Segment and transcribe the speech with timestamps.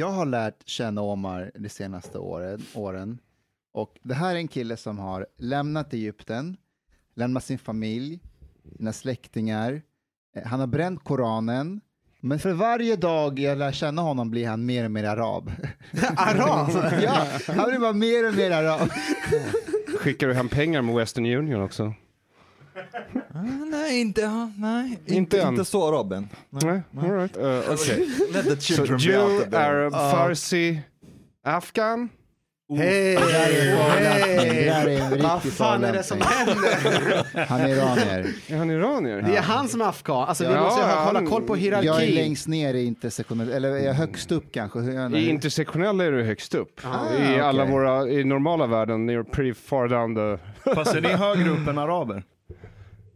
[0.00, 3.18] Jag har lärt känna Omar de senaste åren, åren.
[3.72, 6.56] Och det här är en kille som har lämnat Egypten,
[7.14, 8.20] lämnat sin familj,
[8.76, 9.82] sina släktingar.
[10.36, 11.80] Eh, Han har bränt Koranen.
[12.20, 15.52] Men för varje dag jag lär känna honom blir han mer och mer arab.
[16.16, 16.70] Arab?
[17.02, 18.90] ja, han blir bara mer och mer arab.
[19.98, 21.94] Skickar du hem pengar med Western Union också?
[23.34, 25.48] Ah, nej, inte, ah, nej, Inte inte, än.
[25.48, 26.28] inte så araben.
[26.50, 27.36] Nej, all right.
[27.36, 28.06] Uh, okay.
[28.32, 29.64] Let the So children be out Jew, of there.
[29.64, 30.80] Arab, Farsi,
[31.44, 32.08] Afghan?
[32.76, 33.16] Hej!
[33.16, 37.46] En riktig Vad fan är det som händer?
[37.48, 38.26] Han är iranier.
[38.48, 39.22] Är han iranier?
[39.22, 40.28] Det är han som är afghan.
[40.28, 41.86] Alltså vi Ja, måste ha- hålla han- koll på hierarki.
[41.86, 44.78] Jag är längst ner i intersektionell, eller är jag högst upp kanske?
[44.80, 45.20] I nu?
[45.28, 46.80] intersektionella är du högst upp.
[46.84, 50.38] Ah, I alla våra, i normala världen, you're pretty far down the...
[50.74, 52.24] Fast är ni högre upp än araber?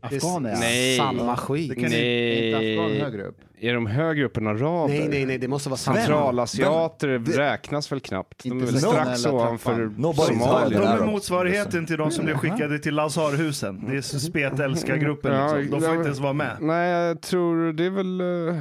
[0.04, 0.56] Afghaner ja.
[0.60, 0.96] Nej.
[0.96, 1.68] Samma skit.
[1.68, 3.00] Det kan ni- Är inte afghan Nej.
[3.00, 3.38] högre upp?
[3.60, 4.88] Är de högre upp än araber?
[4.94, 5.96] Nej, nej, nej, det måste vara samma.
[5.96, 8.42] Centralasiater räknas väl knappt?
[8.44, 10.78] De är väl strax ovanför Nobody's Somalia.
[10.80, 13.84] De är motsvarigheten till de som blev skickade till Lazarhusen.
[13.88, 15.70] Det är spetälskargruppen Ja, liksom.
[15.80, 16.56] De får ja, inte ens vara med.
[16.60, 18.20] Nej, jag tror det är väl...
[18.20, 18.60] eh,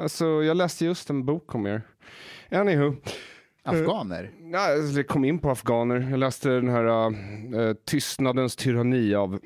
[0.00, 1.82] alltså, jag läste just en bok om er.
[2.50, 2.94] Anywho.
[3.64, 4.30] Afghaner?
[4.40, 6.06] Nej, jag kom in på afghaner.
[6.10, 9.38] Jag läste den här uh, Tystnadens tyranni av,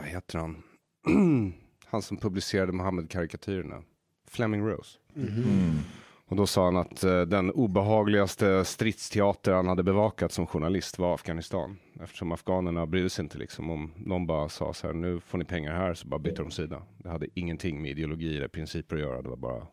[0.00, 0.62] vad heter han?
[1.86, 3.82] han som publicerade Mohammed-karikatyrerna.
[4.30, 4.98] Fleming Rose.
[5.16, 5.78] Mm.
[6.26, 11.14] Och då sa han att eh, den obehagligaste stridsteater han hade bevakat som journalist var
[11.14, 11.78] Afghanistan.
[12.02, 15.44] Eftersom afghanerna brydde sig inte liksom om någon bara sa så här, nu får ni
[15.44, 16.82] pengar här, så bara bytte de sida.
[16.98, 19.66] Det hade ingenting med ideologi eller principer att göra, det var bara...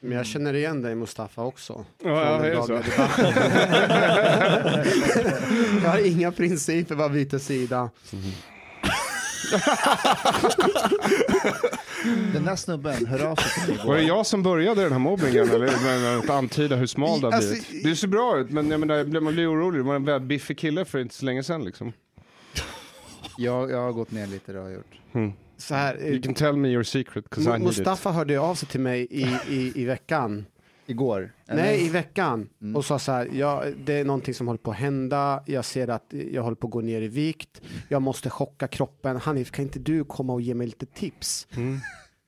[0.00, 1.84] Men jag känner igen dig Mustafa också.
[2.04, 2.82] Ja, ja, debatten.
[5.82, 7.90] jag har inga principer, bara byter sida.
[12.32, 14.98] Den där snubben, hör av sig till mig Var det jag som började den här
[14.98, 17.84] mobbningen eller med att antyda hur smal det har Alltså, blivit?
[17.84, 19.80] Du ser bra ut men jag menar, man blir orolig.
[19.80, 21.92] Du var en väldigt biffig kille för inte så länge sedan liksom.
[23.38, 25.32] Jag, jag har gått ner lite, det har jag gjort.
[25.56, 27.66] Så här, eh, You can tell me your secret 'cause I need it.
[27.66, 30.46] Mustafa hörde av sig till mig i, i, i veckan.
[30.86, 31.32] Igår?
[31.46, 31.62] eller?
[31.62, 32.48] Nej, i veckan.
[32.62, 32.76] Mm.
[32.76, 35.42] Och sa så här, ja, det är någonting som håller på att hända.
[35.46, 37.62] Jag ser att jag håller på att gå ner i vikt.
[37.88, 39.16] Jag måste chocka kroppen.
[39.16, 41.46] Hanif, kan inte du komma och ge mig lite tips?
[41.56, 41.78] Mm.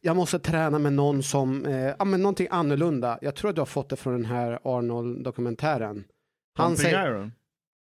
[0.00, 3.18] Jag måste träna med någon som, eh, ja men någonting annorlunda.
[3.22, 6.04] Jag tror att du har fått det från den här Arnold-dokumentären.
[6.58, 7.30] Han säger,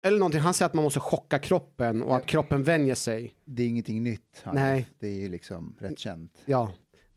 [0.06, 3.34] eller någonting, han säger att man måste chocka kroppen och att kroppen vänjer sig.
[3.44, 4.42] Det är ingenting nytt.
[4.44, 4.60] Hanif.
[4.60, 4.88] Nej.
[4.98, 6.42] Det är ju liksom rätt känt.
[6.44, 6.72] Ja,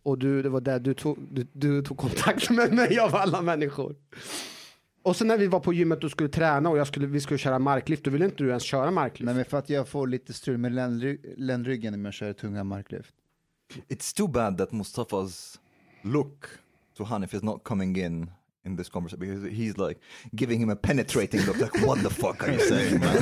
[0.05, 3.41] och du, det var där du tog, du, du tog kontakt med mig av alla
[3.41, 3.95] människor.
[5.03, 7.37] Och sen när vi var på gymmet och skulle träna och jag skulle, vi skulle
[7.37, 9.25] köra marklyft, då ville inte du ens köra marklyft.
[9.25, 12.63] Nej men för att jag får lite strul med ländry- ländryggen när jag kör tunga
[12.63, 13.13] marklyft.
[13.89, 15.57] It's too bad that Mustafa's
[16.01, 16.45] look
[16.97, 18.31] to Hanif is not coming in
[18.65, 19.99] in this conversation because he's like
[20.31, 23.15] giving him a penetrating look like what the fuck are you saying man?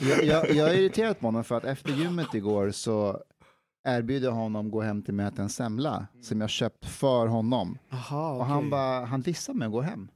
[0.08, 3.22] Jag, jag, jag är irriterad på honom för att efter gymmet igår så
[3.84, 7.78] erbjuder honom gå hem till mig och äta en semla som jag köpt för honom.
[7.92, 10.08] Aha, Och han bara, han dissar mig och går hem.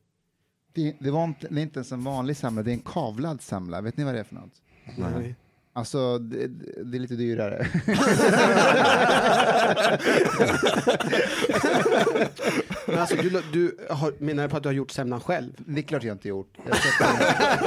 [0.72, 3.42] Det, det, var inte, det är inte ens en vanlig semla, det är en kavlad
[3.42, 3.80] semla.
[3.80, 4.62] Vet ni vad det är för något?
[4.96, 5.36] Nej.
[5.72, 6.46] Alltså, det,
[6.84, 7.66] det är lite dyrare.
[12.86, 15.52] Men alltså, du, du har, menar på att du har gjort semlan själv?
[15.56, 16.56] det är klart jag inte gjort.
[16.66, 16.76] Jag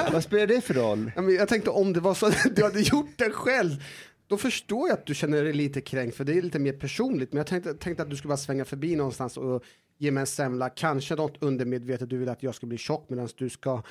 [0.13, 1.11] vad spelar det för roll?
[1.39, 3.83] Jag tänkte om det var så att du hade gjort det själv,
[4.29, 7.33] då förstår jag att du känner dig lite kränkt, för det är lite mer personligt.
[7.33, 9.63] Men jag tänkte, tänkte att du skulle bara svänga förbi någonstans och
[9.97, 13.29] ge mig en semla, kanske något undermedvetet, du vill att jag ska bli tjock medan
[13.37, 13.83] du ska...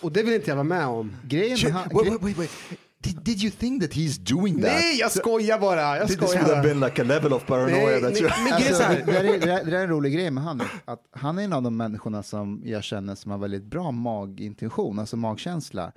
[0.00, 1.16] Och det vill inte jag vara med om.
[1.24, 2.50] Grejen med han, wait, wait, wait.
[2.98, 4.72] Did, did you think that he's doing that?
[4.72, 5.96] Nej, jag skojar bara!
[5.96, 8.30] Jag This would skojar have been like a level of paranoia Nej, that nej, you...
[8.52, 11.02] Alltså, det, där är, det, där, det där är en rolig grej med han, att
[11.10, 15.16] han är en av de människorna som jag känner som har väldigt bra magintention, alltså
[15.16, 15.92] magkänsla.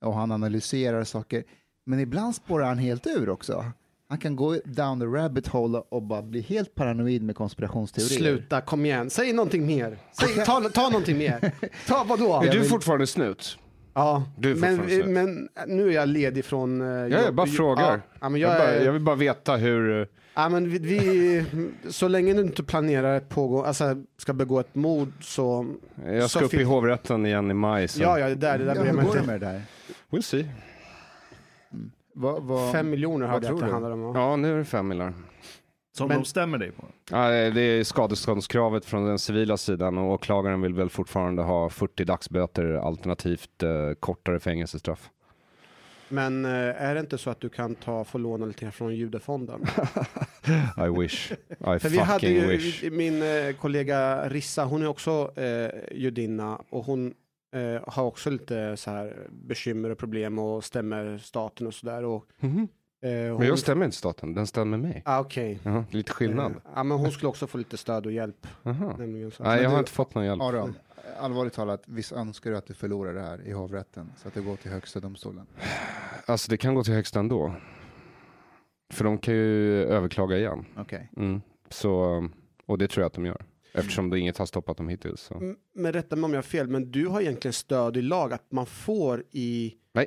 [0.00, 1.44] Och han analyserar saker.
[1.84, 3.64] Men ibland spårar han helt ur också.
[4.08, 8.18] Han kan gå down the rabbit hole och bara bli helt paranoid med konspirationsteorier.
[8.18, 9.10] Sluta, kom igen.
[9.10, 9.98] Säg någonting mer.
[10.20, 11.52] Säg, ta, ta någonting mer.
[11.88, 12.42] Ta vadå?
[12.42, 13.58] Är du fortfarande snut?
[13.94, 16.80] Ja, Du är men, fortfarande men nu är jag ledig från...
[16.80, 18.02] eh, Ja, jag jobb- bara frågar.
[18.20, 20.08] Ja, men jag, jag, bara, jag vill bara veta hur...
[20.34, 21.44] Ja, men vi, vi,
[21.90, 25.74] så länge du inte planerar ett pågå, alltså ska begå ett mord så...
[26.06, 27.88] Jag ska så upp i hovrätten igen i maj.
[27.88, 28.02] Så.
[28.02, 29.30] Ja, ja, det där, det där Ja, bryr jag mig går det inte.
[29.32, 29.62] med det där?
[30.10, 30.46] We'll see.
[32.14, 33.72] Vad, vad, Fem miljoner hörde jag tror att det du?
[33.72, 34.02] handlar om.
[34.02, 34.12] va?
[34.14, 35.12] Ja, nu är det fem miljoner.
[35.96, 36.84] Som Men- de stämmer dig på.
[37.10, 42.04] Ja, det är skadeståndskravet från den civila sidan och åklagaren vill väl fortfarande ha 40
[42.04, 43.70] dagsböter alternativt eh,
[44.00, 45.10] kortare fängelsestraff.
[46.08, 46.50] Men eh,
[46.82, 49.60] är det inte så att du kan ta, få låna lite från judefonden?
[50.76, 51.32] I wish.
[51.32, 52.82] I För vi hade fucking ju wish.
[52.92, 57.14] min eh, kollega Rissa, hon är också eh, judinna och hon
[57.52, 62.04] eh, har också lite så här bekymmer och problem och stämmer staten och sådär.
[62.04, 62.68] Och, Mhm.
[63.02, 65.02] eh, hon, Men jag stämmer inte staten, den stämmer mig.
[65.04, 65.58] Ah, Okej.
[65.62, 66.50] Jaha, lite skillnad.
[66.52, 68.46] Eh, ja, men hon skulle också få lite stöd och hjälp.
[68.62, 68.96] Jaha.
[68.98, 69.42] Nämligen så.
[69.42, 70.42] Nej, jag har du- inte fått någon hjälp.
[70.42, 70.74] Aron,
[71.20, 74.40] allvarligt talat, visst önskar du att du förlorar det här i hovrätten så att det
[74.40, 75.46] går till högsta domstolen?
[76.26, 77.54] Alltså det kan gå till högsta ändå.
[78.92, 80.64] För de kan ju överklaga igen.
[80.76, 81.10] Okej.
[81.16, 81.42] Mm.
[81.68, 82.28] Så,
[82.66, 83.44] och det tror jag att de gör.
[83.74, 85.20] Eftersom det inget har stoppat dem hittills.
[85.20, 85.34] Så.
[85.34, 88.32] M- Men rätta mig om jag har fel, men du har egentligen stöd i lag
[88.32, 89.74] att man får i...
[89.92, 90.06] Nej.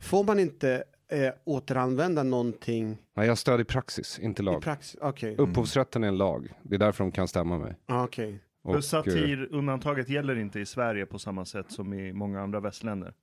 [0.00, 4.62] Får man inte eh, återanvända någonting Nej, jag stödjer praxis, inte i lag.
[4.62, 4.96] praxis?
[5.00, 5.36] Okej.
[5.38, 6.52] Upphovsrätten är en lag.
[6.62, 7.76] Det är därför de kan stämma mig.
[7.86, 8.38] Ah, okej.
[8.62, 12.60] Och, För eh, satirundantaget gäller inte i Sverige på samma sätt som i många andra
[12.60, 13.14] västländer.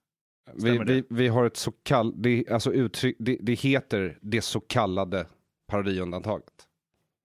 [0.53, 4.59] vi, vi, vi har ett så kallat, det, alltså uttryck, det, det heter det så
[4.59, 5.25] kallade
[5.67, 6.51] parodiundantaget.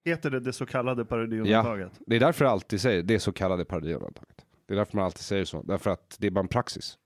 [0.04, 1.92] Heter det det så kallade parodiundantaget?
[2.06, 4.44] Det är därför jag alltid säger det så kallade parodiundantaget.
[4.66, 5.62] Det är därför man alltid säger så.
[5.62, 6.98] Därför att det är bara en praxis.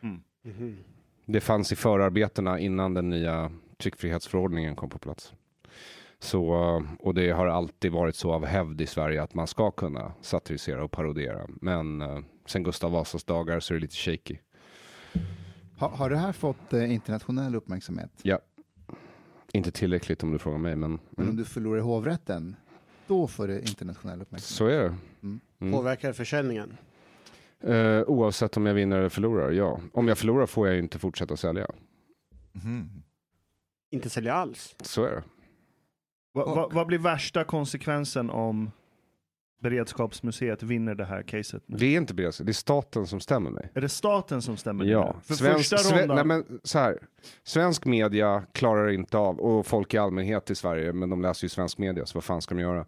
[0.00, 0.76] Mhm.
[1.24, 5.34] Det fanns i förarbetena innan den nya tryckfrihetsförordningen kom på plats.
[6.18, 6.52] Så,
[6.98, 10.84] och det har alltid varit så av hävd i Sverige att man ska kunna satirisera
[10.84, 11.46] och parodiera.
[11.48, 14.36] Men eh, sen Gustav Vasas dagar så är det lite shaky.
[15.78, 18.10] Ha, har det här fått eh, internationell uppmärksamhet?
[19.56, 22.56] Inte tillräckligt om du frågar mig, men Men om mm, du förlorar i hovrätten,
[23.06, 24.56] då får det internationell uppmärksamhet.
[24.58, 24.94] så är det.
[25.22, 25.40] Mm.
[25.60, 25.72] Mm.
[25.72, 26.76] Påverkar försäljningen?
[27.60, 29.80] Eh, oavsett om jag vinner eller förlorar, ja.
[29.92, 31.66] Om jag förlorar får jag inte fortsätta sälja.
[32.52, 33.02] Mhm.
[33.90, 34.74] Inte sälja alls?
[34.82, 35.22] Så är det.
[36.34, 38.70] Va, va, vad blir värsta konsekvensen om
[39.62, 41.62] Beredskapsmuseet vinner det här caset?
[41.66, 41.76] Nu?
[41.76, 43.70] Det är inte beredskap, det är staten som stämmer mig.
[43.74, 44.84] Är det staten som stämmer?
[44.84, 44.90] nu?
[44.90, 46.98] Ja, För svensk, första sve, rondan, nej men så här.
[47.44, 51.48] Svensk media klarar inte av, och folk i allmänhet i Sverige, men de läser ju
[51.48, 52.86] svensk media, så vad fan ska de göra?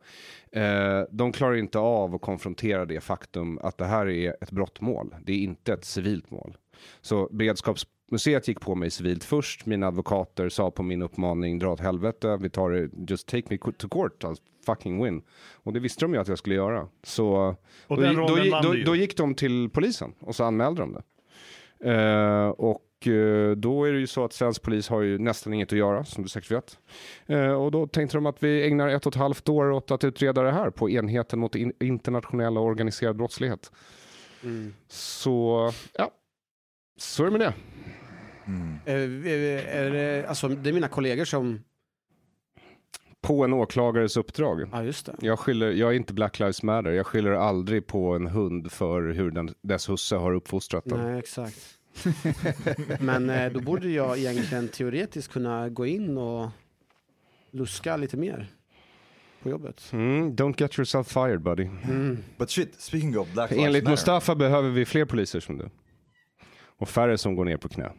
[0.52, 5.14] Eh, de klarar inte av att konfrontera det faktum att det här är ett brottmål.
[5.22, 6.56] Det är inte ett civilt mål.
[7.00, 9.66] Så beredskapsmuseet gick på mig civilt först.
[9.66, 13.58] Mina advokater sa på min uppmaning, dra åt helvete, vi tar det, just take me
[13.58, 14.36] to court, I'll
[14.66, 15.22] fucking win.
[15.52, 16.88] Och det visste de ju att jag skulle göra.
[17.02, 21.02] Så och då, då, då, då gick de till polisen och så anmälde de det.
[21.80, 25.72] Eh, och eh, då är det ju så att svensk polis har ju nästan inget
[25.72, 26.78] att göra, som du säkert vet.
[27.26, 30.04] Eh, och då tänkte de att vi ägnar ett och ett halvt år åt att
[30.04, 33.72] utreda det här på enheten mot in- internationell och organiserad brottslighet.
[34.42, 34.74] Mm.
[34.88, 36.10] Så, ja,
[36.98, 37.54] så är det med det.
[38.46, 38.78] Mm.
[38.84, 41.60] Eh, eh, är det, alltså, det är mina kollegor som...
[43.20, 44.68] På en åklagares uppdrag.
[44.72, 45.14] Ja, just det.
[45.20, 49.02] Jag, skyller, jag är inte Black Lives Matter, jag skyller aldrig på en hund för
[49.02, 50.98] hur den, dess husse har uppfostrat den.
[50.98, 51.78] Nej, exakt.
[53.00, 56.48] Men eh, då borde jag egentligen teoretiskt kunna gå in och
[57.50, 58.46] luska lite mer
[59.42, 59.90] på jobbet.
[59.92, 61.68] Mm, don't get yourself fired buddy.
[61.84, 62.18] Mm.
[62.36, 63.92] But shit, speaking of Black Lives Enligt Matter.
[63.92, 65.70] Mustafa behöver vi fler poliser som du.
[66.78, 67.92] Och färre som går ner på knä.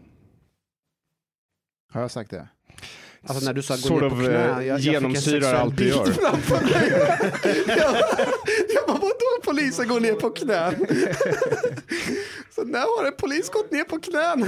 [1.92, 2.48] Har jag sagt det?
[3.22, 5.56] Alltså när du sa gå ner på knä, eh, jag, jag fick en genomsyrar sexuell
[5.56, 6.06] allt du bild gör.
[6.06, 6.90] framför mig.
[7.78, 7.96] jag,
[8.70, 10.74] jag bara, vadå polisen går ner på knän?
[12.50, 14.46] Så när har en polis gått ner på knän?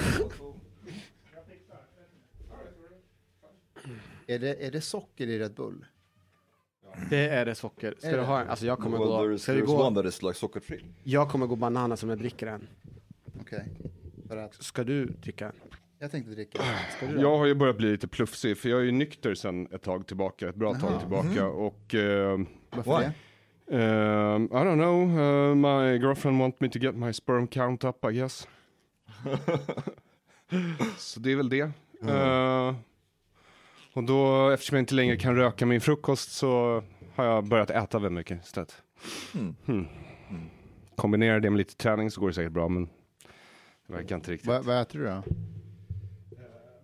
[4.27, 5.85] Är det, är det socker i Red Bull?
[7.09, 7.95] Det är det socker.
[7.97, 8.49] Ska Är du ha en?
[8.49, 12.17] Alltså jag kommer well, gå, ska there's gå, like jag kommer gå bananas som jag
[12.17, 12.67] dricker en.
[13.41, 13.67] Okej.
[14.31, 15.51] För att Ska du dricka
[15.99, 16.59] jag tänkte dricka.
[16.97, 17.21] Ska du då?
[17.21, 20.07] Jag har ju börjat bli lite plufsig, för jag är ju nykter sedan ett tag
[20.07, 20.99] tillbaka, ett bra tag Jaha.
[20.99, 21.47] tillbaka.
[21.47, 23.09] Och eh, Varför Why?
[23.65, 23.75] det?
[23.77, 28.05] eh, I don't know, eh, my girlfriend want me to get my sperm count up
[28.05, 28.47] I guess.
[30.97, 31.71] Så det är väl det.
[32.09, 32.75] Eh,
[33.93, 36.83] och då, eftersom jag inte längre kan röka min frukost så
[37.15, 38.75] har jag börjat äta väldigt mycket istället.
[39.33, 39.55] Hmm.
[39.65, 39.87] Hmm.
[40.95, 42.89] Kombinerar det med lite träning så går det säkert bra, men
[43.91, 44.47] verkar inte riktigt.
[44.47, 45.23] Vad, vad äter du då?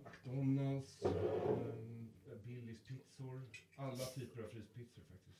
[0.04, 0.98] McDonalds,
[2.44, 3.40] Billys pizzor,
[3.76, 5.38] alla typer av fryspizzor faktiskt.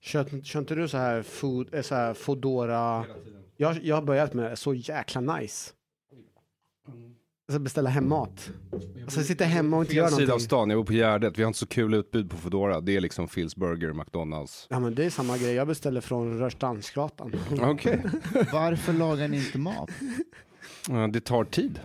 [0.00, 3.02] Kör, kör inte du så här, food, eh, så här Foodora?
[3.02, 3.42] hela tiden.
[3.56, 5.72] Jag, jag har börjat med det, så jäkla nice.
[7.48, 8.50] Alltså beställa hem mat.
[9.04, 10.44] Alltså sitta hemma och inte Fel göra sida av någonting.
[10.46, 11.38] stan, jag bor på Gärdet.
[11.38, 12.80] Vi har inte så kul utbud på Foodora.
[12.80, 14.66] Det är liksom Phil's Burger, McDonalds.
[14.70, 17.32] Ja men det är samma grej, jag beställer från Rörstrandsgatan.
[17.60, 18.02] Okej.
[18.52, 19.90] Varför lagar ni inte mat?
[20.88, 21.80] Ja, det tar tid.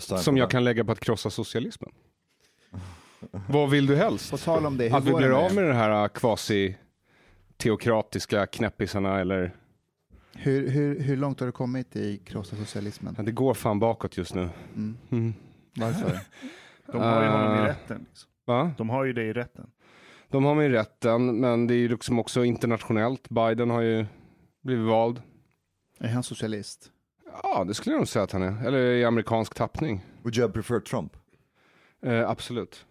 [0.00, 1.90] Som jag kan lägga på att krossa socialismen.
[3.48, 4.30] Vad vill du helst?
[4.30, 6.08] På tal om det, hur Att vi går det blir med av med den här
[6.08, 9.54] kvasi-teokratiska knäppisarna eller?
[10.34, 13.14] Hur, hur, hur långt har du kommit i krossa socialismen?
[13.18, 14.48] Ja, det går fan bakåt just nu.
[14.76, 14.96] Mm.
[15.10, 15.34] Mm.
[15.76, 16.18] Varför?
[16.92, 18.06] De har ju honom i Eh, rätten.
[18.08, 18.30] Liksom.
[18.44, 18.72] Va?
[18.78, 19.70] De har ju det i rätten.
[20.28, 23.28] De har mig i rätten, men det är ju liksom också internationellt.
[23.28, 24.06] Biden har ju
[24.62, 25.22] blivit vald.
[25.98, 26.90] Är han socialist?
[27.42, 28.66] Ja, det skulle jag nog säga att han är.
[28.66, 30.04] Eller i amerikansk tappning.
[30.22, 31.16] Would you preferred Trump?
[32.02, 32.86] Eh, absolut.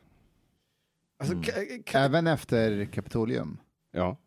[1.19, 1.83] Alltså, Mm.
[1.93, 3.57] Även efter Kapitolium?
[3.91, 4.17] Ja.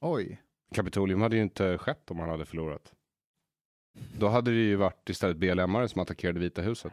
[0.00, 0.40] Oj.
[0.72, 2.92] Kapitolium hade ju inte skett om han hade förlorat.
[4.18, 6.92] Då hade det ju varit istället BLM-are som attackerade Vita huset.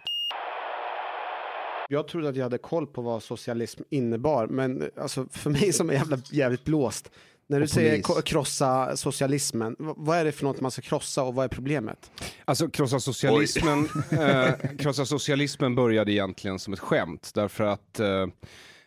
[1.91, 5.89] Jag trodde att jag hade koll på vad socialism innebar, men alltså, för mig som
[5.89, 7.11] är jävla, jävligt blåst,
[7.47, 8.23] när du säger polis.
[8.23, 12.11] krossa socialismen, vad är det för något man ska krossa och vad är problemet?
[12.45, 18.27] Alltså krossa socialismen, eh, krossa socialismen började egentligen som ett skämt därför att eh,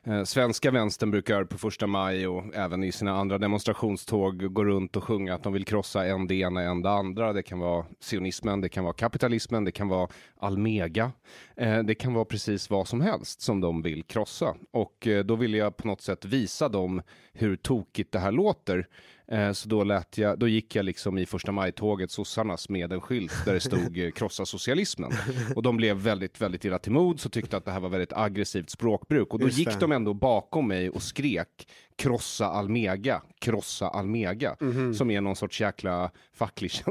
[0.07, 4.97] Eh, svenska vänstern brukar på första maj och även i sina andra demonstrationståg gå runt
[4.97, 7.33] och sjunga att de vill krossa en det ena, en det andra.
[7.33, 11.13] Det kan vara sionismen, det kan vara kapitalismen, det kan vara Almega.
[11.57, 14.55] Eh, det kan vara precis vad som helst som de vill krossa.
[14.71, 18.89] Och eh, då vill jag på något sätt visa dem hur tokigt det här låter.
[19.29, 23.01] Eh, Så då, lät jag, då gick jag liksom i första maj-tåget, sossarnas, med en
[23.01, 25.11] skylt där det stod eh, krossa socialismen.
[25.57, 28.13] Och de blev väldigt, väldigt illa till mods och tyckte att det här var väldigt
[28.13, 29.33] aggressivt språkbruk.
[29.33, 29.77] Och då Just gick det.
[29.81, 34.57] de ändå bakom mig och skrek krossa Almega, krossa Almega,
[34.97, 36.71] som är någon sorts jäkla facklig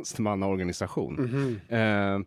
[0.52, 1.60] tjänstemannaorganisation.
[1.70, 2.20] Eh,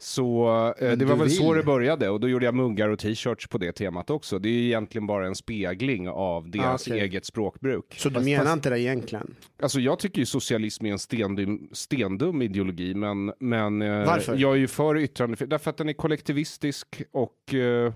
[0.00, 0.48] så
[0.80, 1.56] eh, det var väl så vill.
[1.56, 4.38] det började och då gjorde jag muggar och t-shirts på det temat också.
[4.38, 7.00] Det är ju egentligen bara en spegling av deras okej.
[7.00, 7.94] eget språkbruk.
[7.98, 9.34] Så du menar fast- inte det egentligen?
[9.62, 14.36] Alltså jag tycker ju socialism är en stendum, stendum ideologi, men, men eh, Varför?
[14.36, 17.92] jag är ju för yttrandefrihet, därför att den är kollektivistisk och eh,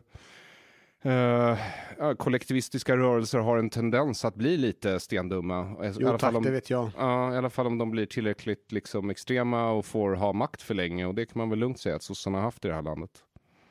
[1.99, 5.61] ja, kollektivistiska rörelser har en tendens att bli lite stendumma.
[5.63, 6.91] I Jo alla tack, fall om, det vet jag.
[6.99, 10.75] Ja, i alla fall om de blir tillräckligt liksom, extrema och får ha makt för
[10.75, 11.07] länge.
[11.07, 13.11] Och det kan man väl lugnt säga att sossarna har haft i det här landet.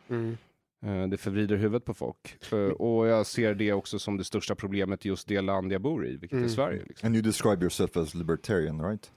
[0.10, 0.38] Mm.
[0.86, 2.52] Eh, Det förvrider huvudet på folk.
[2.54, 5.82] Eh, Och jag ser det också som det största problemet i just det land jag
[5.82, 6.44] bor i, vilket Mm.
[6.46, 6.84] är Sverige.
[6.88, 7.08] Liksom.
[7.08, 9.12] And you describe yourself as libertarian, right?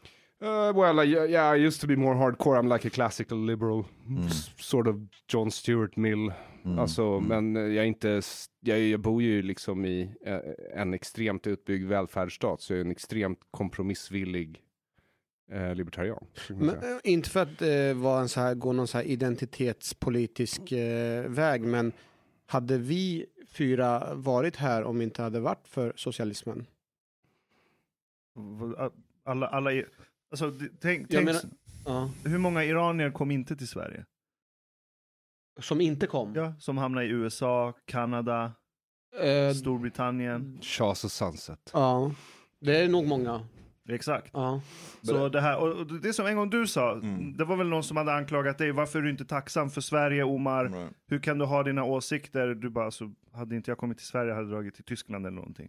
[0.45, 2.59] Uh, well, I, yeah, I used to be more hardcore.
[2.59, 3.85] I'm like a classical liberal,
[4.27, 4.97] s- sort of
[5.29, 6.33] John Stuart Mill.
[6.65, 6.79] Mm.
[6.79, 8.21] Alltså, men eh, jag är inte,
[8.61, 10.39] jag, jag bor ju liksom i eh,
[10.81, 14.63] en extremt utbyggd välfärdsstat, så jag är en extremt kompromissvillig
[15.53, 16.27] eh, libertarian.
[16.49, 20.73] Men, eh, inte för att eh, vara en så här, gå någon så här identitetspolitisk
[20.73, 21.93] eh, väg, men
[22.47, 26.67] hade vi fyra varit här om vi inte hade varit för socialismen?
[29.25, 29.71] Alla, alla,
[30.43, 31.43] alltså, tänk, tänk menar-
[31.87, 32.11] Ja.
[32.25, 34.05] hur många iranier kom inte till Sverige?
[35.61, 36.33] Som inte kom?
[36.35, 38.53] Ja, som hamnade i USA, Kanada,
[39.23, 40.59] Eh, Storbritannien.
[40.63, 41.71] Shahs och Sunset.
[41.73, 42.13] ja.
[42.61, 43.47] Det är nog många.
[43.89, 44.31] Exakt.
[44.33, 44.61] Ja.
[45.03, 47.37] Så det här, och det som en gång du sa, Mm.
[47.37, 50.25] det var väl någon som hade anklagat dig, varför är du inte tacksam för Sverige,
[50.25, 50.65] Omar?
[50.69, 50.93] Right.
[51.07, 52.47] Hur kan du ha dina åsikter?
[52.55, 55.37] Du bara, så hade inte jag kommit till Sverige, hade jag dragit till Tyskland eller
[55.37, 55.69] någonting.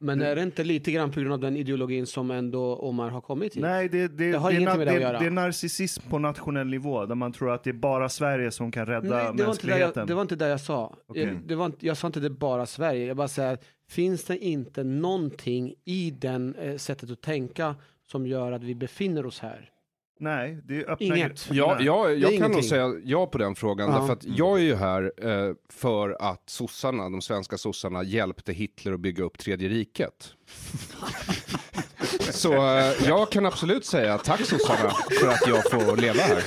[0.00, 3.20] Men är det inte lite grann på grund av den ideologin som ändå Omar har
[3.20, 3.62] kommit till?
[3.62, 5.18] Nej, det, det, Det har det, är ingenting med det att göra.
[5.18, 8.70] det är narcissism på nationell nivå, där man tror att det är bara Sverige som
[8.70, 9.92] kan rädda Nej, det, var inte mänskligheten.
[9.94, 10.96] jag, det var inte det jag sa.
[11.06, 11.22] Okej.
[11.22, 13.06] Jag, det var jag sa inte det bara Sverige.
[13.06, 13.58] Jag bara säger,
[13.90, 17.74] finns det inte någonting i den eh, sättet att tänka
[18.10, 19.70] som gör att vi befinner oss här?
[20.20, 21.48] Nej, det är öppna Inget.
[21.50, 22.52] Ja, jag, jag kan ingenting.
[22.52, 23.98] nog säga ja på den frågan, Ja.
[23.98, 28.92] därför att jag är ju här eh, för att sossarna, de svenska sossarna hjälpte Hitler
[28.92, 30.32] att bygga upp tredje riket.
[32.30, 36.42] Så eh, jag kan absolut säga tack sossarna för att jag får leva här.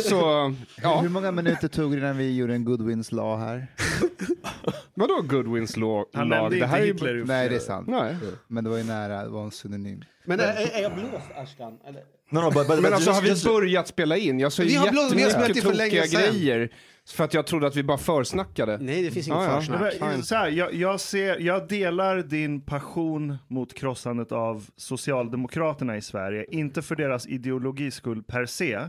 [0.00, 3.66] Så, ja, Hur många minuter tog det innan vi gjorde en Goodwins law här?
[4.94, 6.04] vadå Goodwins law?
[6.12, 6.36] Han lag?
[6.36, 7.20] nämnde Det inte här är ju- Hitler.
[7.20, 7.88] och för Nej, det är sant.
[7.88, 8.16] Nej.
[8.48, 10.04] Men det var ju nära, det var en synonym.
[10.24, 11.78] Men är, är, är jag blåst, Ashkan?
[11.86, 12.02] Eller?
[12.30, 14.40] No, no, but, but, Men alltså har vi börjat spela in?
[14.40, 16.70] Jag sa ju jättemycket tokiga grejer.
[17.06, 18.78] För att jag trodde att vi bara försnackade.
[18.78, 19.60] Nej, det finns inget ja.
[19.60, 20.24] försnack.
[20.24, 26.46] Så här, jag, jag, ser, jag delar din passion mot krossandet av Socialdemokraterna i Sverige.
[26.50, 28.80] Inte för deras ideologis skull per se,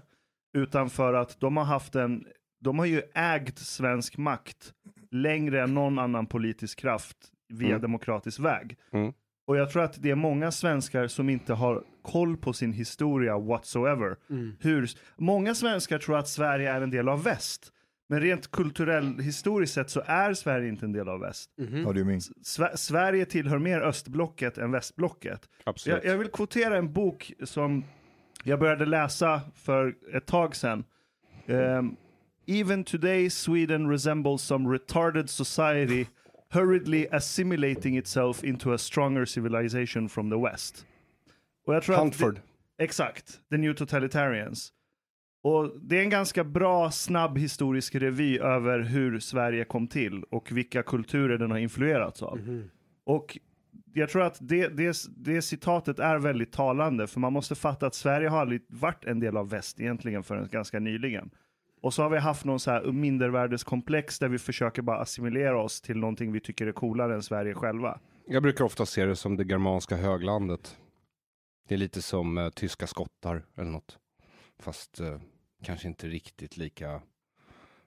[0.53, 2.25] utan för att de har haft en,
[2.61, 4.73] de har ju ägt svensk makt
[5.11, 7.17] längre än någon annan politisk kraft
[7.49, 7.81] via Mm.
[7.81, 8.77] demokratisk väg.
[8.93, 9.13] Mm.
[9.47, 13.37] Och jag tror att det är många svenskar som inte har koll på sin historia
[13.39, 14.15] whatsoever.
[14.29, 14.55] Mm.
[14.59, 17.69] Hur, många svenskar tror att Sverige är en del av väst.
[18.09, 21.49] Men rent kulturell historiskt sett så är Sverige inte en del av väst.
[21.57, 21.85] Mhm.
[21.85, 22.19] how do you mean?
[22.19, 25.49] Sve- Sverige tillhör mer östblocket än västblocket.
[25.63, 26.03] Absolut.
[26.03, 27.83] Jag, jag vill kvotera en bok som
[28.43, 30.83] jag började läsa för ett tag sedan.
[31.47, 31.95] Ehm,
[32.45, 36.05] Even today Sweden resembles some retarded society
[36.49, 40.85] hurriedly assimilating itself into a stronger civilization from the west.
[41.65, 42.39] Och jag tror Huntford.
[42.77, 44.73] det, exakt, the new totalitarians.
[45.41, 50.51] Och det är en ganska bra, snabb historisk revy över hur Sverige kom till och
[50.51, 52.39] vilka kulturer den har influerats av.
[53.03, 53.37] Och
[53.93, 57.95] jag tror att det, det, det citatet är väldigt talande, för man måste fatta att
[57.95, 61.29] Sverige har aldrig varit en del av väst egentligen förrän ganska nyligen.
[61.81, 65.81] Och så har vi haft någon så här mindervärdeskomplex där vi försöker bara assimilera oss
[65.81, 67.99] till någonting vi tycker är coolare än Sverige själva.
[68.27, 70.77] Jag brukar ofta se det som det germanska höglandet.
[71.67, 73.99] Det är lite som eh, tyska skottar eller något.
[74.59, 75.19] Fast eh,
[75.63, 77.01] kanske inte riktigt lika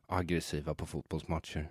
[0.06, 1.68] aggressiva på fotbollsmatcher.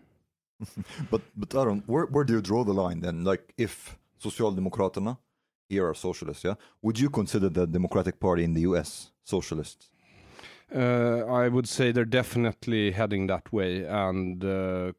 [1.11, 3.23] But but Aaron, where where do you draw the line then?
[3.23, 5.17] Like if Socialdemokraterna
[5.69, 9.11] here are socialists, yeah, would you consider the Democratic Party in the U.S.
[9.23, 9.89] socialists?
[10.75, 14.91] Uh, I would say they're definitely heading that way and uh, uh,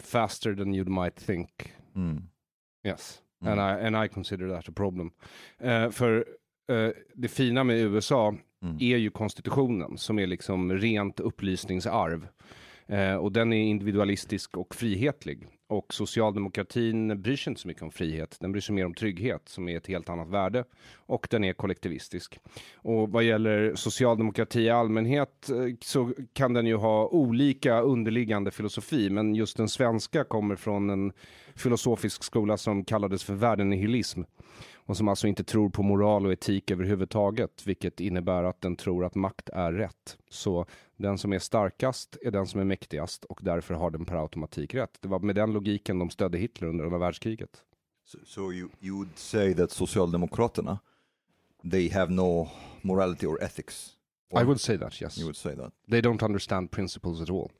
[0.00, 1.72] faster than you might think.
[1.96, 2.22] Mm.
[2.84, 3.48] Yes, Mm.
[3.52, 5.10] and I and I consider that a problem.
[5.58, 6.24] Eh, för
[6.68, 8.76] eh, det fina med USA Mm.
[8.80, 12.28] är ju konstitutionen som är liksom rent upplysningsarv.
[12.86, 15.46] Eh, och den är individualistisk och frihetlig.
[15.68, 18.36] Och socialdemokratin bryr sig inte så mycket om frihet.
[18.40, 20.64] Den bryr sig mer om trygghet som är ett helt annat värde.
[20.96, 22.38] Och den är kollektivistisk.
[22.76, 29.10] Och vad gäller socialdemokrati i allmänhet eh, så kan den ju ha olika underliggande filosofi.
[29.10, 31.12] Men just den svenska kommer från en
[31.54, 34.22] filosofisk skola som kallades för värdenihilism
[34.86, 39.04] och som alltså inte tror på moral och etik överhuvudtaget, vilket innebär att den tror
[39.04, 40.18] att makt är rätt.
[40.30, 40.66] Så
[40.96, 44.74] den som är starkast är den som är mäktigast och därför har den per automatik
[44.74, 44.98] rätt.
[45.00, 47.62] Det var med den logiken de stödde Hitler under andra världskriget.
[48.04, 50.78] So, so you you would say that Socialdemokraterna
[51.70, 52.48] they have no
[52.82, 53.92] morality or ethics?
[54.30, 55.18] Or I would say that, yes.
[55.18, 55.72] You would say that.
[55.90, 57.50] They don't understand principles at all.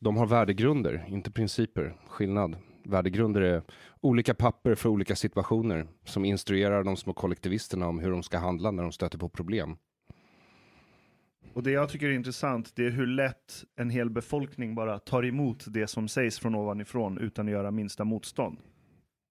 [0.00, 1.96] De har värdegrunder, inte principer.
[2.08, 2.56] Skillnad.
[2.90, 3.62] Värdegrunder är
[4.00, 8.70] olika papper för olika situationer som instruerar de små kollektivisterna om hur de ska handla
[8.70, 9.76] när de stöter på problem.
[11.54, 15.24] Och det jag tycker är intressant, det är hur lätt en hel befolkning bara tar
[15.24, 18.58] emot det som sägs från ovanifrån utan att göra minsta motstånd.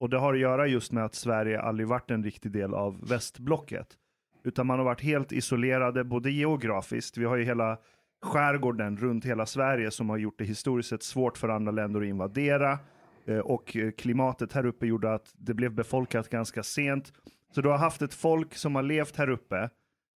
[0.00, 3.08] Och det har att göra just med att Sverige aldrig varit en riktig del av
[3.08, 3.86] västblocket.
[4.44, 7.78] Utan man har varit helt isolerade, både geografiskt, vi har ju hela
[8.22, 12.06] skärgården runt hela Sverige som har gjort det historiskt sett svårt för andra länder att
[12.06, 12.78] invadera.
[13.26, 17.12] Eh, Och eh, klimatet här uppe gjorde att det blev befolkat ganska sent.
[17.54, 19.70] Så du har haft ett folk som har levt här uppe,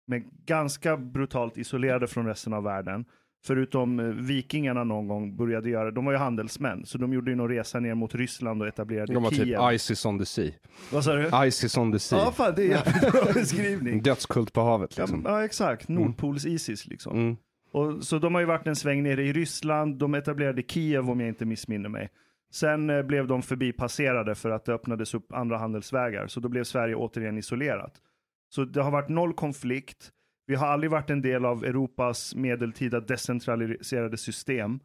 [0.07, 3.05] men ganska brutalt isolerade från resten av världen.
[3.45, 7.37] Förutom eh, vikingarna någon gång började göra, de var ju handelsmän, så de gjorde ju
[7.37, 9.45] någon resa ner mot Ryssland och etablerade De var Kiev.
[9.45, 10.51] typ Isis on the sea.
[10.91, 11.47] Vad sa du?
[11.47, 12.19] Isis on the sea.
[12.19, 14.01] Ja, fan det är jävligt bra beskrivning.
[14.01, 15.21] Dödskult på havet Ja, liksom.
[15.25, 17.17] ja exakt, Nordpols Isis liksom.
[17.19, 17.37] Mm.
[17.71, 21.19] Och, så de har ju varit en sväng nere i Ryssland, de etablerade Kiev om
[21.19, 22.09] jag inte missminner mig.
[22.55, 26.63] Sen eh, blev de förbipasserade för att det öppnades upp andra handelsvägar, så då blev
[26.63, 28.01] Sverige återigen isolerat.
[28.49, 30.11] Så det har varit noll konflikt.
[30.47, 34.79] Vi har aldrig varit en del av Europas medeltida decentraliserade system,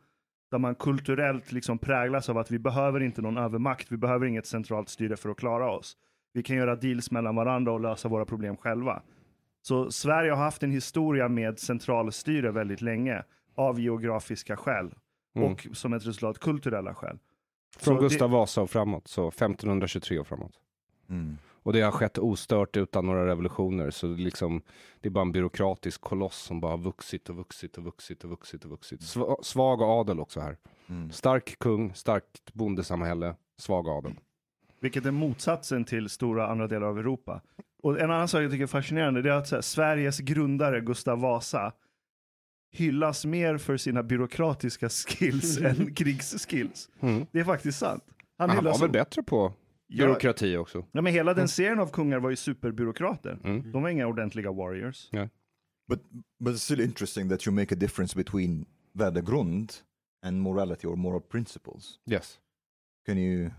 [0.51, 4.47] där man kulturellt liksom präglas av att vi behöver inte någon övermakt, vi behöver inget
[4.47, 5.97] centralt styre för att klara oss.
[6.33, 9.03] Vi kan göra deals mellan varandra och lösa våra problem själva.
[9.63, 14.95] Så Sverige har haft en historia med centralstyre väldigt länge, av geografiska skäl.
[15.37, 15.53] Mm.
[15.53, 17.19] Och som ett resultat kulturella skäl.
[17.79, 20.53] Från Så Gustav Vasa och framåt, så 1523 och framåt.
[21.09, 21.39] Mm.
[21.63, 24.63] Och det har skett ostört utan några revolutioner, så det, är liksom,
[25.01, 28.31] det är bara en byråkratisk koloss som bara har vuxit och vuxit och vuxit och
[28.31, 29.01] vuxit och vuxit.
[29.01, 30.57] Sva- Svag adel också här.
[30.89, 31.11] Mm.
[31.13, 34.13] Stark kung, starkt bondesamhälle, svag adel.
[34.81, 37.41] Vilket är motsatsen till stora andra delar av Europa.
[37.83, 41.21] Och en annan sak jag tycker är fascinerande, det är att här, Sveriges grundare Gustav
[41.21, 41.73] Vasa
[42.73, 46.89] hyllas mer för sina byråkratiska skills än krigsskills.
[47.01, 47.27] Mm.
[47.33, 48.05] Det är faktiskt sant.
[48.39, 49.53] Han, Han var väl som- bättre på
[49.93, 50.85] Ja, byråkrati också.
[50.93, 53.39] ja, men hela den serien av kungar var ju superbyråkrater.
[53.45, 53.73] Mm.
[53.73, 55.09] De var inga ordentliga warriors.
[55.89, 56.01] But
[56.45, 59.73] but it's still interesting that you make a difference between värdegrund
[60.27, 61.99] and morality or moral principles.
[62.11, 62.39] Yes.
[63.07, 63.51] Can you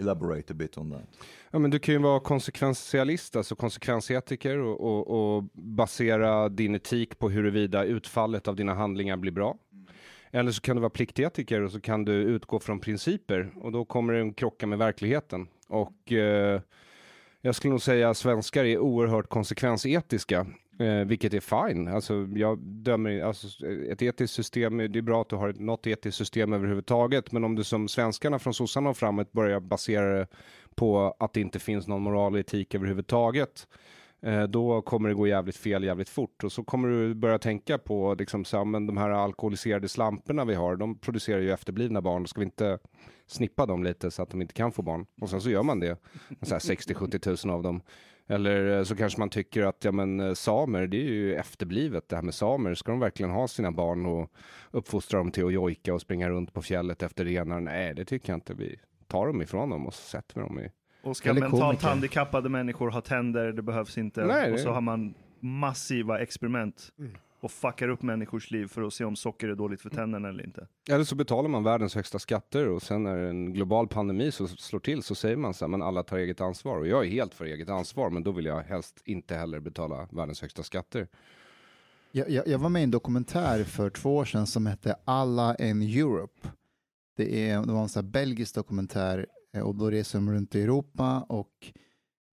[0.00, 1.02] elaborate a bit on that?
[1.50, 7.18] Ja, men du kan ju vara konsekventialist, alltså konsekvensetiker och, och, och basera din etik
[7.18, 9.56] på huruvida utfallet av dina handlingar blir bra.
[10.30, 13.84] Eller så kan du vara pliktetiker och så kan du utgå från principer och då
[13.84, 15.48] kommer den krocka med verkligheten.
[15.68, 16.60] Och eh,
[17.40, 20.46] jag skulle nog säga att svenskar är oerhört konsekvensetiska,
[20.78, 21.88] eh, vilket är fine.
[21.88, 26.18] Alltså, jag dömer, alltså, ett etiskt system, det är bra att du har något etiskt
[26.18, 30.26] system överhuvudtaget, men om du som svenskarna från sossarna och framåt börjar basera det
[30.74, 33.66] på att det inte finns någon moral och etik överhuvudtaget,
[34.22, 36.44] eh, då kommer det gå jävligt fel jävligt fort.
[36.44, 40.44] Och så kommer du börja tänka på liksom, så, här, men de här alkoholiserade slamporna
[40.44, 42.26] vi har, de producerar ju efterblivna barn.
[42.26, 42.78] Ska vi inte
[43.26, 45.06] snippa dem lite så att de inte kan få barn?
[45.20, 45.96] Och sen så gör man det.
[46.42, 47.82] Så här 60-70 tusen av dem.
[48.32, 52.08] Eller eh, så kanske man tycker att ja, men, eh, samer, det är ju efterblivet
[52.08, 52.74] det här med samer.
[52.74, 54.32] Ska de verkligen ha sina barn och
[54.70, 57.60] uppfostra dem till att jojka och springa runt på fjället efter renar?
[57.60, 58.54] Nej, det tycker jag inte.
[58.54, 60.70] Vi tar dem ifrån dem och så sätter vi dem i...
[61.02, 61.88] Och ska mentalt komiker.
[61.88, 64.24] handikappade människor ha tänder, det behövs inte.
[64.24, 67.12] Nej, och det- så har man massiva experiment Mm.
[67.42, 70.44] Och fuckar upp människors liv för att se om socker är dåligt för tänderna eller
[70.44, 70.66] inte.
[70.90, 74.80] Eller så betalar man världens högsta skatter och sen när en global pandemi så slår
[74.80, 76.78] till så säger man så här, men alla tar eget ansvar.
[76.78, 80.08] Och jag är helt för eget ansvar, men då vill jag helst inte heller betala
[80.12, 81.08] världens högsta skatter.
[82.12, 85.56] Jag, jag, jag var med i en dokumentär för två år sedan som hette Alla
[85.56, 86.48] in Europe.
[87.16, 89.26] Det, är, det var en sån här belgisk dokumentär
[89.56, 91.72] eh, och då reser de runt i Europa och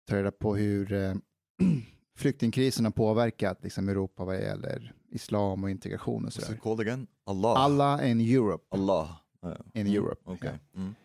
[0.09, 1.13] tar reda på hur eh,
[2.19, 6.53] flyktingkrisen har påverkat liksom, Europa vad gäller islam och integration och What's sådär.
[6.53, 7.07] it called again?
[7.25, 7.57] Allah.
[7.57, 8.65] Alla in Europe.
[8.69, 9.09] Allah.
[9.45, 10.49] Uh, In mm, Europe, Okay.
[10.73, 10.79] ja.
[10.79, 10.95] Mm.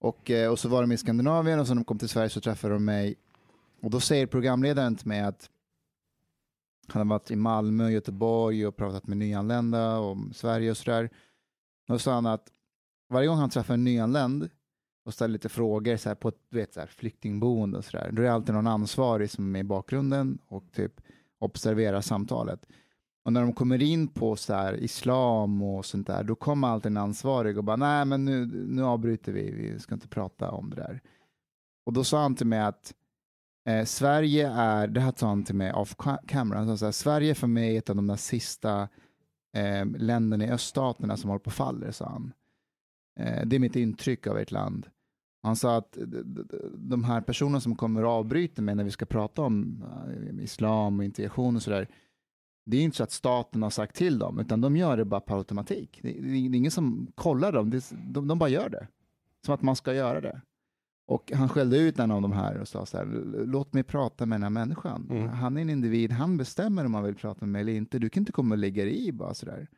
[0.00, 2.28] Och, eh, och så var de i Skandinavien och så när de kom till Sverige
[2.28, 3.14] så träffade de mig
[3.82, 5.50] och då säger programledaren till mig att
[6.88, 11.10] han har varit i Malmö, Göteborg och pratat med nyanlända om Sverige och sådär.
[11.88, 12.48] Då sa han att
[13.08, 14.50] varje gång han träffar en nyanländ
[15.04, 18.10] och ställer lite frågor så här, på ett du vet, så här, flyktingboende och sådär,
[18.12, 21.00] då är det alltid någon ansvarig som är med i bakgrunden och typ
[21.38, 22.66] observerar samtalet.
[23.24, 26.90] Och när de kommer in på så här, islam och sånt där, då kommer alltid
[26.90, 30.70] en ansvarig och bara, nej men nu, nu avbryter vi, vi ska inte prata om
[30.70, 31.00] det där.
[31.86, 32.94] Och då sa han till mig att
[33.68, 36.92] eh, Sverige är, det här sa han till mig off camera, han sa så här,
[36.92, 38.88] Sverige för mig är ett av de där sista
[39.56, 42.32] eh, länderna i öststaterna som håller på faller, sa han.
[43.20, 44.86] Eh, det är mitt intryck av ert land.
[45.44, 45.98] Han sa att
[46.74, 50.98] de här personerna som kommer och avbryter mig när vi ska prata om eh, islam
[50.98, 51.88] och integration och sådär,
[52.66, 55.20] det är inte så att staten har sagt till dem, utan de gör det bara
[55.20, 55.98] på automatik.
[56.02, 58.88] Det, är ingen som kollar dem, de, de bara gör det.
[59.44, 60.40] Som att man ska göra det.
[61.06, 63.04] Och han skällde ut en av de här och sa så här,
[63.46, 65.08] låt mig prata med den här människan.
[65.10, 65.28] Mm.
[65.28, 67.98] Han är en individ, han bestämmer om han vill prata med mig eller inte.
[67.98, 69.68] Du kan inte komma och lägga dig i bara sådär.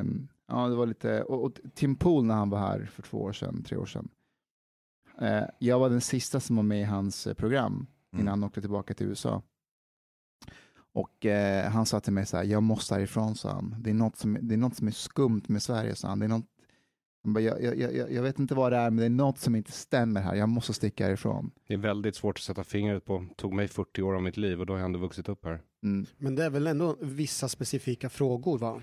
[0.00, 3.18] Um, ja, det var lite, och, och Tim Pool när han var här för två
[3.22, 4.08] år sedan, tre år sedan.
[5.20, 8.26] Eh, jag var den sista som var med i hans eh, program innan Mm.
[8.30, 9.42] han åkte tillbaka till USA.
[10.94, 13.74] Och eh, han sa till mig så här, jag måste härifrån, sa han.
[13.78, 16.18] Det är något som, det är, något som är skumt med Sverige, sa han.
[16.18, 16.46] Det är något,
[17.24, 19.38] han bara, jag, jag, jag, jag vet inte vad det är, men det är något
[19.38, 20.34] som inte stämmer här.
[20.34, 21.50] Jag måste sticka härifrån.
[21.68, 23.26] Det är väldigt svårt att sätta fingret på.
[23.36, 25.60] tog mig 40 år av mitt liv och då har jag ändå vuxit upp här.
[25.82, 26.06] Mm.
[26.18, 28.82] Men det är väl ändå vissa specifika frågor va?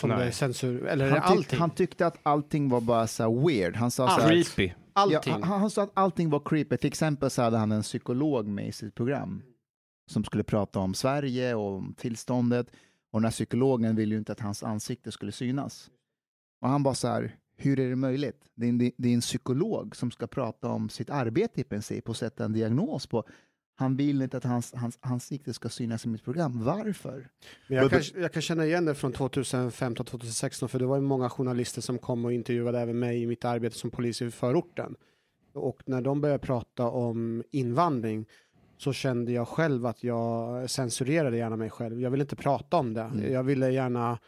[0.00, 0.18] Som Nej.
[0.18, 3.76] det är censur, eller Han, tyck, han tyckte att allting var bara så här weird.
[3.76, 4.66] Han sa så här, Creepy.
[4.66, 5.32] ja, allting?
[5.32, 6.76] han, han sa att allting var creepy.
[6.76, 9.42] Till exempel så hade han en psykolog med i sitt program
[10.10, 12.66] som skulle prata om Sverige och om tillståndet.
[13.12, 15.90] Och den här psykologen ville ju inte att hans ansikte skulle synas.
[16.60, 18.44] Och han bara så här, hur är det möjligt?
[18.54, 22.08] Det är, en, det är en psykolog som ska prata om sitt arbete i princip
[22.08, 23.24] och sätta en diagnos på.
[23.80, 26.64] Han vill inte att hans, hans ansikte ska synas i mitt program.
[26.64, 27.28] Varför?
[27.68, 31.30] Men jag, kan, jag kan känna igen det från 2015-2016 för det var ju många
[31.30, 34.96] journalister som kom och intervjuade även mig i mitt arbete som polis i förorten.
[35.54, 38.26] Och när de började prata om invandring
[38.78, 42.00] så kände jag själv att jag censurerade gärna mig själv.
[42.00, 43.02] Jag ville inte prata om det.
[43.02, 43.32] Mm.
[43.32, 44.18] Jag ville gärna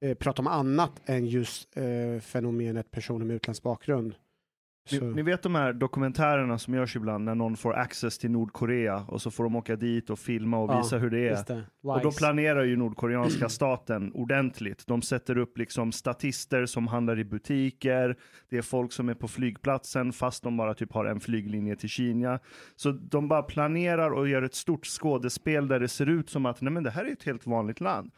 [0.00, 4.14] eh, prata om annat än just eh, fenomenet personer med utländsk bakgrund.
[4.90, 8.30] Ni, Så, ni vet de här dokumentärerna som görs ibland när någon får access till
[8.30, 11.44] Nordkorea och så får de åka dit och filma och Ja, visa hur det är.
[11.46, 11.64] det.
[11.82, 14.86] Och då planerar ju nordkoreanska staten ordentligt.
[14.86, 18.16] De sätter upp liksom statister som handlar i butiker.
[18.50, 21.88] Det är folk som är på flygplatsen fast de bara typ har en flyglinje till
[21.88, 22.38] Kina.
[22.76, 26.60] Så de bara planerar och gör ett stort skådespel där det ser ut som att
[26.60, 28.10] nej men det här är ett helt vanligt land.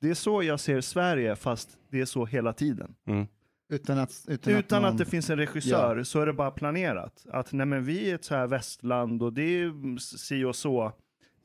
[0.00, 2.94] Det är så jag ser Sverige fast det är så hela tiden.
[3.06, 3.26] Mm.
[3.72, 7.26] Utan att, utan Utan någon- att det finns en regissör så är det bara planerat.
[7.30, 10.56] Att nej men vi är ett så här västland och det är mm, si och
[10.56, 10.92] så.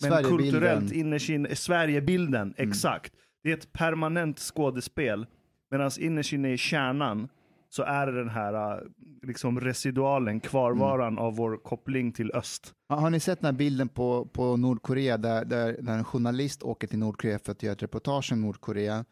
[0.02, 3.13] Men kulturellt innerst inne, Sverigebilden, exakt.
[3.44, 5.26] Det är ett permanent skådespel.
[5.72, 7.28] Medan innerst inne i kärnan
[7.70, 8.80] så är det den här äh,
[9.22, 12.74] liksom residualen, kvarvaran av vår koppling till öst.
[12.90, 16.63] Ja, Har ni sett den här bilden på, på Nordkorea där, där, där en journalist
[16.63, 19.06] åker till Nordkorea för att göra ett reportage om Nordkorea?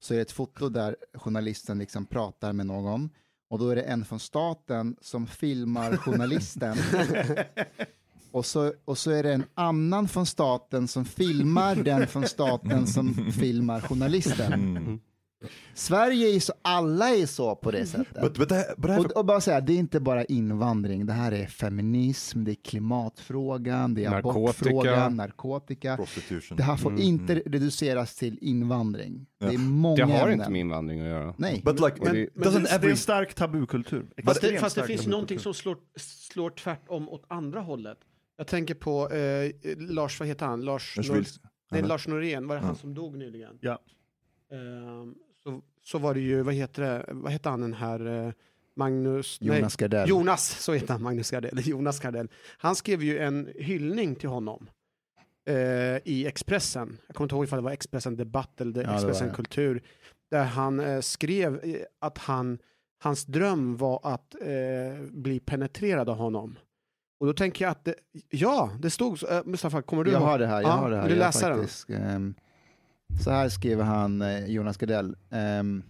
[0.00, 3.10] Så är det ett foto där journalisten liksom pratar med någon
[3.50, 6.76] och då är det en från staten som filmar journalisten.
[8.30, 12.86] och, så, och så är det en annan från staten som filmar den från staten
[12.86, 15.00] som filmar journalisten.
[15.46, 15.74] Mm.
[15.74, 18.22] Sverige är så, alla är så på det sättet.
[18.22, 21.32] But but I, but Och, och bara säga, det är inte bara invandring, det här
[21.32, 24.38] är feminism, det är klimatfrågan, det är Narkotika.
[24.40, 25.98] abortfrågan, narkotika.
[26.56, 27.44] Det här får Mm, inte mm.
[27.46, 29.26] reduceras till invandring.
[29.40, 30.32] Det är många Det har ämnen.
[30.40, 31.34] inte med invandring att göra.
[31.38, 31.62] Nej.
[31.64, 34.06] But like, Men- it men Det, det är en stark tabukultur.
[34.24, 35.76] Fast det, fast det finns någonting som slår,
[36.30, 37.98] slår tvärtom åt andra hållet.
[38.38, 40.60] Jag tänker på eh, Lars, vad heter han?
[40.64, 41.26] Lars, Lars Nor-
[41.70, 41.82] nej?
[41.82, 43.58] Lars Norén, var det han som dog nyligen?
[43.60, 43.78] Ja.
[44.52, 45.14] Ehm,
[45.46, 48.32] så, så var det ju, vad heter det, vad heter han den här, eh,
[48.76, 49.38] Magnus?
[49.40, 49.58] nej.
[49.58, 50.08] Jonas Gardell.
[50.08, 52.28] Jonas, så heter han, Magnus Gardell, Jonas Gardell.
[52.58, 54.68] Han skrev ju en hyllning till honom
[55.48, 55.54] eh,
[56.04, 56.98] i Expressen.
[57.06, 59.30] Jag kommer inte ihåg ifall det var Expressen Debatt eller var Expressen.
[59.34, 59.82] Kultur.
[60.30, 62.58] Där han eh, skrev eh, att han,
[63.02, 66.58] hans dröm var att eh, bli penetrerad av honom.
[67.20, 67.94] Och då tänker jag att, det,
[68.30, 69.26] ja, det stod så.
[69.28, 70.28] Eh, Mustafa, kommer du Jag ihåg?
[70.28, 70.62] har det här.
[70.62, 71.02] Jag Ja, har det här.
[71.02, 72.34] vill du Jag läsa den?
[73.24, 75.16] Så här skriver han, eh, Jonas Gardell.
[75.30, 75.82] Um,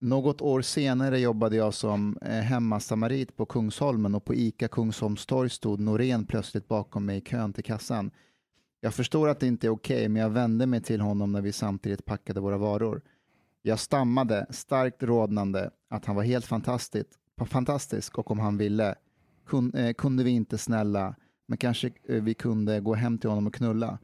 [0.00, 5.80] något år senare jobbade jag som eh, hemmasamarit på Kungsholmen och på ICA Kungsholmstorg stod
[5.80, 8.10] Norén plötsligt bakom mig i kön till kassan.
[8.80, 11.52] Jag förstår att det inte är okej, men jag vände mig till honom när vi
[11.52, 13.02] samtidigt packade våra varor.
[13.62, 17.08] Jag stammade, starkt rodnande, att han var helt fantastisk,
[17.46, 18.94] fantastisk och om han ville
[19.46, 21.14] kun, eh, kunde vi inte snälla,
[21.48, 23.98] men kanske eh, vi kunde gå hem till honom och knulla.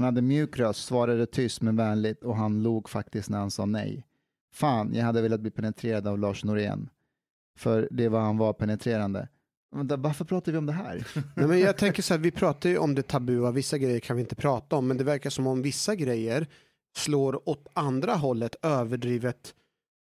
[0.00, 3.66] Han hade mjuk röst, svarade tyst men vänligt och han log faktiskt när han sa
[3.66, 4.06] nej.
[4.52, 6.88] Fan, jag hade velat bli penetrerad av Lars Norén.
[7.58, 9.28] För det var han var penetrerande.
[9.76, 11.06] Vänta, Varför pratar vi om det här?
[11.36, 14.16] Nej, men jag tänker så här, vi pratar ju om det tabua, vissa grejer kan
[14.16, 16.46] vi inte prata om, men det verkar som om vissa grejer
[16.96, 19.54] slår åt andra hållet, överdrivet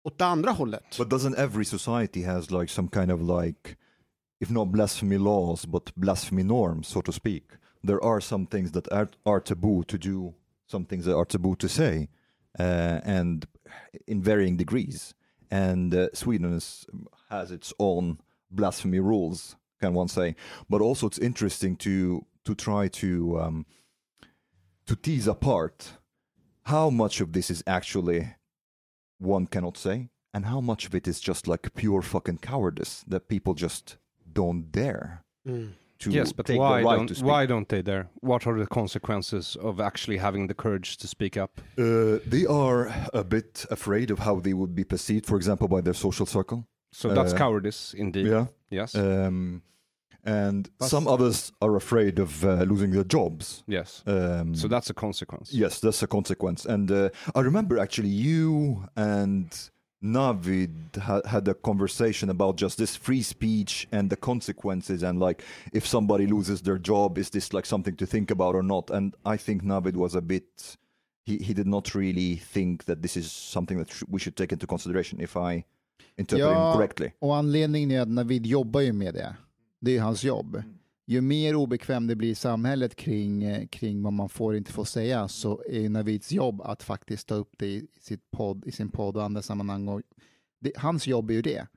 [0.04, 0.98] åt det andra hållet.
[0.98, 3.76] But doesn't every society has like some kind of like,
[4.40, 7.44] if not blasphemy laws, but blasphemy norms, so to speak?
[7.84, 10.34] There are some things that are, are taboo to do,
[10.68, 12.10] some things that are taboo to say,
[12.60, 13.46] uh, and
[14.08, 15.14] in varying degrees.
[15.52, 16.86] And uh, Sweden is,
[17.30, 18.20] has its own
[18.50, 20.36] blasphemy rules, can one say?
[20.70, 23.66] But also, it's interesting to to try to um,
[24.86, 25.94] to tease apart
[26.64, 28.36] how much of this is actually
[29.20, 33.28] one cannot say, and how much of it is just like pure fucking cowardice that
[33.28, 33.98] people just
[34.32, 35.74] don't dare Mm.
[36.12, 37.26] To yes, but take why the right don't to speak.
[37.28, 38.08] why don't they dare?
[38.22, 41.62] What are the consequences of actually having the courage to speak up?
[41.78, 45.82] Uh, they are a bit afraid of how they would be perceived, for example, by
[45.82, 46.66] their social circle.
[46.92, 48.28] So that's Uh, cowardice indeed.
[48.28, 48.46] Yeah.
[48.70, 48.96] Yes.
[48.96, 49.62] Um,
[50.26, 53.64] and But- some others are afraid of uh, losing their jobs.
[53.68, 54.04] yes.
[54.06, 55.52] Um, So that's a consequence.
[55.54, 56.66] Yes, that's a consequence.
[56.66, 59.52] And uh, I remember actually you and
[60.04, 65.44] Navid ha- had a conversation about just this free speech and the consequences, and like
[65.74, 68.90] if somebody loses their job, is this like something to think about or not?
[68.92, 70.78] And I think Navid was a bit.
[71.26, 74.52] He, he did not really think that this is something that sh- we should take
[74.52, 75.64] into consideration if I
[76.18, 76.72] interpret Ja.
[76.72, 77.12] him correctly.
[77.20, 79.36] Och anledningen är att Navid jobbar ju med det.
[79.80, 80.56] Det är hans jobb.
[80.56, 80.70] Mm.
[81.06, 84.72] Ju mer obekväm det blir i samhället kring, eh, kring vad man får och inte
[84.72, 88.66] får säga så är ju Navids jobb att faktiskt ta upp det i, sitt podd,
[88.66, 89.88] i sin podd och andra sammanhang.
[89.88, 90.02] Och
[90.60, 91.68] det, hans jobb är ju det.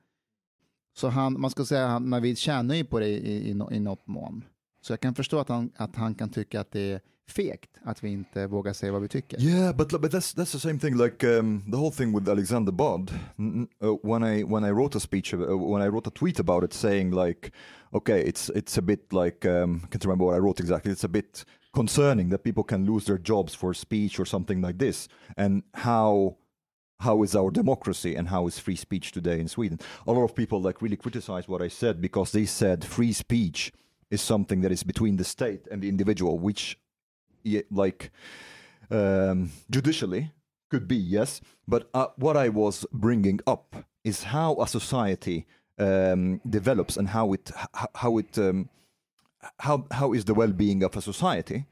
[0.93, 4.07] Så han, man ska säga att Navid tjänar ju på det i, i, i något
[4.07, 4.43] mån.
[4.81, 8.03] Så jag kan förstå att han, att han kan tycka att det är fegt att
[8.03, 9.41] vi inte vågar säga vad vi tycker.
[9.41, 10.97] Yeah, but but that's that's the same thing.
[10.97, 13.11] Like um, the whole thing with Alexander Bard.
[13.39, 16.63] Uh, when I when I wrote a speech, uh, when I wrote a tweet about
[16.63, 17.51] it, saying like,
[17.93, 20.91] okay, it's it's a bit like um, I can't remember what I wrote exactly.
[20.91, 24.77] It's a bit concerning that people can lose their jobs for speech or something like
[24.77, 26.37] this, and how
[26.99, 29.79] how is our democracy and how is free speech today in Sweden?
[30.07, 33.71] A lot of people like really criticized what I said because they said free speech
[34.09, 36.77] is something that is between the state and the individual, which
[37.71, 38.11] like
[38.91, 40.31] um, judicially
[40.71, 45.45] could be yes but uh, what i was bringing up is how a society
[45.79, 47.51] um, develops and how it
[47.95, 48.69] how it um,
[49.59, 51.65] how how is the well-being of a society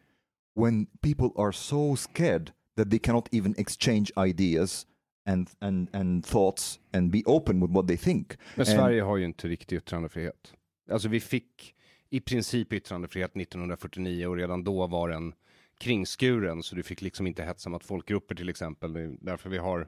[0.54, 4.86] when people are so scared that they cannot even exchange ideas
[5.26, 9.18] and and and thoughts and be open with what they think Men And- Sverige har
[9.18, 10.54] ju inte riktig yttrandefrihet.
[10.92, 11.76] Alltså vi fick
[12.10, 15.34] i princip yttrandefrihet 1949 och redan då var den
[15.80, 18.94] kringskuren så du fick liksom inte hetsa mot folkgrupper till exempel.
[18.94, 19.88] Det är därför vi har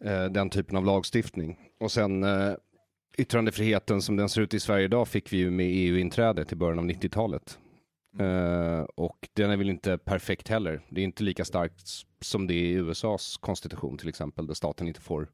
[0.00, 1.58] eh, den typen av lagstiftning.
[1.80, 2.54] Och sen eh,
[3.18, 6.78] yttrandefriheten som den ser ut i Sverige idag fick vi ju med EU-inträdet i början
[6.78, 7.58] av 90-talet.
[8.18, 10.80] Eh, och den är väl inte perfekt heller.
[10.88, 11.88] Det är inte lika starkt
[12.20, 15.28] som det är i USAs konstitution till exempel, där staten inte får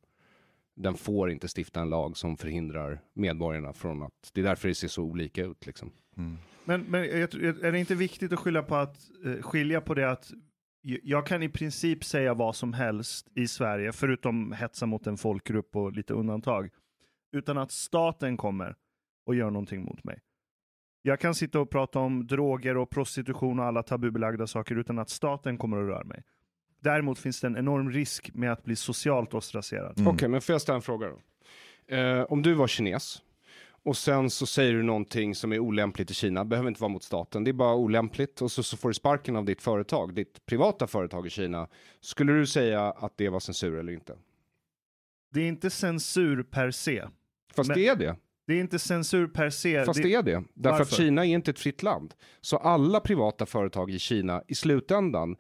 [0.76, 4.74] den får inte stifta en lag som förhindrar medborgarna från att, det är därför det
[4.74, 5.92] ser så olika ut liksom.
[6.16, 6.38] Mm.
[6.66, 10.32] Men, men är det inte viktigt att skilja på, att, eh, skilja på det att
[10.82, 15.76] jag kan i princip säga vad som helst i Sverige, förutom hetsa mot en folkgrupp
[15.76, 16.70] och lite undantag,
[17.32, 18.76] utan att staten kommer
[19.26, 20.20] och gör någonting mot mig.
[21.02, 25.10] Jag kan sitta och prata om droger och prostitution och alla tabubelagda saker utan att
[25.10, 26.22] staten kommer att röra mig.
[26.80, 29.98] Däremot finns det en enorm risk med att bli socialt ostraserad.
[29.98, 30.12] Mm.
[30.12, 31.18] Okej, men får jag ställa en fråga då?
[31.96, 33.22] Eh, om du var kines
[33.86, 37.02] och sen så säger du någonting som är olämpligt i Kina, behöver inte vara mot
[37.02, 40.46] staten, det är bara olämpligt och så, så får du sparken av ditt företag, ditt
[40.46, 41.68] privata företag i Kina.
[42.00, 44.16] Skulle du säga att det var censur eller inte?
[45.32, 47.04] Det är inte censur per se.
[47.54, 48.16] Fast Men- det är det.
[48.46, 49.84] Det är inte censur per se.
[49.84, 50.44] Fast det är det.
[50.54, 50.96] Därför att Varför?
[50.96, 52.14] Kina är inte ett fritt land.
[52.40, 55.36] Så alla privata företag i Kina i slutändan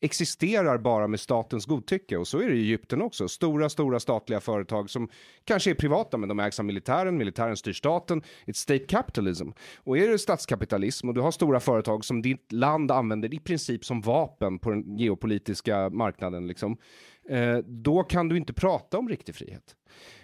[0.00, 3.28] existerar bara med statens godtycke och så är det i Egypten också.
[3.28, 5.08] Stora, stora statliga företag som
[5.44, 8.22] kanske är privata men de ägs av militären, militären styr staten.
[8.46, 9.48] It's state capitalism.
[9.76, 13.84] Och är det statskapitalism och du har stora företag som ditt land använder i princip
[13.84, 16.76] som vapen på den geopolitiska marknaden liksom,
[17.28, 19.76] eh, då kan du inte prata om riktig frihet.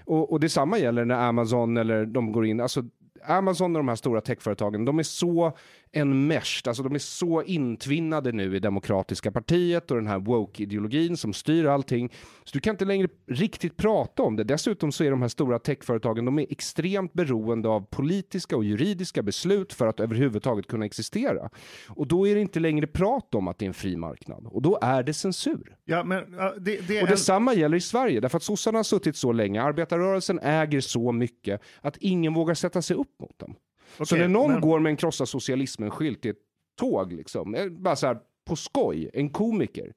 [0.05, 2.85] Och, och detsamma gäller när Amazon eller de går in, alltså
[3.25, 5.53] Amazon och de här stora techföretagen, de är så
[5.93, 11.33] enmeshed, alltså de är så intvinnade nu i demokratiska partiet och den här woke-ideologin som
[11.33, 12.13] styr allting.
[12.45, 14.45] Så du kan inte längre riktigt prata om det.
[14.45, 19.23] Dessutom så är de här stora techföretagen, de är extremt beroende av politiska och juridiska
[19.23, 21.51] beslut för att överhuvudtaget kunna existera.
[21.89, 24.47] Och då är det inte längre prat om att det är en fri marknad.
[24.47, 25.77] Och då är det censur.
[25.85, 26.25] Ja, men,
[26.59, 29.33] det, det är Och en, detsamma gäller i Sverige, därför att sossarna har suttit så
[29.33, 33.55] länge, arbetarrörelsen äger så mycket att ingen vågar sätta sig upp mot dem.
[33.97, 36.37] så Okej, när någon men- går med en krossa socialismen-skylt i ett
[36.79, 39.93] tåg, liksom, eh, bara så här på skoj, en komiker,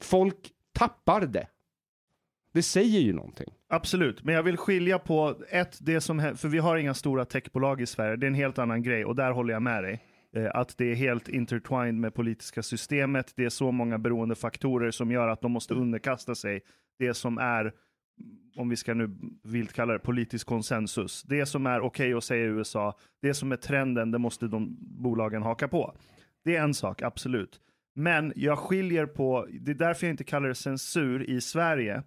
[0.00, 0.36] folk
[0.72, 1.46] tappar det.
[2.52, 3.54] Det säger ju någonting.
[3.68, 7.80] Absolut, men jag vill skilja på ett, det som, för vi har inga stora techbolag
[7.80, 10.04] i Sverige, det är en helt annan grej och där håller jag med dig.
[10.36, 14.90] Eh, Att det är helt intertwined med politiska systemet, det är så många beroende faktorer
[14.90, 16.60] som gör att de måste underkasta sig
[16.98, 17.72] det som är,
[18.56, 19.10] om vi ska nu
[19.42, 23.52] vilt kalla det politisk konsensus, det som är okej att säga i USA, det som
[23.52, 25.94] är trenden, det måste de bolagen haka på.
[26.44, 27.60] Det är en sak, absolut.
[27.94, 32.02] Men jag skiljer på, det är därför jag inte kallar det censur i Sverige,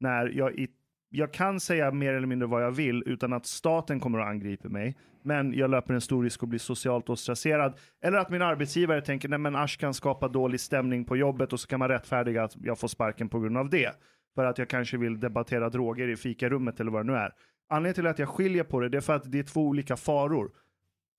[0.00, 0.68] när jag, i,
[1.10, 4.68] jag kan säga mer eller mindre vad jag vill utan att staten kommer att angripa
[4.68, 4.96] mig.
[5.22, 7.78] Men jag löper en stor risk att bli socialt ostracerad.
[8.02, 11.60] Eller att min arbetsgivare tänker, nej men Ash kan skapa dålig stämning på jobbet och
[11.60, 13.92] så kan man rättfärdiga att jag får sparken på grund av det.
[14.34, 17.32] För att jag kanske vill debattera droger i fikarummet eller vad det nu är.
[17.68, 19.96] Anledningen till att jag skiljer på det, det är för att det är två olika
[19.96, 20.52] faror.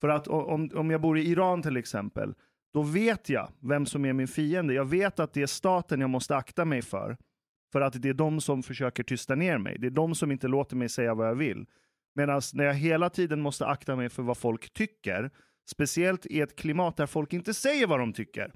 [0.00, 2.34] För att om, om jag bor i Iran till exempel,
[2.74, 4.74] då vet jag vem som är min fiende.
[4.74, 7.16] Jag vet att det är staten jag måste akta mig för.
[7.72, 9.78] För att det är de som försöker tysta ner mig.
[9.78, 11.66] Det är de som inte låter mig säga vad jag vill.
[12.14, 15.30] Medan när jag hela tiden måste akta mig för vad folk tycker,
[15.70, 18.52] speciellt i ett klimat där folk inte säger vad de tycker.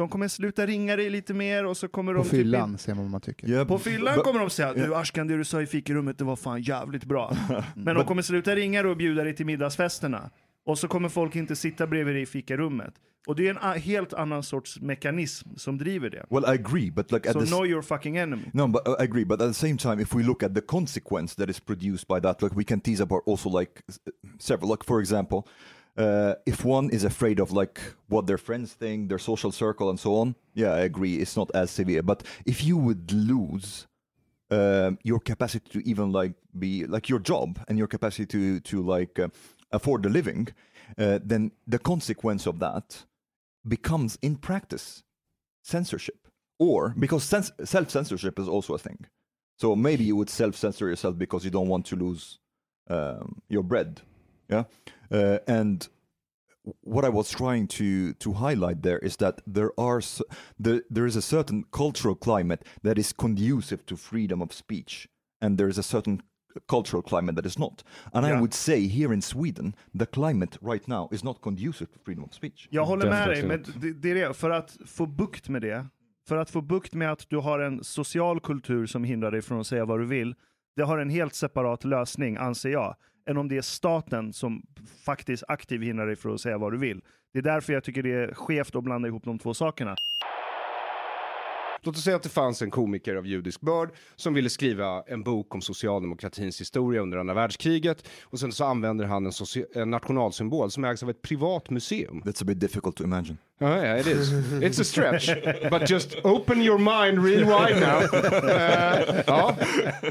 [0.00, 2.94] De kommer sluta ringa dig lite mer och så kommer På de typ fyllan ser
[2.94, 3.48] man vad man tycker.
[3.48, 6.18] Yeah, på b- fyllan but- kommer de säga du Ashkan, det du sa i fikarummet
[6.18, 7.36] det var fan jävligt bra.
[7.76, 10.30] Men de kommer sluta ringa dig och bjuda dig till middagsfesterna.
[10.66, 12.94] Och så kommer folk inte sitta bredvid dig i fikarummet.
[13.26, 16.24] Och det är en helt annan sorts mekanism som driver det.
[16.30, 18.44] Well, I agree, but like at Så the know your fucking enemy.
[18.52, 19.24] No, but uh, I agree.
[19.24, 22.20] But at the same time, if we look at the consequence that is produced by
[22.20, 23.72] that, like we can tease apart also like
[24.38, 24.70] several.
[24.70, 25.42] Like for example,
[25.96, 29.98] uh, if one is afraid of like what their friends think, their social circle, and
[29.98, 31.16] so on, yeah, I agree.
[31.16, 32.02] It's not as severe.
[32.02, 33.86] But if you would lose
[34.50, 38.82] um, your capacity to even like be like your job and your capacity to to
[38.82, 39.28] like uh,
[39.72, 40.48] afford a living,
[40.98, 43.04] uh, then the consequence of that
[43.66, 45.02] becomes in practice
[45.62, 49.06] censorship or because sens- self-censorship is also a thing
[49.56, 52.38] so maybe you would self-censor yourself because you don't want to lose
[52.88, 54.00] um, your bread
[54.48, 54.64] yeah
[55.10, 55.88] uh, and
[56.82, 60.00] what i was trying to to highlight there is that there are
[60.62, 65.08] the, there is a certain cultural climate that is conducive to freedom of speech
[65.42, 66.20] and there is a certain
[66.68, 68.40] cultural climate that is not and i Yeah.
[68.40, 72.34] would say here in sweden the climate right now is not conducive to freedom of
[72.34, 73.64] speech Jag håller med dig, men
[74.00, 74.34] det är det.
[74.36, 75.86] För att få bukt med det,
[76.28, 79.60] för att få bukt med att du har en social kultur som hindrar dig från
[79.60, 80.34] att säga vad du vill,
[80.76, 84.62] det har en helt separat lösning, anser jag, än om det är staten som
[85.04, 87.00] faktiskt aktivt hindrar dig från att säga vad du vill.
[87.32, 89.96] Det är därför jag tycker det är skevt att blanda ihop de två sakerna.
[91.82, 95.22] Låt oss säga att det fanns en komiker av judisk börd som ville skriva en
[95.22, 99.32] bok om socialdemokratins historia under andra världskriget och sen så använder han en,
[99.74, 102.22] en nationalsymbol som ägs av ett privat museum.
[102.24, 104.32] that's a bit difficult to imagine Ja, ja, it is.
[104.32, 105.30] It's a stretch.
[105.70, 108.00] But just open your mind real wide now.
[108.50, 109.56] Eh, ja.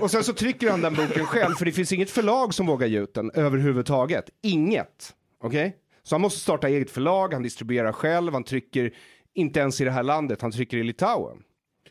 [0.01, 2.87] Och sen så trycker han den boken själv, för det finns inget förlag som vågar
[2.87, 4.29] ge ut den överhuvudtaget.
[4.43, 5.13] Inget.
[5.43, 5.75] Okej?
[6.03, 8.93] Så han måste starta eget förlag, han distribuerar själv, han trycker
[9.33, 11.37] inte ens i det här landet, han trycker i Litauen.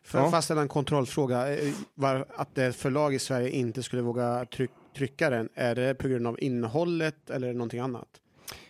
[0.09, 0.25] För Ja.
[0.25, 4.71] att fastställa en kontrollfråga, eh, var, att ett förlag i Sverige inte skulle våga tryck,
[4.97, 8.09] trycka den, är det på grund av innehållet eller någonting annat?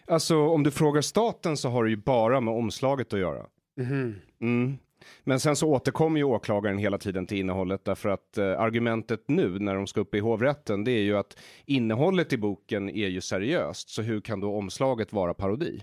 [0.06, 3.46] Alltså om du frågar staten så har det ju bara med omslaget att göra.
[3.76, 4.14] Mhm.
[4.40, 4.78] Mm.
[5.24, 9.58] Men sen så återkommer ju åklagaren hela tiden till innehållet därför att eh, argumentet nu
[9.58, 11.36] när de ska upp i hovrätten det är ju att
[11.66, 15.82] innehållet i boken är ju seriöst så hur kan då omslaget vara parodi?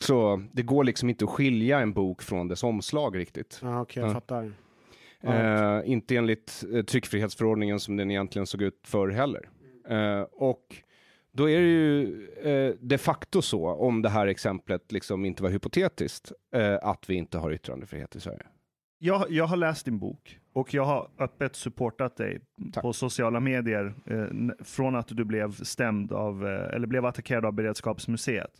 [0.00, 3.58] Så det går liksom inte att skilja en bok från dess omslag riktigt.
[3.62, 4.14] Ja, okej, jag Ja.
[4.14, 4.52] fattar.
[5.20, 9.48] Eh, inte enligt eh, tryckfrihetsförordningen som den egentligen såg ut förr heller.
[9.88, 10.76] Eh, och
[11.32, 15.50] då är det ju eh, de facto så, om det här exemplet liksom inte var
[15.50, 18.46] hypotetiskt, eh, att vi inte har yttrandefrihet i Sverige.
[18.98, 22.40] Jag, jag har läst din bok och jag har öppet supportat dig
[22.72, 22.82] Tack.
[22.82, 24.26] på sociala medier eh,
[24.64, 28.50] från att du blev stämd av, eh, eller blev attackerad av Beredskapsmuseet.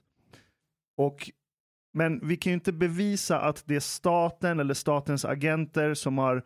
[0.99, 1.31] Och,
[1.95, 6.45] men vi kan ju inte bevisa att det är staten eller statens agenter som har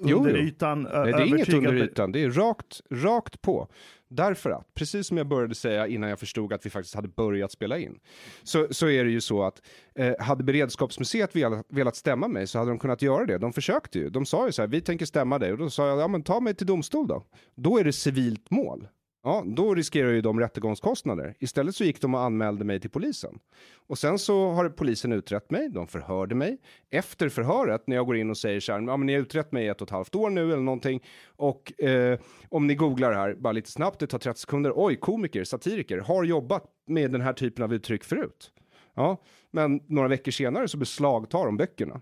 [0.00, 0.36] under jo.
[0.36, 3.68] ytan Nej, det är inget under ytan, det är rakt, rakt på.
[4.08, 7.52] Därför att, precis som jag började säga innan jag förstod att vi faktiskt hade börjat
[7.52, 7.98] spela in,
[8.42, 9.62] så, så är det ju så att
[9.94, 13.38] eh, hade Beredskapsmuseet velat, velat stämma mig så hade de kunnat göra det.
[13.38, 14.10] De försökte ju.
[14.10, 15.52] De sa ju så här, vi tänker stämma dig.
[15.52, 17.24] Och då sa jag, ja men ta mig till domstol då.
[17.54, 18.88] Då är det civilt mål.
[19.26, 21.34] Ja, då riskerar ju de rättegångskostnader.
[21.38, 23.38] Istället så gick de och anmälde mig till polisen.
[23.76, 26.58] Och sen så har polisen utrett mig, de förhörde mig.
[26.90, 29.52] Efter förhöret, när jag går in och säger så här, ja men ni har utrett
[29.52, 31.02] mig i ett och ett halvt år nu eller någonting.
[31.26, 32.18] Och eh,
[32.48, 34.72] om ni googlar här, bara lite snabbt, det tar 30 sekunder.
[34.76, 38.52] Oj, komiker, satiriker, har jobbat med den här typen av uttryck förut.
[38.94, 42.00] Ja, men några veckor senare så beslagtar de böckerna.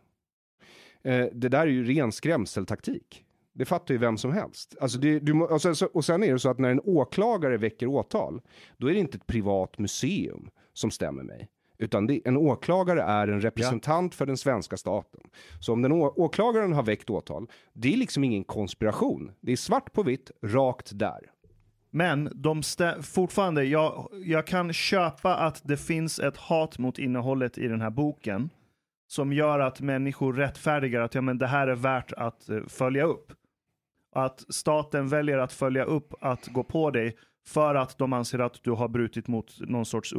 [1.03, 3.25] Eh, det där är ju ren skrämseltaktik.
[3.55, 4.77] Det fattar ju vem som helst.
[4.81, 7.87] Alltså det, du, och, sen, och sen är det så att när en åklagare väcker
[7.87, 8.41] åtal,
[8.77, 11.49] då är det inte ett privat museum som stämmer mig.
[11.79, 15.21] Utan det, en åklagare är en representant för den svenska staten.
[15.61, 19.33] Så om den åklagaren har väckt åtal, det är liksom ingen konspiration.
[19.41, 21.31] Det är svart på vitt, rakt där.
[21.91, 22.63] Men de
[23.03, 27.91] fortfarande, jag, jag kan köpa att det finns ett hat mot innehållet i den här
[27.91, 28.51] boken
[29.07, 33.05] som gör att människor rättfärdigar att ja, men det här är värt att eh, följa
[33.05, 33.33] upp.
[34.15, 38.63] Att staten väljer att följa upp att gå på dig för att de anser att
[38.63, 40.13] du har brutit mot någon sorts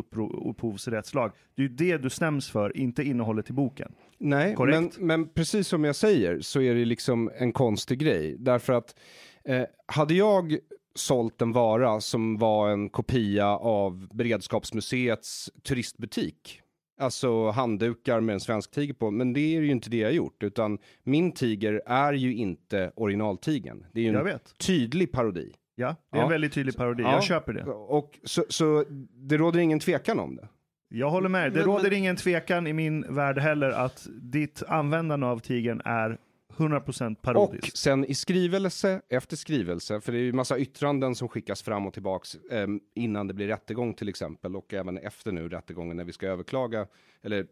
[0.45, 1.31] upphovsrättslag.
[1.55, 3.91] Det är ju det du stäms för, inte innehållet i boken.
[4.17, 8.35] Nej, men, men precis som jag säger så är det liksom en konstig grej.
[8.39, 8.95] Därför att
[9.43, 10.57] eh, hade jag
[10.95, 16.61] sålt en vara som var en kopia av Beredskapsmuseets turistbutik,
[16.97, 20.13] alltså handdukar med en svensk tiger på, men det är ju inte det jag har
[20.13, 23.85] gjort, utan min tiger är ju inte originaltigern.
[23.93, 24.57] Det är ju en vet.
[24.57, 25.51] tydlig parodi.
[25.75, 26.29] Ja, det är en Ja.
[26.29, 27.03] väldigt tydlig parodi.
[27.03, 27.11] Ja.
[27.11, 27.63] Jag köper det.
[27.65, 28.83] Och så, så
[29.13, 30.47] det råder ingen tvekan om det.
[30.89, 31.51] Jag håller med.
[31.53, 35.81] Det Men- råder men- ingen tvekan i min värld heller att ditt användande av tigern
[35.85, 36.17] är
[36.57, 37.77] 100% Och parodiskt.
[37.77, 41.93] sen i skrivelse efter skrivelse, för det är ju massa yttranden som skickas fram och
[41.93, 46.13] tillbaks eh, innan det blir rättegång till exempel och även efter nu rättegången när vi
[46.13, 46.87] ska överklaga
[47.21, 47.47] eller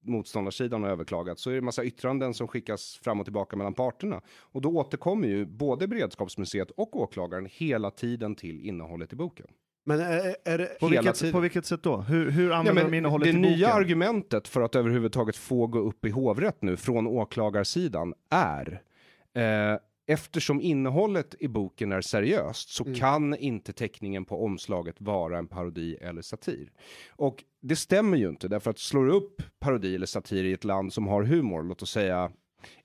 [0.00, 4.20] motståndarsidan har överklagat så är det massa yttranden som skickas fram och tillbaka mellan parterna
[4.38, 9.46] och då återkommer ju både Beredskapsmuseet och åklagaren hela tiden till innehållet i boken.
[9.88, 10.80] Men är, är det...
[10.80, 11.32] På vilket, tiden.
[11.32, 11.96] på vilket sätt då?
[11.96, 13.82] Hur, hur Ja, använder men de innehållet det i nya boken?
[13.82, 18.82] argumentet för att överhuvudtaget få gå upp i hovrätt nu från åklagarsidan är
[19.34, 25.46] eh, eftersom innehållet i boken är seriöst så kan inte teckningen på omslaget vara en
[25.48, 26.70] parodi eller satir.
[27.10, 30.92] Och det stämmer ju inte därför att slår upp parodi eller satir i ett land
[30.92, 32.30] som har humor, låt oss säga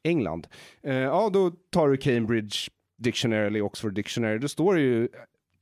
[0.03, 0.47] England,
[0.83, 2.55] eh, ja då tar du Cambridge
[2.97, 5.09] Dictionary eller Oxford Dictionary, då står det ju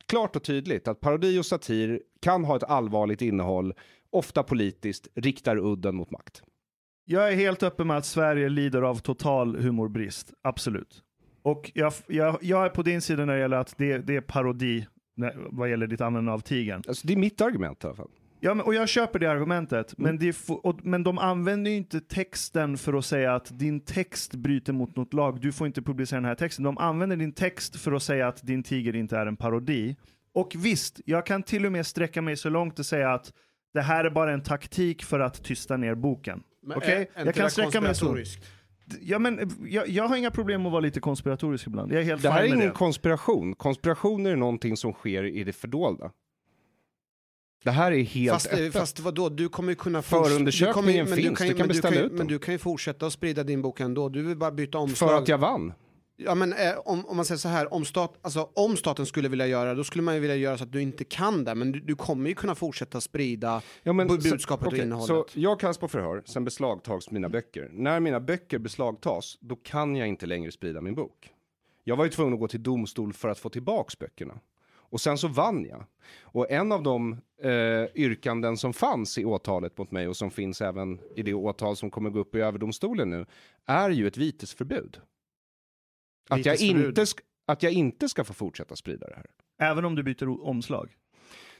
[0.09, 3.73] klart och tydligt att parodi och satir kan ha ett allvarligt innehåll,
[4.09, 6.43] ofta politiskt, riktar udden mot makt.
[7.05, 10.33] Jag är helt öppen med att Sverige lider av total humorbrist.
[10.41, 11.03] Absolut.
[11.41, 14.21] Och jag, jag, jag är på din sida när det gäller att det, det är
[14.21, 16.83] parodi när, vad gäller ditt användande av tigern.
[16.87, 18.11] Alltså det är mitt argument i alla fall.
[18.39, 20.09] Ja, men, och jag köper det argumentet, Mm.
[20.09, 24.35] men, det och, men de använder ju inte texten för att säga att din text
[24.35, 26.63] bryter mot något lag, du får inte publicera den här texten.
[26.65, 29.95] De använder din text för att säga att din tiger inte är en parodi.
[30.33, 33.33] Och visst, jag kan till och med sträcka mig så långt och säga att
[33.73, 36.43] det här är bara en taktik för att tysta ner boken.
[36.75, 37.09] Okej?
[37.13, 38.17] är Jag kan sträcka mig så.
[39.01, 41.91] Ja, men, jag, jag har inga problem med att vara lite konspiratorisk ibland.
[41.91, 42.69] Jag är helt Det här är ingen det.
[42.71, 43.55] konspiration.
[43.55, 46.11] Konspiration är någonting som sker i det fördolda.
[47.63, 48.73] Det här är helt Fast, eh, öppet.
[48.73, 50.01] fast vadå, du kommer ju kunna...
[50.01, 52.27] Förundersökningen du kommer men du finns, kan ju- du kan beställa kan ju- ut Men
[52.27, 55.09] du kan ju fortsätta att sprida din bok ändå, du vill bara byta omslag.
[55.09, 55.73] För att jag vann.
[56.21, 59.29] Ja men eh, om, om man säger så här, om, stat, alltså, om staten skulle
[59.29, 61.55] vilja göra det, då skulle man ju vilja göra så att du inte kan det,
[61.55, 65.07] men du, du kommer ju kunna fortsätta sprida Ja, men, bu- så- budskapet och innehållet.
[65.07, 67.69] Så jag kallas på förhör, sen beslagtas mina böcker.
[67.73, 71.29] När mina böcker beslagtas, då kan jag inte längre sprida min bok.
[71.83, 74.33] Jag var ju tvungen att gå till domstol för att få tillbaks böckerna.
[74.89, 75.85] Och sen så vann jag.
[76.21, 77.13] Och en av de
[77.43, 81.75] eh, yrkanden som fanns i åtalet mot mig och som finns även i det åtal
[81.75, 83.25] som kommer gå upp i överdomstolen nu
[83.65, 84.99] är ju ett vitesförbud.
[86.29, 87.05] Att jag, inte
[87.47, 89.25] att jag inte ska få fortsätta sprida det här.
[89.71, 90.89] Även om du byter omslag.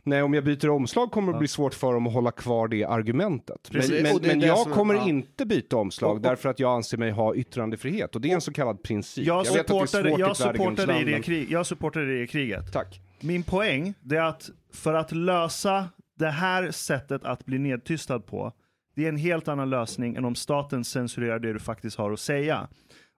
[0.04, 2.84] Nej, om jag byter omslag kommer det bli svårt för dem att hålla kvar det
[2.84, 3.70] argumentet.
[3.72, 4.04] Men, Precis.
[4.04, 5.08] men, men det jag som kommer ja.
[5.10, 8.16] inte byta omslag Och- och- därför att jag anser mig ha yttrandefrihet.
[8.16, 9.26] Och det är en så kallad princip.
[9.26, 12.74] Jag supportade, i jag supportade, i värdegrundsland, det men- krig, jag supportade det kriget.
[12.74, 13.02] Tack.
[13.22, 15.90] Min poäng det är att för att lösa
[16.20, 18.54] det här sättet att bli nedtystad på,
[18.96, 22.20] det är en helt annan lösning än om staten censurerar det du faktiskt har att
[22.20, 22.68] säga.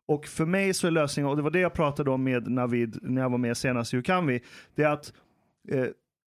[0.07, 2.99] Och för mig så är lösningen, och det var det jag pratade om med Navid
[3.01, 4.41] när jag var med senast i Hur kan vi?
[4.75, 5.13] Det är att,
[5.69, 5.87] eh,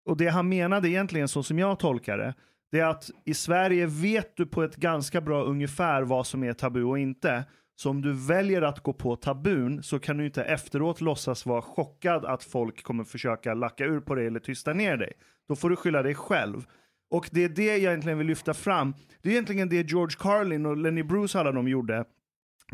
[0.06, 2.34] och det han menade egentligen så som jag tolkar det,
[2.72, 6.52] det är att i Sverige vet du på ett ganska bra ungefär vad som är
[6.52, 7.44] tabu och inte.
[7.80, 11.62] Så om du väljer att gå på tabun så kan du inte efteråt låtsas vara
[11.62, 15.12] chockad att folk kommer försöka lacka ur på dig eller tysta ner dig.
[15.48, 16.64] Då får du skylla dig själv.
[17.10, 18.94] Och det är det jag egentligen vill lyfta fram.
[19.22, 22.04] Det är egentligen det George Carlin och Lenny Bruce alla de gjorde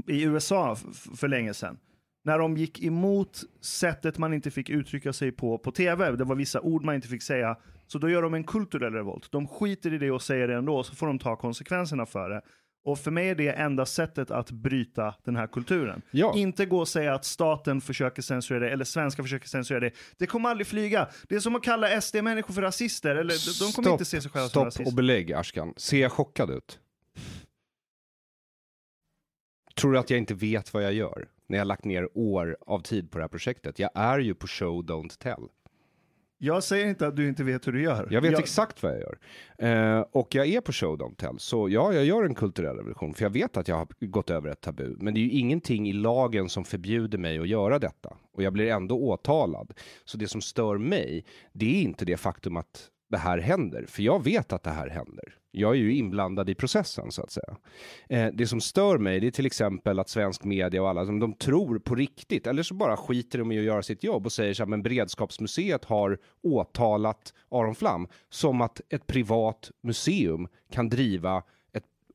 [0.07, 0.77] i USA
[1.17, 1.79] för länge sedan.
[2.25, 6.17] När de gick emot sättet man inte fick uttrycka sig på på tv.
[6.17, 7.57] Det var vissa ord man inte fick säga.
[7.87, 9.33] Så då gör de en kulturell revolt.
[9.33, 12.43] De skiter i det och säger det ändå, så får de ta konsekvenserna för det.
[12.87, 16.03] Och för mig är det enda sättet att bryta den här kulturen.
[16.11, 16.35] Ja.
[16.37, 19.91] Inte gå och säga att staten försöker censurera det, eller svenska försöker censurera det.
[20.17, 21.09] Det kommer aldrig flyga.
[21.29, 24.49] Det är som att kalla SD-människor för rasister, eller de kommer inte se sig själva
[24.49, 24.87] som stopp rasister.
[24.87, 25.75] och belägg, Ashkan.
[25.77, 26.81] Ser jag chockad ut?
[29.77, 31.29] Tror du att jag inte vet vad jag gör?
[31.47, 33.79] När jag har lagt ner år av tid på det här projektet.
[33.79, 35.49] Jag är ju på show, don't tell.
[36.39, 38.09] Jag säger inte att du inte vet hur du gör.
[38.11, 39.19] Jag vet exakt vad jag gör.
[39.99, 41.39] Eh, och jag är på show, don't tell.
[41.39, 43.15] Så ja, jag gör en kulturell revolution.
[43.15, 44.97] För jag vet att jag har gått över ett tabu.
[44.99, 48.17] Men det är ju ingenting i lagen som förbjuder mig att göra detta.
[48.33, 49.73] Och jag blir ändå åtalad.
[50.05, 53.85] Så det som stör mig, det är inte det faktum att det här händer.
[53.89, 55.35] För jag vet att det här händer.
[55.51, 57.57] Jag är ju inblandad i processen så att säga.
[58.09, 61.19] Eh, det som stör mig det är till exempel att svensk media och alla, de,
[61.19, 64.33] de tror på riktigt, eller så bara skiter de i att göra sitt jobb och
[64.33, 70.89] säger så här, men Beredskapsmuseet har åtalat Aron Flam som att ett privat museum kan
[70.89, 71.43] driva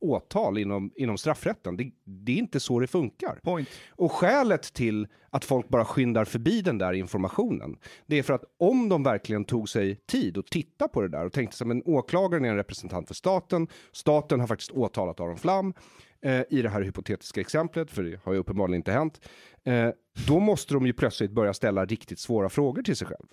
[0.02, 1.76] åtal inom, inom straffrätten.
[1.76, 3.38] Det, det är inte så det funkar.
[3.42, 3.68] Point.
[3.90, 7.76] Och skälet till att folk bara skyndar förbi den där informationen,
[8.06, 11.26] det är för att om de verkligen tog sig tid att titta på det där
[11.26, 15.36] och tänkte sig, men åklagaren är en representant för staten, staten har faktiskt åtalat Aron
[15.36, 15.74] Flam
[16.22, 19.20] eh, i det här hypotetiska exemplet, för det har ju uppenbarligen inte hänt,
[19.64, 19.88] eh,
[20.26, 23.26] då måste de ju plötsligt börja ställa riktigt svåra frågor till sig själv.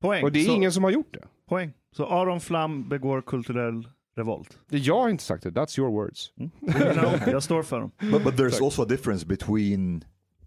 [0.00, 0.24] Poäng.
[0.24, 1.24] Och det är så, ingen som har gjort det.
[1.48, 1.72] poäng.
[1.96, 3.88] Så Aron Flam begår kulturell
[4.18, 4.58] revolt.
[4.68, 6.32] Det jag har inte sagt det, that's your words.
[6.36, 6.50] You
[6.92, 7.90] know, jag står för dem.
[8.10, 10.04] But, but there's also a difference between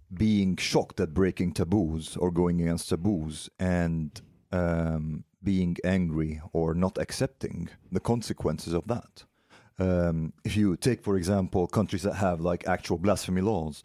[0.10, 6.98] being shocked at breaking taboos or going against taboos and um, being angry or not
[6.98, 9.26] accepting the consequences of that.
[9.80, 13.84] Um, if you take, for example, countries that have like actual blasphemy laws,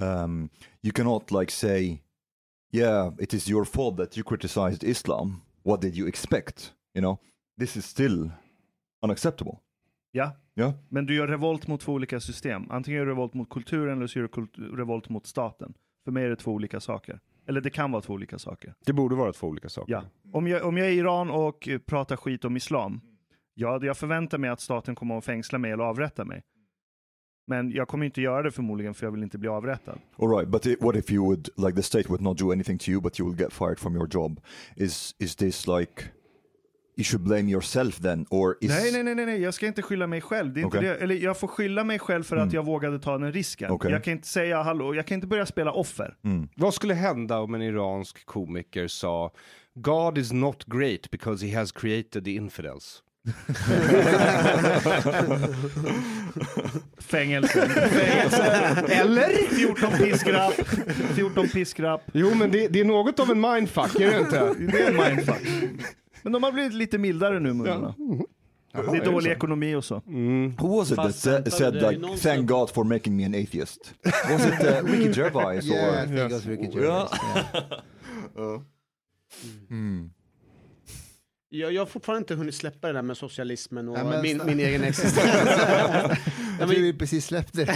[0.00, 0.50] um,
[0.82, 2.02] you cannot like say,
[2.72, 5.42] "Yeah, it is your fault that you criticized Islam.
[5.62, 7.18] What did you expect?" You know,
[7.58, 8.30] this is still
[9.04, 9.58] unacceptable.
[10.12, 10.72] Ja, Yeah.
[10.88, 12.70] men du gör revolt mot två olika system.
[12.70, 15.74] Antingen gör du revolt mot kulturen eller så gör du revolt mot staten.
[16.04, 17.20] För mig är det två olika saker.
[17.46, 18.74] Eller det kan vara två olika saker.
[18.86, 19.92] Det borde vara två olika saker.
[19.92, 20.02] Ja.
[20.32, 23.00] Om jag, om jag är i Iran och pratar skit om islam,
[23.54, 26.42] ja, jag förväntar mig att staten kommer att fängsla mig eller avrätta mig.
[27.46, 29.98] Men jag kommer inte göra det förmodligen för jag vill inte bli avrättad.
[30.18, 32.78] All right, but i what if you would like the state would not do anything
[32.78, 34.40] to you, but you will get fired from your job?
[34.76, 36.04] Is is this like
[36.96, 40.06] you should blame yourself then, or is Nej, nej, nej, nej, jag ska inte skylla
[40.06, 40.52] mig själv.
[40.52, 40.90] Det är inte Okej.
[40.90, 40.96] det.
[40.96, 43.70] Eller jag får skylla mig själv för att jag vågade ta den risken.
[43.70, 43.90] Okej.
[43.90, 46.14] Jag kan inte säga hallå, jag kan inte börja spela offer.
[46.56, 49.32] Vad skulle hända om en iransk komiker sa
[49.74, 53.02] God is not great because he has created the infidels?
[56.98, 57.68] Fängelse.
[57.68, 58.44] Fängelse.
[58.88, 59.56] Eller?
[59.56, 60.54] 14 piskrapp.
[61.14, 62.02] 14 piskrapp.
[62.12, 64.54] Jo, men det, det är något av en mindfuck, är det inte?
[64.58, 65.42] Det är en mindfuck.
[66.24, 67.94] Men de har blivit lite mildare nu, munnarna.
[68.72, 70.02] Det är dålig ekonomi och så.
[70.58, 71.14] who was it that
[71.52, 73.94] said ju like thank God for making me an atheist?
[74.04, 76.06] Was it uh, Ricky Gervais Yeah, I or?
[76.06, 77.08] think it was Ricky Gervais.
[78.36, 78.60] Yeah.
[81.58, 84.40] Jag, jag har fortfarande inte hunnit släppa det där med socialismen och Ja, men min,
[84.46, 85.24] min egen existens.
[86.58, 87.74] Jag tror vi precis släppte det.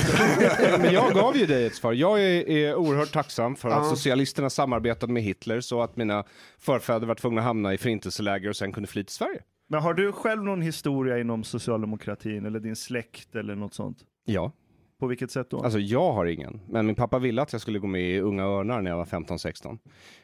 [0.82, 1.92] Men jag gav ju dig ett svar.
[1.92, 3.84] Jag är, är oerhört tacksam för att Ja.
[3.84, 6.24] socialisterna samarbetade med Hitler så att mina
[6.58, 9.42] förfäder var tvungna att hamna i förintelseläger och sen kunde fly till Sverige.
[9.68, 13.98] Men har du själv någon historia inom socialdemokratin eller din släkt eller något sånt?
[14.24, 14.52] Ja.
[15.00, 15.60] På vilket sätt då?
[15.60, 18.44] Alltså jag har ingen, men min pappa ville att jag skulle gå med i Unga
[18.44, 19.78] Örnar när jag var 15-16.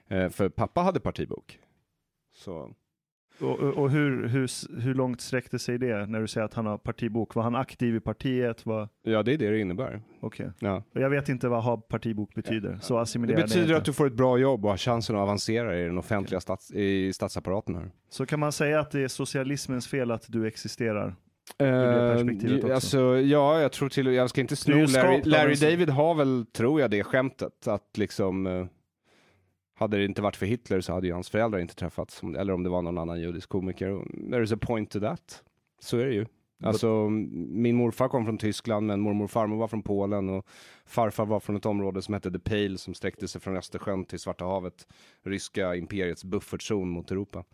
[0.08, 1.58] Eh, för pappa hade partibok.
[2.34, 2.70] Så
[3.40, 6.78] Och, och hur, hur, hur långt sträckte sig det när du säger att han har
[6.78, 7.34] partibok?
[7.34, 8.66] Var han aktiv i partiet?
[8.66, 8.88] Var...
[9.02, 10.02] ja, det är det det innebär.
[10.20, 10.50] Okej.
[10.58, 10.82] Ja.
[10.94, 13.76] Och Jag vet inte vad ha partibok betyder, så Det betyder inte.
[13.76, 16.70] att du får ett bra jobb och har chansen att avancera i den offentliga stats
[16.70, 17.90] i statsapparaten här.
[18.08, 21.14] Så kan man säga att det är socialismens fel att du existerar?
[21.58, 22.72] Också.
[22.72, 26.80] alltså, ja, jag tror till jag ska inte sno Larry, Larry David har väl, tror
[26.80, 28.66] jag, det skämtet att liksom eh,
[29.74, 32.62] hade det inte varit för Hitler så hade ju hans föräldrar inte träffats, eller om
[32.62, 34.04] det var någon annan judisk komiker.
[34.30, 35.42] There is a point to that.
[35.80, 36.26] Så är det ju.
[36.62, 40.46] Alltså, min morfar kom från Tyskland, men mormor och farmor var från Polen och
[40.86, 44.18] farfar var från ett område som hette The Pale som sträckte sig från Östersjön till
[44.18, 44.86] Svarta havet,
[45.22, 47.44] ryska imperiets buffertzon mot Europa.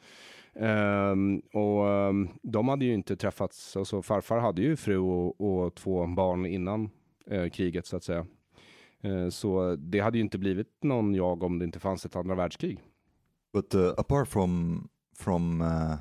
[0.55, 5.75] Ehm, och ehm, de hade ju inte träffats, alltså farfar hade ju fru och, och
[5.75, 6.91] två barn innan
[7.27, 8.27] eh, kriget så att säga.
[9.03, 12.35] Eh, så det hade ju inte blivit någon jag om det inte fanns ett andra
[12.35, 12.79] världskrig.
[13.53, 15.95] But uh, apart from from uh,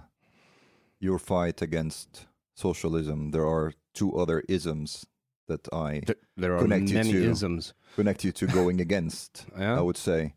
[0.99, 5.05] your fight against socialism, there are two other isms
[5.47, 7.73] that I There, there Connect you to- isms.
[7.95, 9.45] connect you to going against.
[9.55, 9.81] I Yeah.
[9.83, 10.33] would say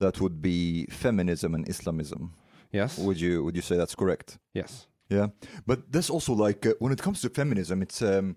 [0.00, 2.32] that would be feminism and Islamism.
[2.72, 2.98] Yes.
[2.98, 4.38] Would you would you say that's correct?
[4.54, 4.86] Yes.
[5.12, 5.28] Yeah,
[5.66, 8.36] but there's also like uh, when it comes to feminism, it's um,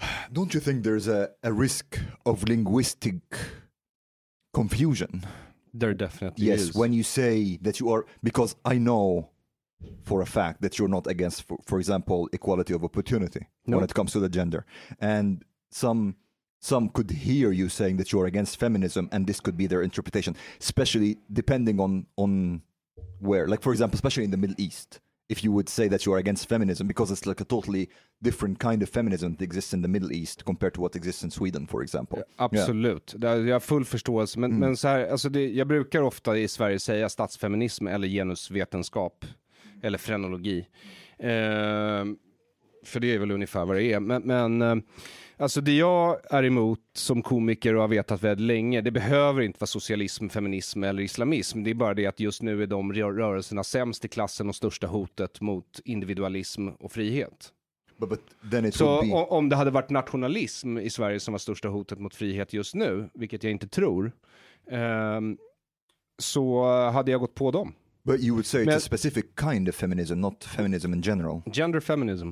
[0.32, 3.20] don't you think there's a, a risk of linguistic
[4.52, 5.24] confusion?
[5.72, 6.74] There definitely Yes, is.
[6.74, 9.30] when you say that you are, because I know
[10.04, 13.76] for a fact that you're not against, for, for example, equality of opportunity No.
[13.76, 14.66] when it comes to the gender,
[15.00, 16.16] and some
[16.62, 20.36] some could hear you saying that you're against feminism, and this could be their interpretation,
[20.60, 22.60] especially depending on on
[23.20, 25.00] where, like for example, especially in the Middle East.
[25.30, 27.88] If you would say that you are against feminism because it's like a totally
[28.20, 31.30] different kind of feminism that exists in the Middle East compared to what exists in
[31.30, 32.22] Sweden, for example.
[32.36, 33.38] Absolut, yeah.
[33.38, 34.38] jag har full förståelse.
[34.38, 39.24] Men, men så här, alltså det, jag brukar ofta i Sverige säga statsfeminism eller genusvetenskap
[39.82, 40.66] eller frenologi.
[41.18, 42.16] Ehm,
[42.84, 44.00] för det är väl ungefär vad det är.
[44.00, 44.76] Men, men eh,
[45.40, 49.56] alltså det jag är emot som komiker och har vetat väldigt länge, det behöver inte
[49.60, 51.62] vara socialism, feminism eller islamism.
[51.62, 54.54] Det är bara det att just nu är de rö- rörelserna sämst i klassen och
[54.56, 57.52] största hotet mot individualism och frihet.
[57.96, 58.08] But,
[58.42, 59.12] but Så be.
[59.12, 63.10] om det hade varit nationalism i Sverige som var största hotet mot frihet just nu,
[63.14, 64.12] vilket jag inte tror,
[64.70, 65.38] ehm,
[66.18, 67.72] så hade jag gått på dem.
[68.02, 71.42] But you would say it's Men- a specific kind of feminism, not feminism in general.
[71.52, 72.28] Gender feminism,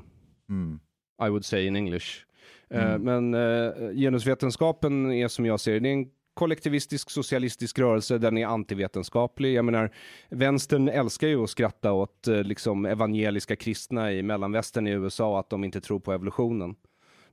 [0.48, 0.80] Mm.
[1.26, 2.24] I would say in English.
[2.70, 8.18] Eh, men uh, genusvetenskapen är som jag ser det, det är en kollektivistisk socialistisk rörelse,
[8.18, 9.54] den är antivetenskaplig.
[9.54, 9.90] Jag menar,
[10.30, 15.50] vänstern älskar ju att skratta åt eh, liksom evangeliska kristna i mellanvästern i USA, att
[15.50, 16.74] de inte tror på evolutionen.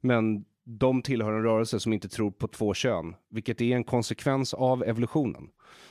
[0.02, 4.54] Men de tillhör en rörelse som inte tror på två kön, vilket är en konsekvens
[4.54, 5.48] av evolutionen.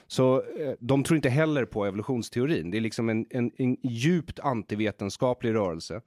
[0.06, 2.70] Så eh, de tror inte heller på evolutionsteorin.
[2.70, 6.00] Det är liksom en, en, en djupt antivetenskaplig rörelse.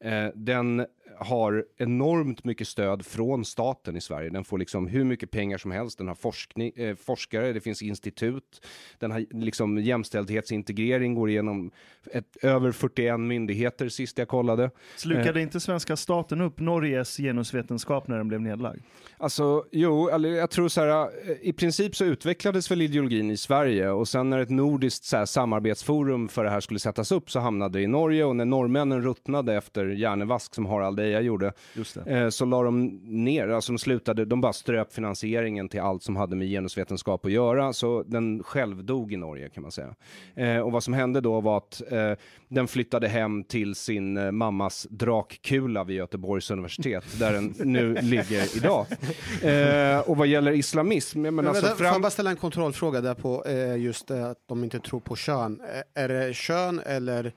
[0.00, 0.86] Eh, den
[1.18, 4.30] har enormt mycket stöd från staten i Sverige.
[4.30, 5.98] Den får liksom hur mycket pengar som helst.
[5.98, 8.66] Den har forskning, eh, forskare, det finns institut.
[8.98, 11.70] Den har liksom jämställdhetsintegrering, går igenom
[12.12, 14.70] ett, över 41 myndigheter sist jag kollade.
[14.96, 18.82] Slukade inte svenska staten upp Norges genusvetenskap när den blev nedlagd?
[19.16, 23.90] Alltså, jo, jag tror så här, eh, i princip så utvecklades väl ideologin i Sverige
[23.90, 27.40] och sen när ett nordiskt så här, samarbetsforum för det här skulle sättas upp så
[27.40, 31.94] hamnade det i Norge och när norrmännen ruttnade efter hjärnevask som Harald Eja gjorde Just
[32.04, 32.20] det.
[32.20, 32.86] eh, så la de
[33.24, 37.32] ner, alltså de slutade, de bara ströp finansieringen till allt som hade med genusvetenskap att
[37.32, 39.94] göra så den självdog i Norge kan man säga.
[40.34, 42.12] Eh, och vad som hände då var att eh,
[42.48, 48.56] den flyttade hem till sin eh, mammas drakkula vid Göteborgs universitet där den nu ligger
[48.56, 48.86] idag.
[49.42, 52.02] Eh, och vad gäller islamism, jag menar Men alltså vänta, Får jag fram...
[52.02, 55.60] bara ställa en kontrollfråga där på eh, just det att de inte tror på kön.
[55.94, 57.32] Eh, Är det kön eller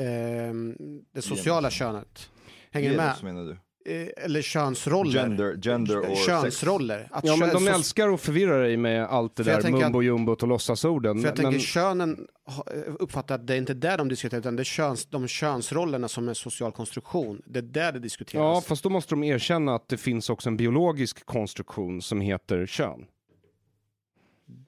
[0.00, 0.76] ehm,
[1.14, 2.30] det sociala könet?
[2.70, 3.04] Hänger ni med?
[3.06, 3.56] Genus menar du?
[3.86, 5.20] Eh, eller könsroller?
[5.22, 6.26] Gender, gender or sex.
[6.26, 7.08] Könsroller.
[7.10, 10.48] Att Ja men de älskar att förvirra dig med allt det där mumbo jumbot och
[10.48, 11.20] låtsasorden.
[11.20, 12.64] För jag men- tänker könen ha-
[12.98, 16.28] uppfattar att det är inte där de diskuterar utan det är köns, de könsrollerna som
[16.28, 17.42] en social konstruktion.
[17.46, 18.64] Det är där det Ja, diskuteras.
[18.64, 23.04] fast då måste de erkänna att det finns också en biologisk konstruktion som heter kön.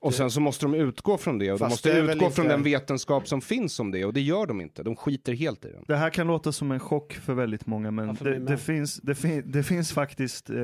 [0.00, 2.30] Och sen så måste de utgå från det och de Fast måste är väl utgå
[2.30, 4.82] från inte- den vetenskap som finns om det och det gör de inte.
[4.82, 5.84] De skiter helt i den.
[5.88, 8.96] Det här kan låta som en chock för väldigt många, men Ja, det, det, finns,
[8.96, 10.56] det, fin, det finns faktiskt eh,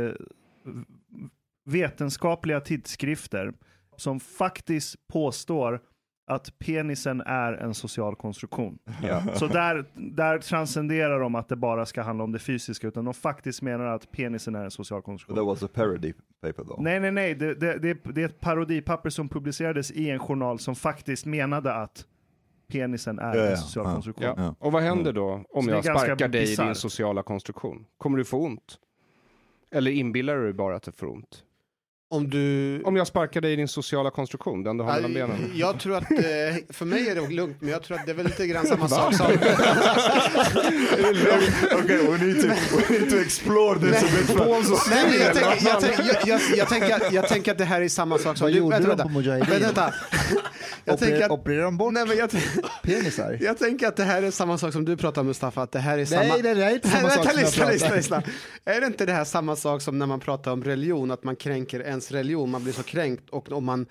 [1.64, 3.52] vetenskapliga tidskrifter
[3.96, 5.80] som faktiskt påstår
[6.30, 8.78] att penisen är en social konstruktion.
[9.02, 9.22] Ja.
[9.34, 13.14] Så där, där transcenderar de att det bara ska handla om det fysiska, utan de
[13.14, 15.36] faktiskt menar att penisen är en social But konstruktion.
[15.36, 16.12] that was a parody
[16.42, 16.82] paper though.
[16.82, 17.34] Nej, nej, nej.
[17.34, 21.74] Det, det, det, det är ett parodipapper som publicerades i en journal som faktiskt menade
[21.74, 22.06] att
[22.72, 23.92] penisen är Ja, en social ja.
[23.92, 24.34] konstruktion.
[24.36, 24.54] Ja.
[24.58, 27.86] Och vad händer då om Så jag sparkar dig i din sociala konstruktion?
[27.98, 28.78] Kommer du få ont?
[29.70, 31.44] Eller inbillar du dig bara att det får ont?
[32.12, 32.82] Om du...
[32.84, 35.52] Om jag sparkar dig i din sociala konstruktion, den du har mellan benen?
[35.54, 36.18] Jag tror att, eh,
[36.68, 38.88] för mig är det lugnt, men jag tror att det är väl lite grann samma
[38.88, 39.26] sak som...
[41.84, 44.36] okay, we need to we need to explore this a bit.
[44.90, 47.64] Nej, men jag, tänker, jag, tänker, jag, jag, jag, tänker, att- jag tänker att det
[47.64, 48.44] här är samma sak som...
[48.44, 49.02] Vad gjorde vänta, de vänta.
[49.02, 49.60] på Mujahedin?
[49.60, 49.94] Vänta,
[50.84, 52.30] Jag tänker att, Opererar de bort nej, men jag,
[52.98, 53.38] penisar?
[53.40, 55.78] jag tänker att det här är samma sak som du pratar om Mustafa, att det
[55.78, 56.22] här är samma...
[56.22, 58.22] Nej, det är inte samma Nej, sak vänta, som jag lyssna, lyssna.
[58.64, 61.36] Är det inte det här samma sak som när man pratar om religion, att man
[61.36, 63.86] kränker ens religion, man blir så kränkt och om man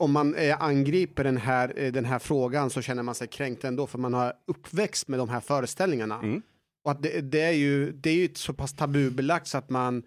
[0.00, 3.64] om man eh, angriper den här, eh, den här frågan så känner man sig kränkt
[3.64, 6.18] ändå för man har uppväxt med de här föreställningarna.
[6.18, 6.42] Mm.
[6.84, 10.02] Och att det, det, är ju, det är ju så pass tabubelagt så att man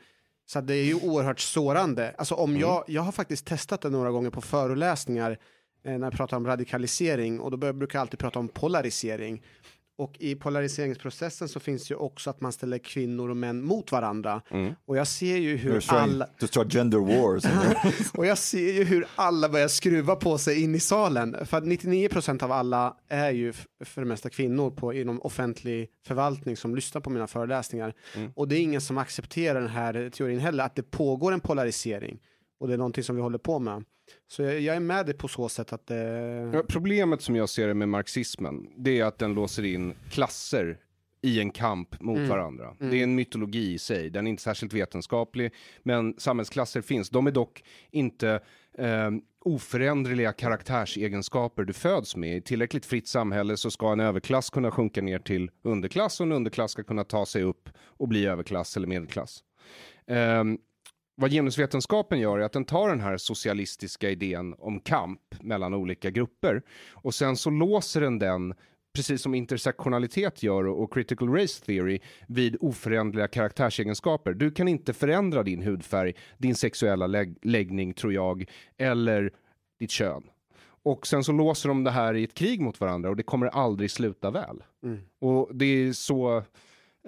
[0.45, 2.15] så att det är ju oerhört sårande.
[2.17, 5.37] Alltså om jag, jag har faktiskt testat det några gånger på föreläsningar
[5.83, 9.41] när jag pratar om radikalisering och då brukar jag alltid prata om polarisering.
[9.95, 14.41] Och i polariseringsprocessen så finns ju också att man ställer kvinnor och män mot varandra.
[14.49, 14.73] Mm.
[14.85, 17.43] Och jag ser ju hur trying alla, to start gender wars.
[18.13, 21.45] och jag ser ju hur alla börjar skruva på sig in i salen.
[21.45, 23.53] För att 99% av alla är ju
[23.85, 27.93] för det mesta kvinnor på, inom offentlig förvaltning som lyssnar på mina föreläsningar.
[28.15, 28.31] Mm.
[28.35, 32.19] Och det är ingen som accepterar den här teorin heller, att det pågår en polarisering.
[32.63, 33.83] Och det är någonting som vi håller på med.
[34.27, 35.91] Så jag, jag är med dig på så sätt att...
[35.91, 39.93] Eh, Ja, Problemet som jag ser det med marxismen, det är att den låser in
[40.11, 40.77] klasser
[41.21, 42.29] i en kamp mot Mm.
[42.29, 42.75] varandra.
[42.79, 45.53] Det är en mytologi i sig, den är inte särskilt vetenskaplig,
[45.83, 47.09] men samhällsklasser finns.
[47.09, 48.39] De är dock inte
[48.77, 49.11] eh,
[49.45, 52.37] oföränderliga karaktärsegenskaper du föds med.
[52.37, 56.31] I tillräckligt fritt samhälle så ska en överklass kunna sjunka ner till underklass och en
[56.31, 59.43] underklass ska kunna ta sig upp och bli överklass eller medelklass.
[60.07, 60.57] Ehm,
[61.15, 66.09] vad genusvetenskapen gör är att den tar den här socialistiska idén om kamp mellan olika
[66.09, 66.61] grupper
[66.91, 68.53] och sen så låser den den
[68.95, 74.33] precis som intersektionalitet gör och critical race theory vid oföränderliga karaktärsegenskaper.
[74.33, 78.45] Du kan inte förändra din hudfärg, din sexuella lägg- läggning tror jag,
[78.77, 79.31] eller
[79.79, 80.23] ditt kön.
[80.83, 83.47] Och sen så låser de det här i ett krig mot varandra och det kommer
[83.47, 84.63] aldrig sluta väl.
[84.83, 84.99] Mm.
[85.21, 86.43] Och det är så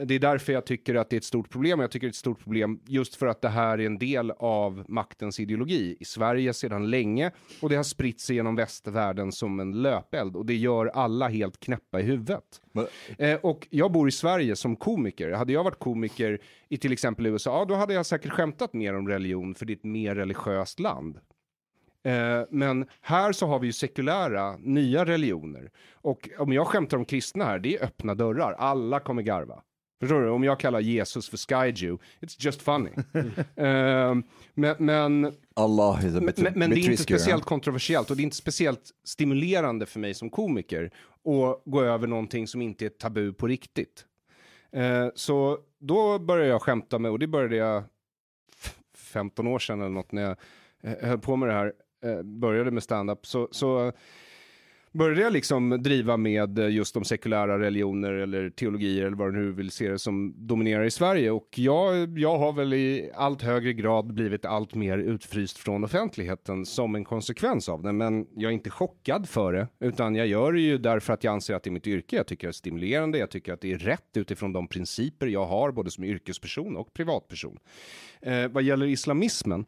[0.04, 1.80] det är därför jag tycker att det är ett stort problem.
[1.80, 4.32] Jag tycker det är ett stort problem just för att det här är en del
[4.32, 7.32] av maktens ideologi i Sverige sedan länge
[7.62, 11.60] och det har spritt sig genom västvärlden som en löpeld och det gör alla helt
[11.60, 12.62] knäppa i huvudet.
[12.72, 12.88] Men-
[13.18, 15.32] Eh, och jag bor i Sverige som komiker.
[15.32, 16.40] Hade jag varit komiker
[16.70, 19.74] i till exempel USA, ja, då hade jag säkert skämtat mer om religion för det
[19.74, 21.20] är ett mer religiöst land.
[22.04, 25.72] Eh, men här så har vi ju sekulära, nya religioner.
[25.94, 28.54] Och om jag skämtar om kristna här, det är öppna dörrar.
[28.54, 29.62] Alla kommer garva.
[30.00, 30.30] Förstår du?
[30.30, 32.90] Om jag kallar Jesus för Skyju, it's just funny.
[33.56, 34.16] Eh,
[34.54, 37.48] men, men, Allah is a bit, men, men det är inte speciellt huh?
[37.48, 42.48] kontroversiellt och det är inte speciellt stimulerande för mig som komiker att gå över någonting
[42.48, 44.06] som inte är tabu på riktigt.
[44.72, 47.84] Eh, så då började jag skämta med, och det började jag
[48.62, 50.38] f- 15 år sedan eller något när jag
[51.02, 51.74] höll på med det här,
[52.06, 53.92] eh, började med stand-up, så, så
[54.96, 59.52] började jag liksom driva med just de sekulära religioner eller teologier eller vad du nu
[59.52, 61.32] vill se det som dominerar i Sverige.
[61.32, 66.66] Och jag, jag har väl i allt högre grad blivit allt mer utfryst från offentligheten
[66.66, 67.92] som en konsekvens av det.
[67.92, 71.34] Men jag är inte chockad för det, utan jag gör det ju därför att jag
[71.34, 72.16] anser att det är mitt yrke.
[72.16, 75.46] Jag tycker det är stimulerande, jag tycker att det är rätt utifrån de principer jag
[75.46, 77.58] har, både som yrkesperson och privatperson.
[78.26, 79.66] Eh, vad gäller islamismen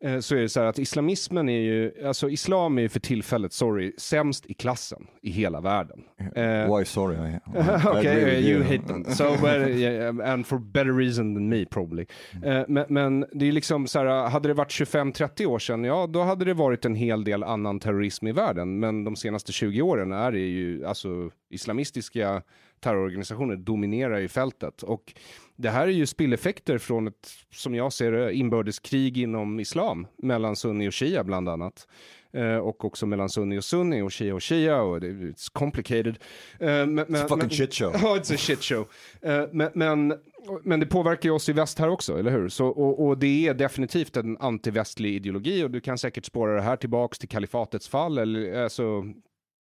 [0.00, 3.00] eh, så är det så här att islamismen är ju, alltså islam är ju för
[3.00, 6.00] tillfället, sorry, sämst i klassen i hela världen.
[6.34, 7.16] Eh, Why sorry?
[7.16, 9.04] I, I okay, with uh, you hate them.
[9.04, 12.06] So, but, yeah, and for better reason than me probably.
[12.44, 16.06] Eh, men, men det är liksom så här, hade det varit 25-30 år sedan, ja
[16.06, 18.80] då hade det varit en hel del annan terrorism i världen.
[18.80, 22.42] Men de senaste 20 åren är det ju, alltså islamistiska
[22.80, 24.82] terrororganisationer dominerar ju fältet.
[24.82, 25.14] Och
[25.56, 30.56] det här är ju spilleffekter från ett, som jag ser det, inbördeskrig inom islam mellan
[30.56, 31.88] sunni och shia bland annat.
[32.32, 36.18] Eh, och också mellan sunni och sunni och shia och shia och det, it's complicated.
[36.60, 37.92] Eh, men, It's a fucking men- shit show.
[38.02, 38.88] Ja, it's a shit show.
[39.22, 40.14] Eh, men, men,
[40.62, 42.48] men det påverkar ju oss i väst här också, eller hur?
[42.48, 46.62] Så, och, och det är definitivt en antivästlig ideologi och du kan säkert spåra det
[46.62, 49.04] här tillbaks till kalifatets fall, eller alltså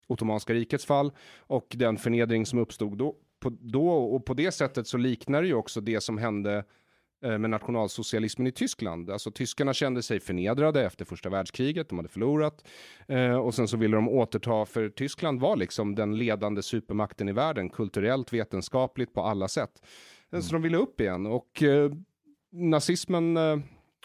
[0.07, 3.15] Ottomanska rikets fall och den förnedring som uppstod då.
[3.41, 6.65] På, då och på det sättet så liknar det ju också det som hände
[7.25, 9.11] eh, med nationalsocialismen i Tyskland.
[9.11, 12.65] Alltså tyskarna kände sig förnedrade efter första världskriget, de hade förlorat.
[13.09, 17.33] Eh, och sen så ville de återta, för Tyskland var liksom den ledande supermakten i
[17.33, 19.83] världen, kulturellt, vetenskapligt, på alla sätt.
[20.33, 21.91] Eh, Så de ville upp igen och eh,
[22.53, 23.59] nazismen eh,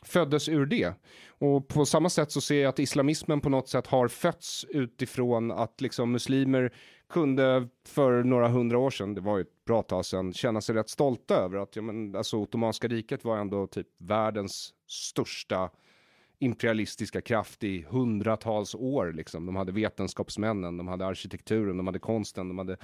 [0.04, 0.94] föddes ur det.
[1.40, 5.52] Och på samma sätt så ser jag att islamismen på något sätt har fötts utifrån
[5.52, 6.74] att liksom muslimer
[7.10, 10.76] kunde för några hundra år sedan, det var ju ett bra tag sedan, känna sig
[10.76, 15.70] rätt stolta över att ja, men, alltså, Ottomanska riket var ändå typ världens största
[16.40, 19.14] imperialistiska kraft i hundratals år.
[19.14, 19.46] Liksom.
[19.46, 22.78] De hade vetenskapsmännen, de hade arkitekturen, de hade konsten, de hade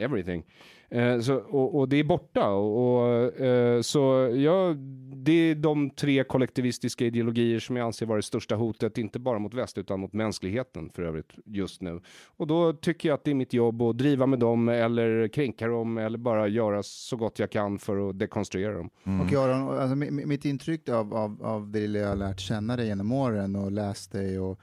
[0.00, 0.44] everything.
[0.90, 2.48] Eh, så, och, och det är borta.
[2.48, 4.00] Och, och, eh, så
[4.36, 4.74] ja,
[5.14, 9.38] det är de tre kollektivistiska ideologier som jag anser vara det största hotet, inte bara
[9.38, 12.00] mot väst utan mot mänskligheten för övrigt just nu.
[12.36, 15.66] Och då tycker jag att det är mitt jobb att driva med dem eller kränka
[15.66, 18.90] dem eller bara göra så gott jag kan för att dekonstruera dem.
[19.04, 22.40] Och Aron, alltså, mi- mi- mitt intryck av, av, av det lilla jag har lärt
[22.40, 24.60] känna dig genom åren och läst dig och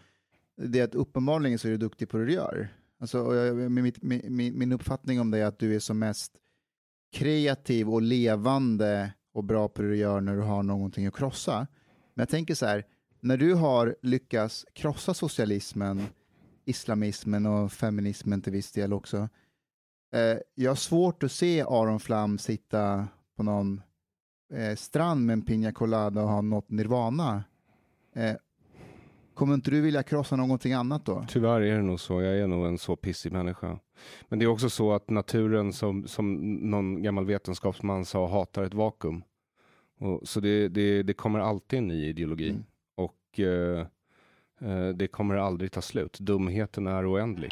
[0.61, 2.67] det är att uppenbarligen så är du duktig på det du gör.
[2.99, 5.79] Alltså, och jag, min, mitt- min, min, min uppfattning om dig är att du är
[5.79, 6.31] som mest
[7.11, 11.67] kreativ och levande och bra på det du gör när du har någonting att krossa.
[12.13, 12.85] Men jag tänker så här,
[13.19, 16.05] när du har lyckats krossa socialismen,
[16.65, 19.29] islamismen och feminismen till viss del också.
[20.13, 23.81] Eh, jag har svårt att se Aron Flam sitta på någon
[24.53, 27.43] eh, strand med en piña colada och ha nått nirvana.
[28.15, 28.35] Eh,
[29.37, 31.25] kommer inte du vilja krossa någonting annat då?
[31.27, 32.21] Tyvärr är det nog så.
[32.21, 33.79] Jag är nog en så pissig människa.
[34.29, 36.35] Men det är också så att naturen, som, som
[36.69, 39.23] någon gammal vetenskapsman sa, hatar ett vakuum.
[39.99, 42.49] Och, så det, det, det kommer alltid en ny ideologi.
[42.49, 42.63] Mm.
[42.95, 43.87] Och eh,
[44.61, 46.19] eh, det kommer aldrig ta slut.
[46.19, 47.49] Dumheten är oändlig.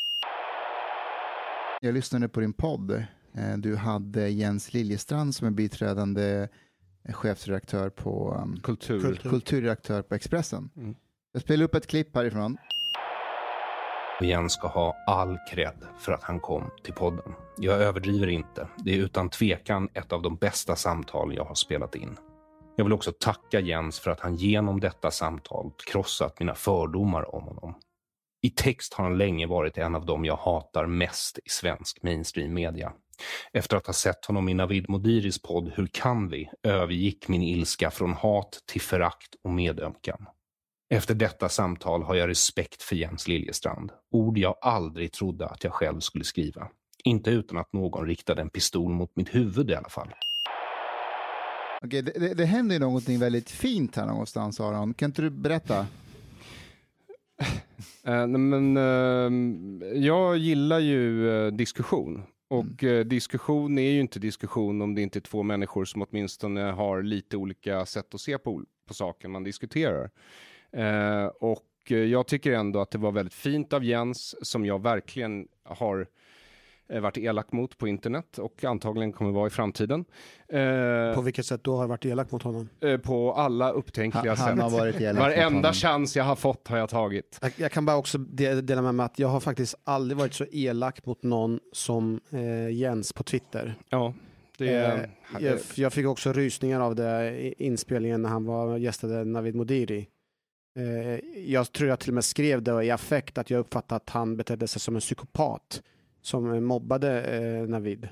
[1.81, 2.91] Jag lyssnade på din podd.
[3.33, 6.47] Eh, du hade Jens Liljestrand som är biträdande
[7.13, 9.01] chefredaktör på um, Kultur.
[9.01, 9.29] Kultur.
[9.29, 10.69] kulturredaktör på Expressen.
[10.75, 10.95] Mm.
[11.35, 12.57] Jag spelar upp ett klipp härifrån.
[14.19, 17.33] Och Jens ska ha all cred för att han kom till podden.
[17.57, 18.67] Jag överdriver inte.
[18.77, 22.17] Det är utan tvekan ett av de bästa samtal jag har spelat in.
[22.75, 27.43] Jag vill också tacka Jens för att han genom detta samtal krossat mina fördomar om
[27.43, 27.75] honom.
[28.41, 32.53] I text har han länge varit en av dem jag hatar mest i svensk mainstream
[32.53, 32.93] media.
[33.53, 36.49] Efter att ha sett honom i Navid Modiris podd Hur kan vi?
[36.63, 40.25] övergick min ilska från hat till förakt och medömkan.
[40.89, 43.91] Efter detta samtal har jag respekt för Jens Liljestrand.
[44.11, 46.67] Ord jag aldrig trodde att jag själv skulle skriva.
[47.03, 50.09] Inte utan att någon riktade en pistol mot mitt huvud i alla fall.
[51.81, 54.93] Okej, det, det, det händer ju någonting väldigt fint här någonstans Aron.
[54.93, 55.87] Kan inte du berätta?
[58.03, 62.23] Nej, men, eh, jag gillar ju eh, diskussion.
[62.49, 66.61] Och eh, diskussion är ju inte diskussion om det inte är två människor som åtminstone
[66.61, 70.09] har lite olika sätt att se på, på saken man diskuterar.
[70.75, 74.81] Eh, och eh, jag tycker ändå att det var väldigt fint av Jens, som jag
[74.83, 76.07] verkligen har
[76.89, 80.05] eh, varit elak mot på internet och antagligen kommer vara i framtiden.
[81.15, 82.69] På vilket sätt då har varit elak mot honom?
[83.03, 84.79] på alla upptänkliga Han, han har sätt.
[84.79, 85.73] varit elak mot Varenda honom.
[85.73, 87.39] chans jag har fått har jag tagit.
[87.41, 90.33] Jag, jag kan bara också de- dela med mig att jag har faktiskt aldrig varit
[90.33, 93.75] så elak mot någon som eh, Jens på Twitter.
[93.89, 94.13] Ja,
[94.57, 94.95] det är...
[95.03, 95.09] Eh,
[95.45, 100.07] jag, jag fick också rysningar av det inspelningen när han var gästade Navid Modiri.
[100.75, 101.19] Eh,
[101.51, 104.37] jag tror jag till och med skrev det i affekt att jag uppfattade att han
[104.37, 105.81] betedde sig som en psykopat
[106.21, 108.09] som eh, mobbade eh, Navid.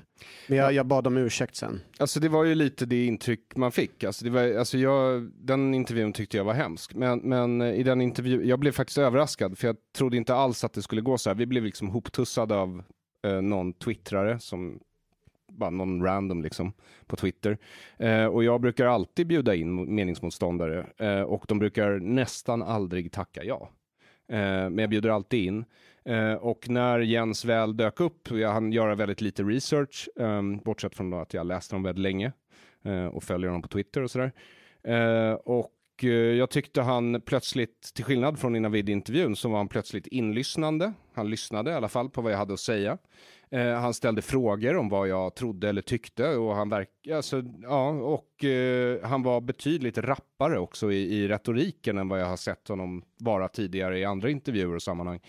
[0.48, 1.80] Men jag, jag bad om ursäkt sen.
[1.98, 4.04] Alltså det var ju lite det intryck man fick.
[4.04, 6.94] Alltså det var, alltså jag, den intervjun tyckte jag var hemsk.
[6.94, 10.72] Men, men i den intervjun, jag blev faktiskt överraskad för jag trodde inte alls att
[10.72, 11.34] det skulle gå så här.
[11.34, 12.82] Vi blev liksom hoptussade av
[13.26, 14.80] eh, någon twittrare som
[15.54, 16.72] bara någon random liksom
[17.06, 17.58] på Twitter.
[17.96, 23.44] Eh, och jag brukar alltid bjuda in meningsmotståndare eh, och de brukar nästan aldrig tacka
[23.44, 23.70] ja.
[24.28, 25.64] Eh, men jag bjuder alltid in.
[26.04, 30.94] Eh, och när Jens väl dök upp, jag hann göra väldigt lite research, eh, bortsett
[30.94, 32.32] från då att jag läste honom väldigt länge
[32.84, 34.32] eh, och följer honom på Twitter och sådär.
[34.84, 35.70] Eh, och
[36.02, 40.06] eh, jag tyckte han plötsligt, till skillnad från innan vid intervjun så var han plötsligt
[40.06, 40.92] inlyssnande.
[41.14, 42.98] Han lyssnade i alla fall på vad jag hade att säga.
[43.54, 47.88] Eh, han ställde frågor om vad jag trodde eller tyckte och han verk, alltså, ja,
[47.88, 52.68] och eh, han var betydligt rappare också i, i retoriken än vad jag har sett
[52.68, 55.20] honom vara tidigare i andra intervjuer och sammanhang.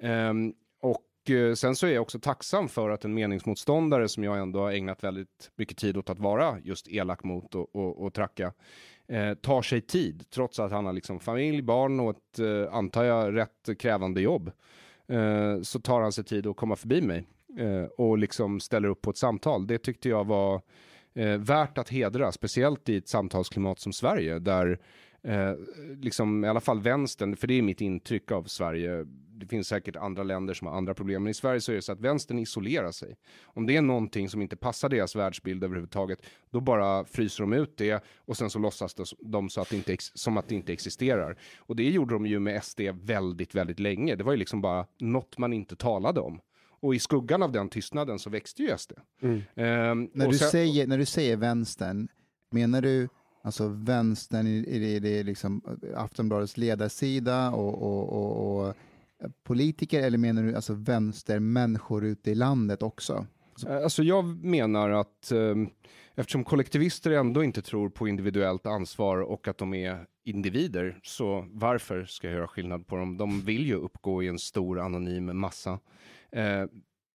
[0.00, 0.52] Ehm, eh,
[0.90, 1.04] och
[1.58, 5.04] sen så är jag också tacksam för att en meningsmotståndare som jag ändå har ägnat
[5.04, 8.52] väldigt mycket tid åt att vara just elak mot och, och, och tracka,
[9.08, 13.04] eh, tar sig tid, trots att han har liksom familj, barn och ett, eh, antar
[13.04, 14.50] jag, rätt krävande jobb.
[15.08, 17.26] Eh, så tar han sig tid att komma förbi mig
[17.56, 19.66] Eh, och liksom ställer upp på ett samtal.
[19.66, 20.62] Det tyckte jag var
[21.14, 24.78] eh, värt att hedra, speciellt i ett samtalsklimat som Sverige, där
[25.22, 25.54] eh,
[26.00, 29.04] liksom i alla fall vänstern, för det är mitt intryck av Sverige,
[29.38, 31.82] det finns säkert andra länder som har andra problem, men i Sverige så är det
[31.82, 33.16] så att vänstern isolerar sig.
[33.44, 36.18] Om det är någonting som inte passar deras världsbild överhuvudtaget,
[36.50, 39.96] då bara fryser de ut det och sen så låtsas de så att det inte,
[40.14, 41.38] som att det inte existerar.
[41.58, 44.16] Och det gjorde de ju med SD väldigt, väldigt länge.
[44.16, 46.40] Det var ju liksom bara något man inte talade om.
[46.80, 48.92] Och i skuggan av den tystnaden så växte ju SD.
[49.22, 52.08] Ehm, När du, sen- säger, när du säger vänstern,
[52.50, 53.08] menar du
[53.42, 58.74] alltså vänstern i, i, i det liksom Aftonbladets ledarsida och, och, och, och
[59.42, 63.26] politiker eller menar du alltså vänstermänniskor ute i landet också?
[63.66, 65.54] Alltså jag menar att eh,
[66.14, 72.04] eftersom kollektivister ändå inte tror på individuellt ansvar och att de är individer, så varför
[72.04, 73.16] ska jag göra skillnad på dem?
[73.16, 75.78] De vill ju uppgå i en stor anonym massa.
[76.32, 76.64] Eh,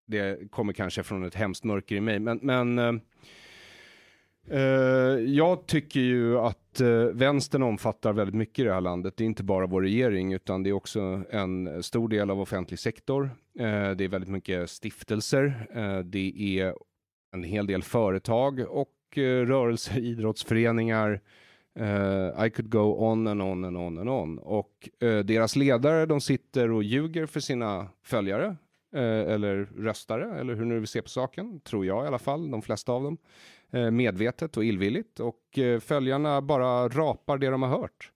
[0.08, 2.94] det kommer kanske från ett hemskt mörker i mig, men, men eh,
[4.50, 9.18] eh, jag tycker ju att eh, vänstern omfattar väldigt mycket i det här landet.
[9.18, 12.80] Det är inte bara vår regering, utan det är också en stor del av offentlig
[12.80, 13.24] sektor.
[13.60, 15.68] Eh, det är väldigt mycket stiftelser.
[15.76, 16.76] Eh, det är
[17.34, 21.22] en hel del företag och eh, rörelser, idrottsföreningar.
[21.80, 24.40] Uh, I could go on and on and on and on.
[24.40, 28.56] Och uh, deras ledare, de sitter och ljuger för sina följare.
[28.94, 31.60] Eh, eller röstare, eller hur nu vi ser på saken.
[31.60, 33.18] Tror jag i alla fall, de flesta av dem.
[33.72, 35.20] Eh, medvetet och illvilligt.
[35.20, 38.12] Och eh, följarna bara rapar det de har hört.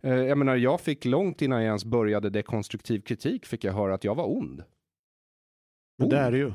[0.00, 4.04] Jag menar, jag fick långt innan jag ens började dekonstruktiv kritik, fick jag höra att
[4.04, 4.62] jag var ond.
[6.10, 6.52] Det är det ju.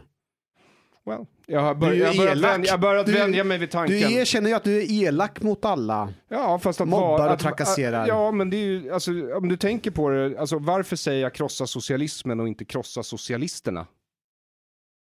[1.06, 3.98] Well, jag har, bör, jag börjat, vänja, jag börjat Du- vänja mig vid tanken.
[3.98, 6.14] Du erkänner ju att du är elak mot alla.
[6.30, 8.08] Ja, fast att Mobbar och att- trakasserar.
[8.08, 11.34] Ja, men det är ju, alltså, om du tänker på det, alltså varför säger jag
[11.34, 13.88] krossa socialismen och inte krossa socialisterna?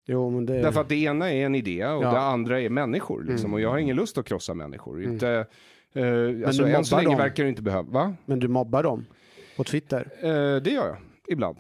[0.08, 0.58] Jo, men det...
[0.62, 2.10] Därför att det ena är en idé och Ja.
[2.12, 3.54] det andra är människor, liksom, Mm.
[3.54, 4.98] och jag har ingen lust att krossa människor.
[4.98, 5.12] Mm.
[5.12, 5.28] Inte,
[5.94, 7.18] eh, alltså, du än så länge dem.
[7.18, 8.14] verkar det inte behöva, va?
[8.24, 9.06] Men du mobbar dem
[9.56, 10.08] på Twitter.
[10.20, 10.96] Eh, det gör jag,
[11.28, 11.56] ibland.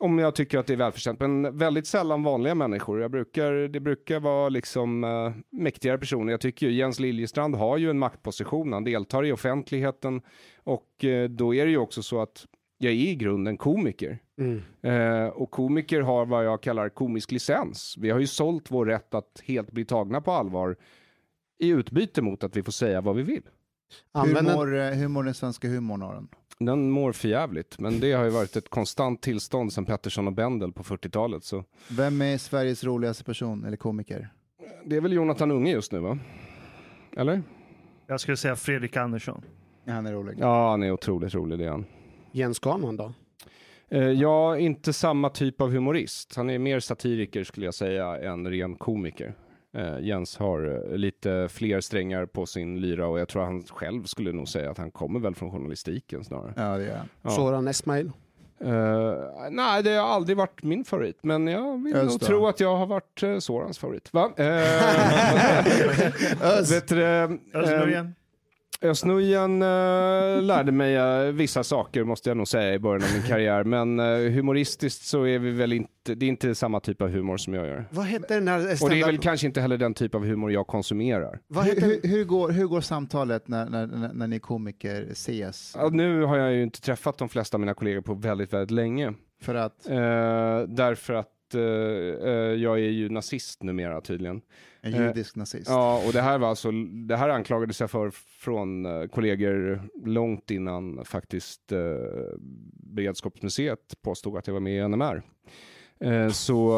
[0.00, 1.20] Om jag tycker att det är välförtjänt.
[1.20, 3.00] Men väldigt sällan vanliga människor.
[3.00, 6.32] Jag brukar, det brukar vara liksom eh, mäktigare personer.
[6.32, 8.72] Jag tycker ju Jens Liljestrand har ju en maktposition.
[8.72, 10.22] Han deltar i offentligheten.
[10.64, 12.46] Och eh, då är det ju också så att
[12.78, 14.18] jag är i grunden komiker.
[14.38, 14.62] Mm.
[14.82, 17.94] Eh, och komiker har vad jag kallar komisk licens.
[17.98, 20.76] Vi har ju sålt vår rätt att helt bli tagna på allvar
[21.58, 23.42] i utbyte mot att vi får säga vad vi vill.
[24.14, 26.28] Hur mår, hur mår den svenska humorn Aron?
[26.58, 30.72] Den mår förjävligt, men det har ju varit ett konstant tillstånd sedan Pettersson och Bendel
[30.72, 31.44] på 40-talet.
[31.44, 34.28] Så Vem är Sveriges roligaste person eller komiker?
[34.84, 36.18] det är väl Jonathan Unge just nu va?
[37.16, 37.42] Eller?
[38.06, 39.42] Jag skulle säga Fredrik Andersson.
[39.84, 40.36] Ja, han är rolig.
[40.40, 41.84] Ja, han är otroligt rolig det är han.
[42.32, 43.12] Jens Garnman då?
[43.88, 46.36] Eh, ja, inte samma typ av humorist.
[46.36, 49.34] Han är mer satiriker skulle jag säga än ren komiker.
[49.74, 54.04] Eh, Jens har eh, lite fler strängar på sin lyra och jag tror han själv
[54.04, 56.52] skulle nog säga att han kommer väl från journalistiken snarare.
[56.56, 57.08] Ja, det gör han.
[57.22, 57.30] Ja.
[57.30, 58.12] Soran Esmail?
[58.60, 59.14] Eh,
[59.50, 62.76] nej, det har aldrig varit min favorit, men jag vill Just nog tro att jag
[62.76, 64.12] har varit uh, Sorans favorit.
[64.12, 64.32] Va?
[66.34, 67.38] Uh, vet du, det,
[68.80, 73.08] Özz eh, eh, lärde mig eh, vissa saker måste jag nog säga i början av
[73.12, 77.02] min karriär, men uh, humoristiskt så är vi väl inte, det är inte samma typ
[77.02, 77.84] av humor som jag gör.
[77.90, 80.52] Vad hette den där Och det är väl kanske inte heller den typ av humor
[80.52, 81.40] jag konsumerar.
[81.46, 85.06] Vad Hur, hette hur, hur, går, hur går samtalet när, när, när, när ni komiker
[85.10, 85.74] ses?
[85.78, 88.70] Ja, nu har jag ju inte träffat de flesta av mina kollegor på väldigt, väldigt
[88.70, 89.14] länge.
[89.42, 91.60] För att Eh, därför att eh,
[92.30, 94.40] eh, jag är ju nazist numera tydligen.
[94.84, 95.68] En Eh, judisk nazist.
[95.70, 96.70] Ja, och det här var alltså,
[97.06, 101.78] det här anklagades jag för från eh, kollegor långt innan faktiskt eh,
[102.72, 105.22] Beredskapsmuseet påstod att jag var med i NMR.
[106.00, 106.74] Eh, så,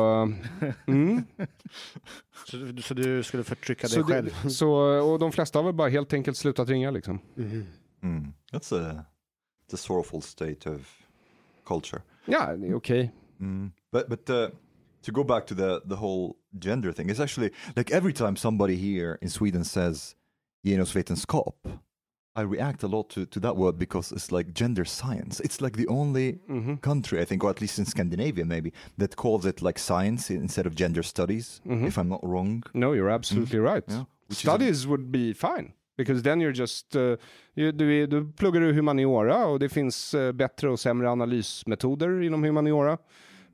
[0.60, 1.22] eh, mm.
[2.46, 4.34] Så, du- så du skulle förtrycka dig så, själv?
[4.42, 4.70] det, så,
[5.12, 7.18] och de flesta har väl bara helt enkelt slutat ringa liksom.
[7.34, 7.64] Mhm.
[8.02, 8.32] Mm.
[8.52, 9.04] That's a,
[9.68, 11.02] it's a sorrowful state of
[11.66, 12.02] culture.
[12.26, 13.12] Ja, det är okej.
[13.40, 13.72] Mm.
[13.92, 14.46] But but uh,
[15.06, 18.76] to go back to the the whole gender thing, it's actually like every time somebody
[18.76, 20.14] here in Sweden says
[20.66, 21.54] genusvetenskap,
[22.38, 25.40] I react a lot to, to that word because it's like gender science.
[25.40, 26.80] It's like the only Mhm.
[26.80, 30.66] country, I think, or at least in Scandinavia maybe, that calls it like science instead
[30.66, 31.86] of gender studies, Mhm.
[31.86, 32.62] if I'm not wrong.
[32.74, 33.84] No, you're absolutely right.
[33.88, 34.04] Yeah.
[34.28, 35.72] Is a- Studies would be fine.
[35.98, 37.16] Because then you're just, uh,
[37.54, 42.44] you, du, du pluggar du humaniora och det finns uh, bättre och sämre analysmetoder inom
[42.44, 42.98] humaniora.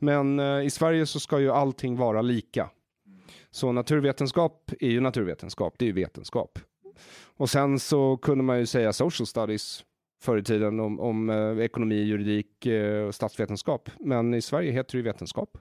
[0.02, 2.70] Men eh, i Sverige så ska ju allting vara lika.
[3.50, 6.58] Så naturvetenskap är ju naturvetenskap, det är ju vetenskap.
[7.36, 9.84] Och sen så kunde man ju säga social studies
[10.22, 13.90] förr i tiden om, om eh, ekonomi, juridik eh, och statsvetenskap.
[14.00, 15.58] Men i Sverige heter det ju vetenskap.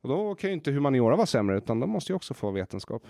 [0.00, 3.02] Och då kan ju inte humaniora vara sämre, utan de måste ju också få vetenskap.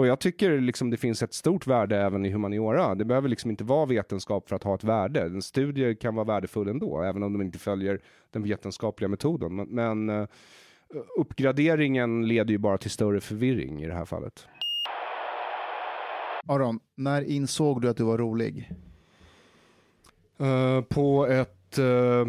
[0.00, 2.94] Och jag tycker liksom det finns ett stort värde även i humaniora.
[2.94, 5.20] Det behöver liksom inte vara vetenskap för att ha ett värde.
[5.20, 9.56] En studie kan vara värdefull ändå, även om de inte följer den vetenskapliga metoden.
[9.56, 10.28] Men, men eh,
[11.18, 14.46] uppgraderingen leder ju bara till större förvirring i det här fallet.
[16.48, 18.70] Aron, när insåg du att du var rolig?
[20.38, 22.28] Eh, på ett uh,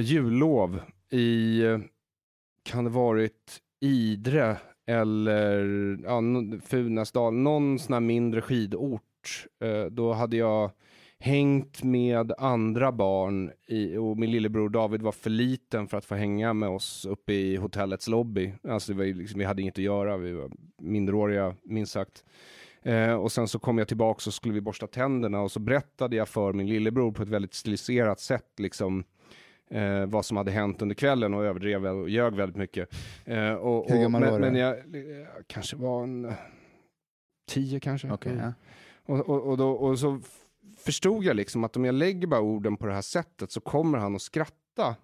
[0.00, 1.62] jullov i,
[2.62, 4.56] kan det varit Idre
[4.86, 5.60] eller
[6.04, 6.22] ja,
[6.64, 9.46] Funäsdal, någon sån här mindre skidort.
[9.60, 10.70] Eh, då hade jag
[11.18, 16.14] hängt med andra barn i, och min lillebror David var för liten för att få
[16.14, 18.52] hänga med oss uppe i hotellets lobby.
[18.68, 22.24] Alltså det var liksom, vi hade inget att göra, vi var minderåriga minst sagt.
[22.82, 26.16] Eh, och sen så kom jag tillbaka och skulle vi borsta tänderna och så berättade
[26.16, 29.04] jag för min lillebror på ett väldigt stiliserat sätt liksom
[29.74, 32.94] eh, vad som hade hänt under kvällen och överdrev och ljög väldigt mycket.
[33.24, 34.44] Eh, och, Hur gammal men, var du?
[34.44, 36.32] men jag, jag kanske var en eh,
[37.50, 38.10] tio kanske.
[38.12, 38.44] Okej, Mm.
[38.44, 38.52] ja.
[39.06, 40.20] Och, och, och, då, och så
[40.78, 43.98] förstod jag liksom att om jag lägger bara orden på det här sättet så kommer
[43.98, 44.60] han att skratta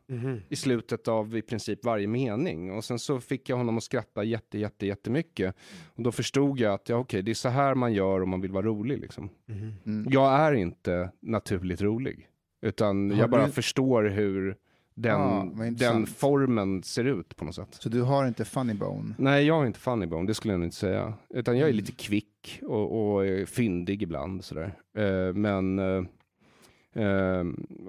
[0.08, 0.40] Mhm.
[0.48, 2.72] i slutet av i princip varje mening.
[2.72, 5.54] Och sen så fick jag honom att skratta jätte, jätte, jättemycket.
[5.96, 8.40] Och då förstod jag att ja, okej, det är så här man gör om man
[8.40, 8.98] vill vara rolig.
[9.00, 9.30] Liksom.
[9.46, 9.74] Mhm.
[9.86, 10.12] Mm.
[10.12, 12.28] Jag är inte naturligt rolig,
[12.60, 14.56] utan Har jag bara du- förstår hur
[14.94, 17.68] den, Ah, den formen ser ut på något sätt.
[17.80, 19.14] Så du har inte funny bone?
[19.18, 21.14] Nej, jag är inte funny bone, det skulle jag nog inte säga.
[21.30, 24.74] Utan jag är lite kvick och, och fyndig ibland sådär.
[24.96, 27.44] Eh, men, eh,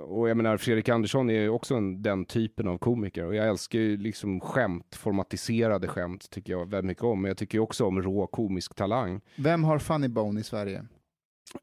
[0.08, 3.26] och jag menar Fredrik Andersson är också en, den typen av komiker.
[3.26, 7.22] Och jag älskar ju liksom skämt, formatiserade skämt tycker jag väldigt mycket om.
[7.22, 9.22] Men jag tycker också om rå komisk talang.
[9.36, 10.86] Vem har funny bone i Sverige?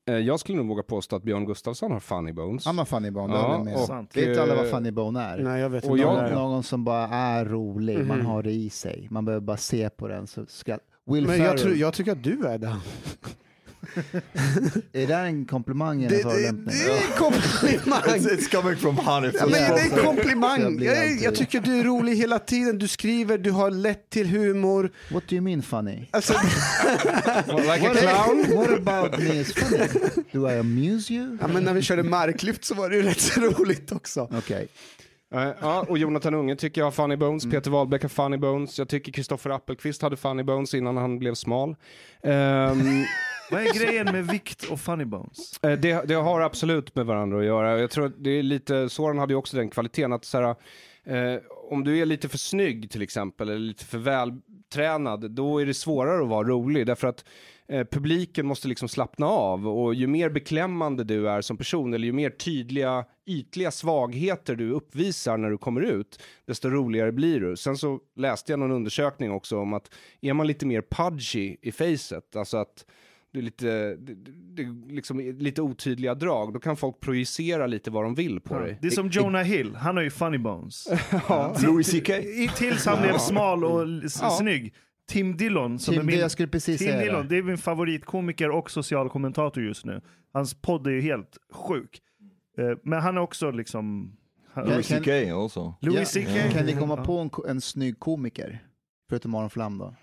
[0.08, 2.64] Eh, jag skulle nog våga påstå att Björn Gustafsson har funny bones.
[2.66, 3.68] Han har funny bone, det Ja, jag om.
[3.74, 4.16] och, Sant.
[4.16, 5.38] Vet alla vad eh, funny bone är?
[5.38, 6.02] Nej, jag vet Och inte.
[6.02, 6.34] jag- det någon, är.
[6.34, 8.26] någon som bara är rolig, man Mhm.
[8.26, 9.08] har det i sig.
[9.10, 10.78] Man behöver bara se på den så ska...
[11.06, 12.76] Will Men jag, tror, jag tycker att du är det.
[14.92, 16.76] Är det en komplimang eller en förolämpning?
[16.78, 18.02] det är en komplimang.
[18.02, 19.34] It's, it's coming from Hanif.
[19.38, 20.82] Ja, men det är en komplimang.
[20.82, 22.78] Jag, jag tycker du är rolig hela tiden.
[22.78, 24.90] Du skriver, du har lätt till humor.
[25.10, 26.08] What do you mean funny?
[26.10, 26.32] Alltså,
[27.46, 28.56] like a What, clown.
[28.56, 29.88] what about me is funny?
[30.32, 31.38] Do I amuse you?
[31.40, 34.28] ja, men när vi körde marklyft så var det ju rätt så roligt också.
[34.38, 34.68] Okej.
[35.34, 37.44] Eh, ja, och Jonathan Unge tycker jag har funny bones.
[37.44, 37.54] Mm.
[37.54, 38.78] Peter Wahlbeck har funny bones.
[38.78, 41.76] Jag tycker Kristoffer Appelqvist hade funny bones innan han blev smal.
[42.22, 43.04] Ehm,
[43.50, 45.58] Vad är grejen med vikt och funny bones?
[45.62, 47.80] Eh, Det, det har absolut med varandra att göra.
[47.80, 50.54] Jag tror att det är lite, Soran hade ju också den kvaliteten att så här,
[51.04, 51.40] eh,
[51.70, 55.74] om du är lite för snygg till exempel, eller lite för vältränad, då är det
[55.74, 56.86] svårare att vara rolig.
[56.86, 57.24] Därför att
[57.68, 62.06] eh, publiken måste liksom slappna av och ju mer beklämmande du är som person, eller
[62.06, 67.56] ju mer tydliga, ytliga svagheter du uppvisar när du kommer ut, desto roligare blir du.
[67.56, 69.90] Sen så läste jag någon undersökning också om att
[70.20, 72.84] är man lite mer pudgy i facet, alltså att
[73.32, 74.14] det är lite, det,
[74.62, 78.78] det liksom lite otydliga drag, då kan folk projicera lite vad de vill på dig.
[78.80, 80.88] Det är som Jonah Hill, han har ju funny bones.
[81.62, 82.10] Louis CK.
[82.56, 83.86] Tills han blev smal och
[84.22, 84.30] Ja.
[84.30, 84.74] snygg.
[85.08, 87.28] Tim Dillon, som Tim, är min, det jag skulle precis Tim säga Dillon, det.
[87.28, 90.00] det är min favoritkomiker och social kommentator just nu.
[90.32, 92.00] Hans podd är ju helt sjuk.
[92.58, 94.16] Eh, Men han är också liksom...
[94.56, 95.74] Louis Kan- CK also.
[95.80, 96.52] Louis Ja, CK.
[96.56, 97.04] Kan ni komma Ja.
[97.04, 98.58] på en, en snygg komiker?
[99.08, 99.94] Förutom Aron Flam då?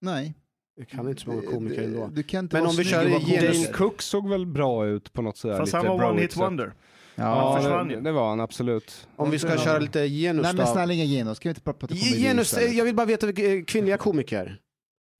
[0.00, 0.34] Nej.
[0.76, 2.06] Jag kan inte så många komiker ändå.
[2.12, 5.36] Du kan inte Men om vi kör Dane Cook såg väl bra ut på något
[5.36, 6.72] sådär Fast han var one hit wonder.
[7.14, 9.08] Ja, Ja, det, det var han absolut.
[9.16, 11.86] Om vi ska köra lite genus Nej men snälla inga genus, kan vi inte prata
[11.86, 12.70] komedi Genus, istället?
[12.70, 14.58] eh, jag vill bara veta eh, kvinnliga komiker.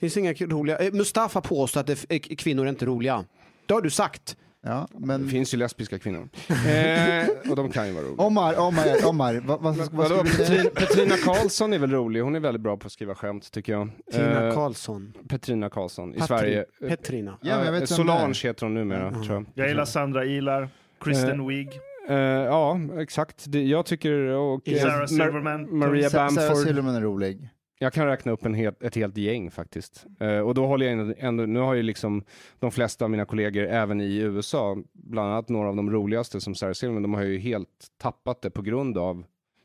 [0.01, 0.79] Finns inga roliga?
[0.79, 2.05] Eh, Mustafa påstår att
[2.39, 3.25] kvinnor är inte roliga.
[3.67, 4.37] Det har du sagt.
[4.69, 6.29] Ja, Det men finns ju lesbiska kvinnor.
[6.49, 8.23] eh, och de kan ju vara roliga.
[8.27, 10.23] Omar, Omar, Omar, vad, vad, vad Vadå?
[10.25, 13.73] Petrina, Petrina Karlsson är väl rolig, hon är väldigt bra på att skriva skämt tycker
[13.73, 13.91] jag.
[14.13, 15.13] Tina Eh, Karlsson.
[15.29, 16.65] Petrina Karlsson i Patri- Sverige.
[16.83, 17.39] Eh, Petrina.
[17.41, 17.97] Ja, jag vet det är.
[17.97, 19.23] Solange heter hon numera Mm.
[19.23, 19.47] tror jag.
[19.55, 20.69] Jag gillar Sandra Ilar,
[21.01, 21.69] Kristen Wiig,
[22.11, 23.45] Eh, ja, exakt.
[23.49, 24.13] Det, jag tycker...
[24.21, 25.79] Och, eh, Sarah Mar- Silverman.
[25.79, 26.67] Maria Sa- Sarah Bamford.
[26.67, 27.49] Silverman är rolig.
[27.79, 30.07] Jag kan räkna upp en helt, ett helt gäng faktiskt.
[30.21, 32.25] Eh, och då håller jag ändå, nu har ju liksom
[32.59, 36.55] de flesta av mina kollegor även i USA, bland annat några av de roligaste som
[36.55, 39.25] Sarah Silverman, de har ju helt tappat det på grund av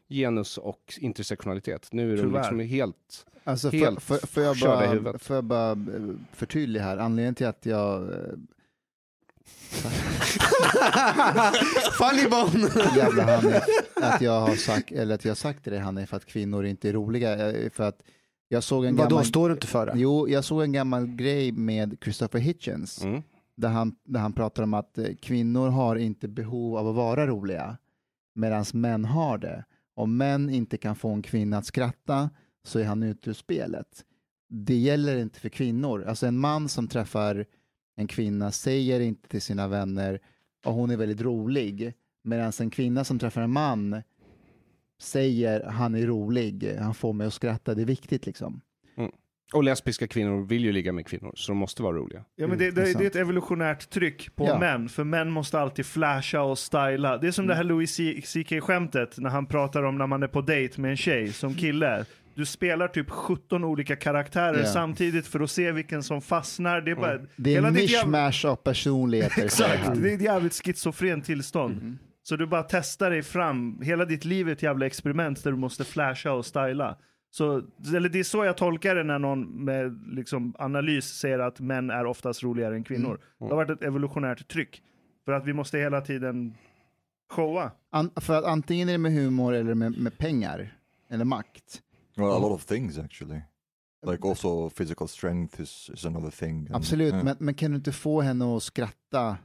[0.10, 1.90] genus och intersektionalitet.
[1.92, 2.40] Nu är de Tyvärr.
[2.40, 3.26] liksom helt...
[3.46, 5.22] Alltså, för, Helt för, för, jag körda i bara, huvudet.
[5.22, 5.76] för jag bara eh,
[6.32, 8.10] förtydliga här, anledningen till att jag eh,
[11.98, 12.70] Funny bone!
[12.98, 13.64] jävla Hanif,
[13.96, 16.94] att jag har sagt, eller att jag sagt till dig Hanif att kvinnor inte är
[16.94, 18.02] roliga, för att
[18.48, 19.94] jag såg en Vadå, gammal, står du inte för det?
[19.96, 23.22] jo, jag såg en gammal grej med Christopher Hitchens, Mm.
[23.58, 27.28] där han, där han pratar om att eh, kvinnor har inte behov av att vara
[27.28, 27.78] roliga,
[28.36, 29.66] medan män har det.
[29.96, 32.30] Om män inte kan få en kvinna att skratta,
[32.66, 33.88] så är han ute ur spelet.
[34.50, 36.06] Det gäller inte för kvinnor.
[36.08, 37.46] Alltså en man som träffar
[37.96, 40.20] en kvinna säger inte till sina vänner
[40.66, 41.94] att hon är väldigt rolig.
[42.24, 44.02] Medan en kvinna som träffar en man
[45.02, 48.62] säger han är rolig, han får mig att skratta, det är viktigt liksom.
[49.54, 52.24] Och lesbiska kvinnor vill ju ligga med kvinnor, så de måste vara roliga.
[52.36, 54.60] Ja, men det, det är det, det är ett evolutionärt tryck på Ja.
[54.60, 57.18] män, för män måste alltid flasha och styla.
[57.18, 60.28] Det är som det här Louis C- CK-skämtet när han pratar om när man är
[60.28, 62.06] på dejt med en tjej som kille.
[62.36, 64.66] Du spelar typ 17 olika karaktärer Ja.
[64.66, 66.82] samtidigt för att se vilken som fastnar.
[66.82, 69.46] Det är, bara, Det är en mishmash av personligheter.
[69.46, 71.76] Exakt, det är ett jävligt schizofrent tillstånd.
[71.76, 71.98] Mhm.
[72.24, 75.58] Så du bara testar dig fram, hela ditt liv är ett jävla experiment där du
[75.58, 76.98] måste flasha och styla.
[77.32, 77.62] Så,
[77.96, 81.90] eller det är så jag tolkar det när någon med liksom analys säger att män
[81.90, 83.20] är oftast roligare än kvinnor.
[83.40, 84.82] Det har varit ett evolutionärt tryck.
[85.26, 86.54] För att vi måste hela tiden
[87.32, 87.72] showa.
[87.92, 90.74] An, för att antingen är det med humor eller med, med pengar
[91.10, 91.82] eller makt.
[92.16, 93.42] Well, a lot of things actually.
[94.06, 96.58] Like also physical strength is, is another thing.
[96.68, 97.24] and- Absolut, yeah.
[97.24, 99.38] men, men kan du inte få henne att skratta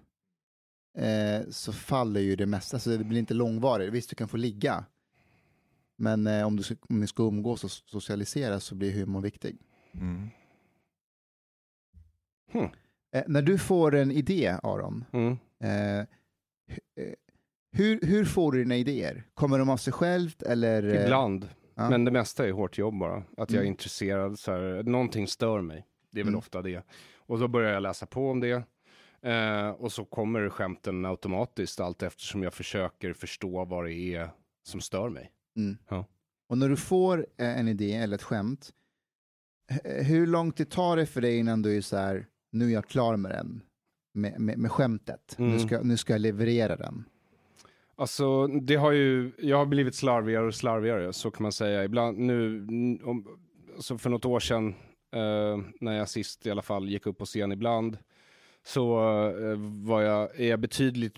[0.98, 3.92] eh, så faller ju det mesta, så det blir inte långvarigt.
[3.92, 4.84] Visst, du kan få ligga.
[5.96, 9.56] Men eh, om, du, ska- om ni ska umgås och socialisera så blir humor viktig.
[9.94, 10.28] Mm.
[12.52, 12.68] Hmm.
[13.12, 15.36] Eh, när du får en idé, Aron, Mm.
[15.60, 16.06] eh, eh,
[17.72, 19.24] hur, hur får du dina idéer?
[19.34, 20.82] Kommer de av sig självt eller?
[20.94, 21.90] eh, Ibland, ja.
[21.90, 23.16] men det mesta är hårt jobb bara.
[23.16, 23.66] Att jag är Mm.
[23.66, 25.86] intresserad, så här, någonting stör mig.
[26.10, 26.38] Det är väl Mm.
[26.38, 26.82] ofta det.
[27.16, 28.62] Och då börjar jag läsa på om det.
[29.22, 34.30] Eh, och så kommer skämten automatiskt allt eftersom jag försöker förstå vad det är
[34.62, 35.30] som stör mig.
[35.56, 35.76] Mm.
[35.88, 36.04] Ja.
[36.48, 38.70] Och när du får eh, en idé eller ett skämt,
[39.84, 42.88] hur långt det tar det för dig innan du är så här, nu är jag
[42.88, 43.62] klar med den,
[44.14, 45.58] med, med, med skämtet, nu, Mm.
[45.58, 47.04] ska, nu ska jag leverera den.
[47.98, 51.84] Alltså, det har ju, jag har blivit slarvigare och slarvigare, så kan man säga.
[51.84, 52.66] Ibland nu,
[53.04, 53.38] om,
[53.74, 54.74] alltså för något år sedan,
[55.12, 57.98] eh, när jag sist i alla fall gick upp på scen ibland,
[58.66, 58.98] så
[59.28, 61.14] eh, var jag, är jag betydligt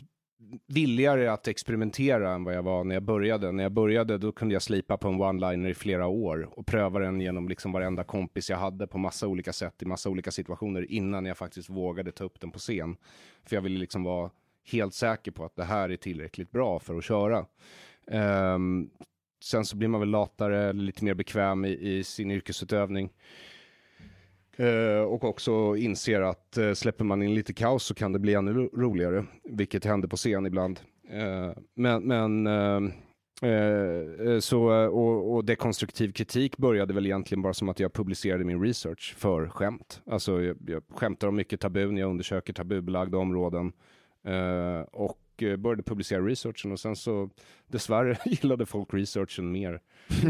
[0.67, 3.53] villigare att experimentera än vad jag var när jag började.
[3.53, 6.99] När jag började då kunde jag slipa på en one-liner i flera år och pröva
[6.99, 10.93] den genom liksom varenda kompis jag hade på massa olika sätt i massa olika situationer
[10.93, 12.97] innan jag faktiskt vågade ta upp den på scen.
[13.45, 14.31] För jag ville liksom vara
[14.65, 17.47] helt säker på att det här är tillräckligt bra för att köra.
[18.55, 18.91] Um,
[19.45, 23.11] sen så blir man väl latare, lite mer bekväm i, i sin yrkesutövning.
[24.57, 28.35] Eh, och också inser att eh, släpper man in lite kaos så kan det bli
[28.35, 30.81] ännu ro- roligare, vilket händer på scen ibland.
[31.11, 32.49] Eh, men men
[34.41, 39.15] så, och, och dekonstruktiv kritik började väl egentligen bara som att jag publicerade min research
[39.19, 40.03] för skämt.
[40.07, 43.73] Alltså jag, jag skämtar om mycket tabun, jag undersöker tabubelagda områden.
[44.25, 47.31] Eh, och eh, började publicera researchen och sen så
[47.67, 49.81] dessvärre gillade folk researchen mer.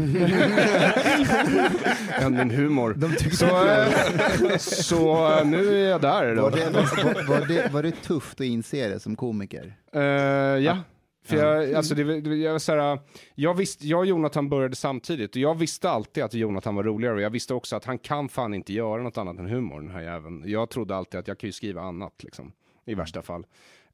[2.19, 2.97] än min humor.
[3.35, 6.35] Så, eh, så nu är jag där.
[6.35, 6.41] Då.
[6.41, 9.73] var, det, var, var, det, var det tufft att inse det som komiker?
[9.93, 10.77] Eh, ja.
[11.23, 12.99] För jag, alltså det, jag, så här,
[13.35, 17.15] jag, visste, jag och Jonathan började samtidigt och jag visste alltid att Jonathan var roligare
[17.15, 19.91] och jag visste också att han kan fan inte göra något annat än humor den
[19.91, 20.43] här jäveln.
[20.45, 22.51] Jag trodde alltid att jag kan ju skriva annat liksom,
[22.85, 23.45] i värsta fall.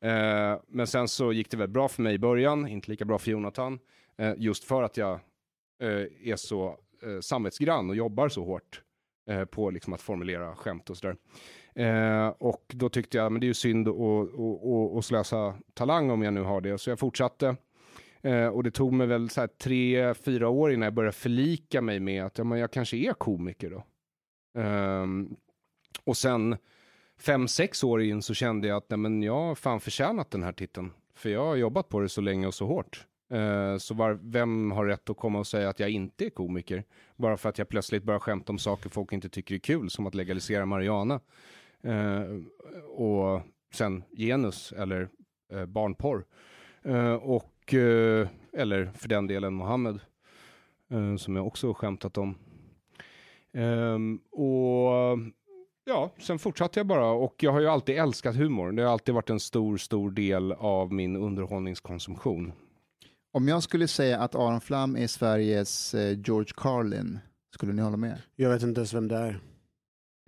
[0.02, 3.18] Eh, men sen så gick det väl bra för mig i början, inte lika bra
[3.18, 3.80] för Jonathan.
[4.18, 5.20] Eh, just för att jag
[5.82, 8.82] eh, är så eh, samvetsgrann och jobbar så hårt
[9.30, 11.16] eh, på liksom, att formulera skämt och sådär.
[11.76, 15.56] Eh, och då tyckte jag, men det är ju synd att och, och, och slösa
[15.74, 16.78] talang om jag nu har det.
[16.78, 17.56] Så jag fortsatte.
[18.22, 21.82] Eh, och det tog mig väl så här tre, fyra år innan jag började förlika
[21.82, 23.84] mig med att ja, men jag kanske är komiker då.
[24.62, 25.36] Ehm,
[26.04, 26.58] och sen
[27.20, 30.44] fem, sex år in så kände jag att nej, men jag har fan förtjänat den
[30.44, 30.92] här titeln.
[31.16, 33.06] För jag har jobbat på det så länge och så hårt.
[33.32, 36.84] Eh, så var, vem har rätt att komma och säga att jag inte är komiker?
[37.16, 40.08] Bara för att jag plötsligt börjar skämta om saker folk inte tycker är kul, som
[40.08, 41.20] att legalisera marijuana.
[41.84, 42.24] Eh,
[42.88, 43.42] och
[43.74, 45.10] sen genus eller
[45.54, 46.26] eh, barnporr.
[46.84, 50.00] Eh, och, eh, eller för den delen Mohammed,
[50.92, 52.36] eh, som jag också har skämtat om.
[53.54, 55.18] Ehm, och
[55.88, 58.72] ja, sen fortsatte jag bara och jag har ju alltid älskat humor.
[58.72, 62.52] Det har alltid varit en stor, stor del av min underhållningskonsumtion.
[63.34, 67.20] Om jag skulle säga att Aron Flam är Sveriges eh, George Carlin,
[67.56, 68.22] skulle ni hålla med?
[68.36, 69.40] Jag vet inte ens vem det är.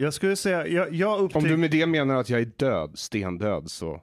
[0.02, 1.50] Jag skulle säga, jag, jag Om upptäckte...
[1.50, 4.02] du med det menar att jag är död, stendöd, så...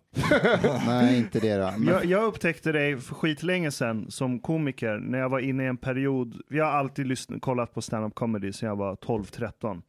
[0.86, 1.70] Nej, inte det då.
[1.78, 5.66] Men, Jag, jag upptäckte dig för skitlänge sedan som komiker när jag var inne i
[5.66, 6.40] en period.
[6.48, 9.82] Vi har alltid lyssn- kollat på stand-up comedy sedan jag var 12-13.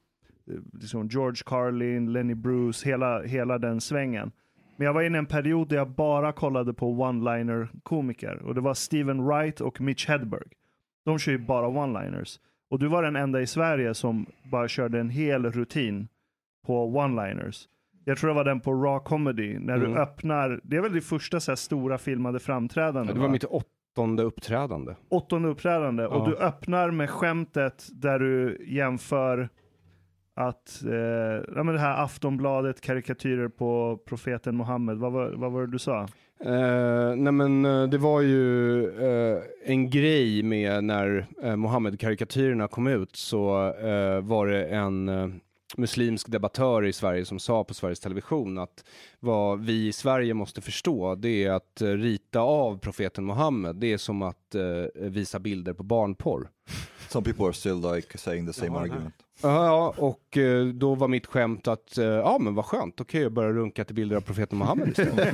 [0.48, 4.32] Eh, Liksom George Carlin, Lenny Bruce, hela, hela den svängen.
[4.78, 8.41] Men jag var inne i en period där jag bara kollade på one-liner komiker.
[8.44, 10.48] Och det var Steven Wright och Mitch Hedberg.
[11.06, 12.40] De kör ju bara one-liners.
[12.69, 16.07] Och du var den enda i Sverige som bara körde en hel rutin
[16.65, 17.65] på one-liners.
[18.06, 19.91] Jag tror det var den på Raw Comedy, när Mm.
[19.94, 23.15] du öppnar, det är väl det första så här stora filmade framträdandet?
[23.15, 23.32] Det var va?
[23.32, 24.95] mitt åttonde uppträdande.
[25.10, 26.10] åttonde uppträdande Ja.
[26.10, 29.49] och du öppnar med skämtet där du jämför
[30.38, 35.61] att, eh, ja men det här Aftonbladet karikatyrer på profeten Muhammed, vad var, vad var
[35.61, 36.01] det du sa?
[36.39, 42.88] Eh, nej men eh, det var ju eh, en grej med när uh, Mohammed-karikatyrerna kom
[42.88, 45.27] ut så eh, var det en eh,
[45.77, 48.84] muslimsk debattör i Sverige som sa på Sveriges Television att
[49.19, 53.93] vad vi i Sverige måste förstå det är att eh, rita av profeten Muhammed det
[53.93, 54.61] är som att eh,
[54.93, 56.49] visa bilder på barnporr.
[57.09, 59.14] Some people are still like saying the same argument.
[59.18, 63.03] Ja, ja, och eh, då var mitt skämt att, eh, ja men vad skönt, då
[63.03, 65.34] kan jag börja runka till bilder av profeten Muhammed istället.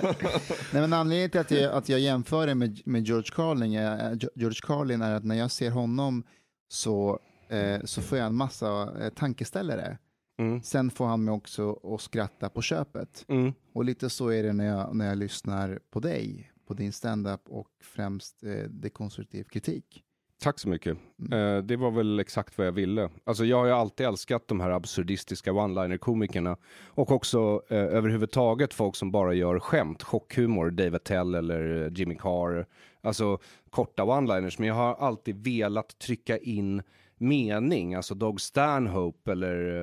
[0.72, 4.18] Nej, men anledningen till att jag, att jag jämför det med, med George Carlin, är,
[4.34, 6.24] George Carlin är att när jag ser honom
[6.68, 9.98] så, eh, så får jag en massa eh, tankeställare.
[10.38, 10.62] Mm.
[10.62, 13.24] Sen får han mig också att skratta på köpet.
[13.28, 13.52] Mm.
[13.72, 17.40] Och lite så är det när jag, när jag lyssnar på dig, på din stand-up
[17.48, 20.04] och främst eh, dekonstruktiv kritik.
[20.42, 20.96] Tack så mycket.
[21.32, 23.10] Eh, det var väl exakt vad jag ville.
[23.24, 26.56] Alltså jag har ju alltid älskat de här absurdistiska one-liner-komikerna.
[26.86, 32.14] Och också eh, överhuvudtaget folk som bara gör skämt, chockhumor, Dave Attell eller eh, Jimmy
[32.14, 32.66] Carr.
[33.00, 33.38] Alltså
[33.70, 34.58] korta one-liners.
[34.58, 36.82] Men jag har alltid velat trycka in
[37.18, 39.82] mening, alltså Dog Stanhope eller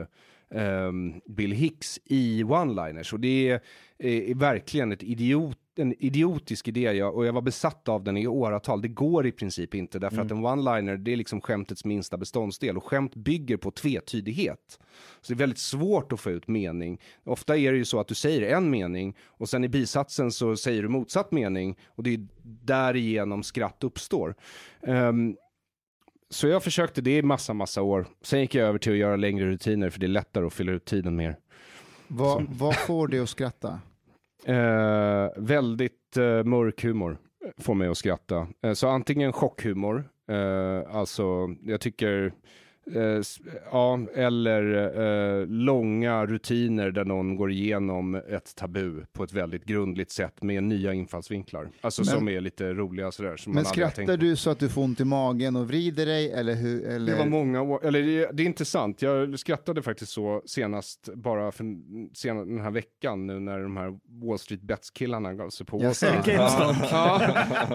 [0.49, 3.13] eh, ehm, Bill Hicks i one-liners.
[3.13, 3.61] Och det är,
[3.97, 8.17] är, är verkligen ett idiot en idiotisk idé jag, och jag var besatt av den
[8.17, 8.81] i åratal.
[8.81, 12.77] Det går i princip inte därför att en one-liner det är liksom skämtets minsta beståndsdel
[12.77, 14.79] och skämt bygger på tvetydighet.
[15.21, 17.01] Så det är väldigt svårt att få ut mening.
[17.23, 20.55] Ofta är det ju så att du säger en mening och sen i bisatsen så
[20.55, 24.35] säger du motsatt mening och det är därigenom skratt uppstår.
[24.81, 25.35] Ehm,
[26.29, 28.07] så jag försökte det i massa, massa år.
[28.21, 30.71] Sen gick jag över till att göra längre rutiner för det är lättare att fylla
[30.71, 31.37] ut tiden mer.
[32.07, 33.79] Vad, vad får dig att skratta?
[34.47, 37.17] Eh, väldigt eh, mörk humor
[37.57, 38.47] får mig att skratta.
[38.63, 42.33] Eh, så antingen chockhumor, eh, alltså jag tycker,
[42.95, 43.22] eh,
[43.72, 44.73] ja, eller
[45.41, 50.64] eh, långa rutiner där någon går igenom ett tabu på ett väldigt grundligt sätt med
[50.64, 51.69] nya infallsvinklar.
[51.81, 53.38] Alltså Men- som är lite roliga sådär.
[53.38, 56.31] Som Men skrattar du så att du får ont i magen och vrider dig?
[56.31, 57.11] Eller hur, eller?
[57.11, 59.01] Det var många år, eller det, det är inte sant.
[59.01, 61.65] Jag skrattade faktiskt så senast bara för
[62.14, 63.97] sen, den här veckan nu när de här
[64.27, 65.95] Wall Street Bets-killarna gav sig på Wall?
[65.95, 66.27] Street.
[66.27, 67.22] Ja, ja,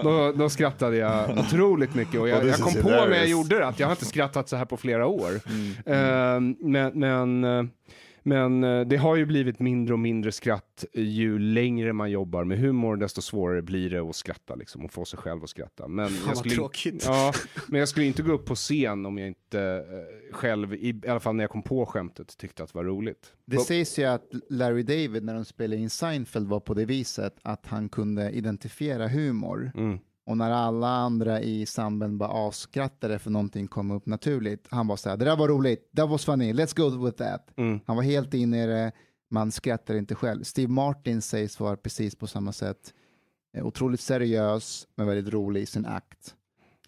[0.03, 3.59] då, då skrattade jag otroligt mycket och jag, Oh, jag kom på när jag gjorde
[3.59, 5.31] det att jag har inte skrattat så här på flera år.
[5.45, 5.71] Mm.
[5.85, 7.65] Eh, men, men, eh,
[8.23, 12.59] men eh, det har ju blivit mindre och mindre skratt ju längre man jobbar med
[12.59, 15.87] humor, desto svårare blir det att skratta liksom och få sig själv att skratta.
[15.87, 17.03] Men Fan jag skulle, tråkigt.
[17.07, 17.33] Ja,
[17.67, 19.85] men jag skulle inte gå upp på scen om jag inte
[20.31, 23.33] själv, i, i alla fall när jag kom på skämtet, tyckte att det var roligt.
[23.45, 27.35] Det sägs ju att Larry David när de spelade in Seinfeld var på det viset
[27.41, 29.71] att han kunde identifiera humor.
[29.75, 29.99] Mm.
[30.25, 34.95] Och när alla andra i samband bara avskrattade för någonting kom upp naturligt, han var
[34.95, 37.57] så här, det där var roligt, that was funny, let's go with that.
[37.57, 37.79] Mm.
[37.85, 38.91] Han var helt inne i det,
[39.29, 40.43] man skrattar inte själv.
[40.43, 42.93] Steve Martin sägs vara precis på samma sätt,
[43.57, 46.35] eh, otroligt seriös men väldigt rolig i sin akt.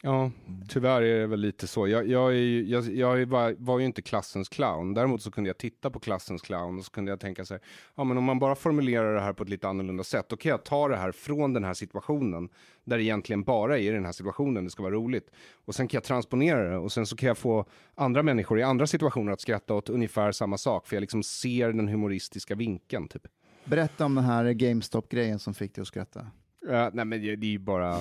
[0.06, 0.32] Ja,
[0.68, 1.88] tyvärr är det väl lite så.
[1.88, 4.94] Jag, jag, är, ju- jag, jag var, var ju inte klassens clown.
[4.94, 7.62] Däremot så kunde jag titta på klassens clown och så kunde jag tänka så här,
[7.96, 10.50] ja men om man bara formulerar det här på ett lite annorlunda sätt, då kan
[10.50, 12.50] jag ta det här från den här situationen,
[12.84, 15.32] där det egentligen bara är i den här situationen det ska vara roligt.
[15.66, 17.66] Och sen kan jag transponera det och sen så kan jag få
[17.96, 21.72] andra människor i andra situationer att skratta åt ungefär samma sak, för jag liksom ser
[21.74, 23.28] den humoristiska vinkeln typ.
[23.66, 26.28] Berätta om den här GameStop-grejen som fick dig att skratta.
[26.68, 27.90] Ja, nej men det, det är ju bara...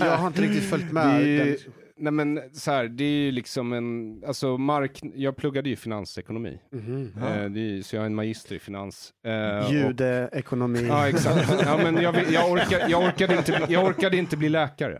[0.00, 1.24] Jag har inte riktigt följt Det med.
[1.46, 1.56] den-
[2.00, 6.58] nej men så här, det är ju liksom en, alltså mark, jag pluggade ju finansekonomi.
[6.72, 9.12] Eh, det är, ju- så jag är en magister i finans.
[9.26, 10.86] Eh, Judeekonomi.
[10.88, 11.54] ja exakt.
[11.66, 14.98] Ja, men jag, jag, orkar, jag, orkade inte, bli- jag orkade inte bli läkare.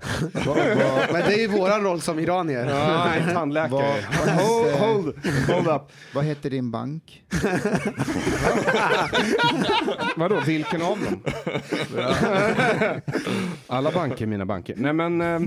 [1.12, 2.66] Men det är ju våran roll som iranier.
[2.70, 3.70] Ja, nej, tandläkare.
[4.18, 5.14] Vad- hold, hold,
[5.51, 5.82] hold up.
[6.14, 7.22] Vad heter din bank?
[10.16, 11.22] Vadå, vilken av dem?
[13.66, 14.74] Alla banker är mina banker.
[14.78, 15.39] Nej men, eh,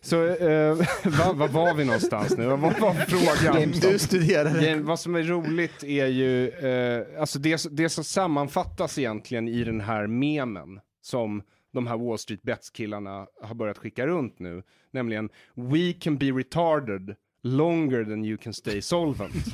[0.00, 2.46] så, eh, var, var var vi någonstans nu?
[2.46, 3.70] Vad var frågan?
[3.70, 4.62] Du studerar.
[4.62, 9.64] Ja, vad som är roligt är ju, eh, alltså det, det som sammanfattas egentligen i
[9.64, 11.42] den här memen som
[11.72, 16.26] de här Wall Street Bets killarna har börjat skicka runt nu, nämligen We can be
[16.26, 19.34] retarded longer than you can stay solvent.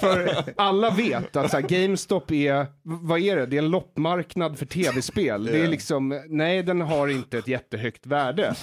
[0.00, 3.46] för alla vet att så här, GameStop är, vad är det?
[3.46, 5.44] Det är en loppmarknad för tv-spel.
[5.44, 8.54] Det är liksom, nej den har inte ett jättehögt värde.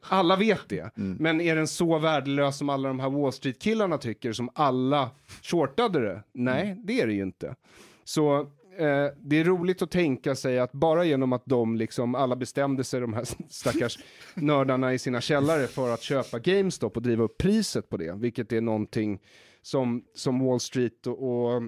[0.00, 0.90] alla vet det.
[0.94, 5.10] Men är den så värdelös som alla de här Wall Street-killarna tycker, som alla
[5.42, 6.22] shortade det?
[6.34, 7.54] Nej, det är det ju inte.
[8.04, 8.46] Så
[8.78, 12.84] eh, det är roligt att tänka sig att bara genom att de liksom alla bestämde
[12.84, 13.98] sig, de här stackars
[14.34, 18.52] nördarna i sina källare för att köpa GameStop och driva upp priset på det, vilket
[18.52, 19.20] är någonting
[19.62, 21.62] som, som Wall Street och, och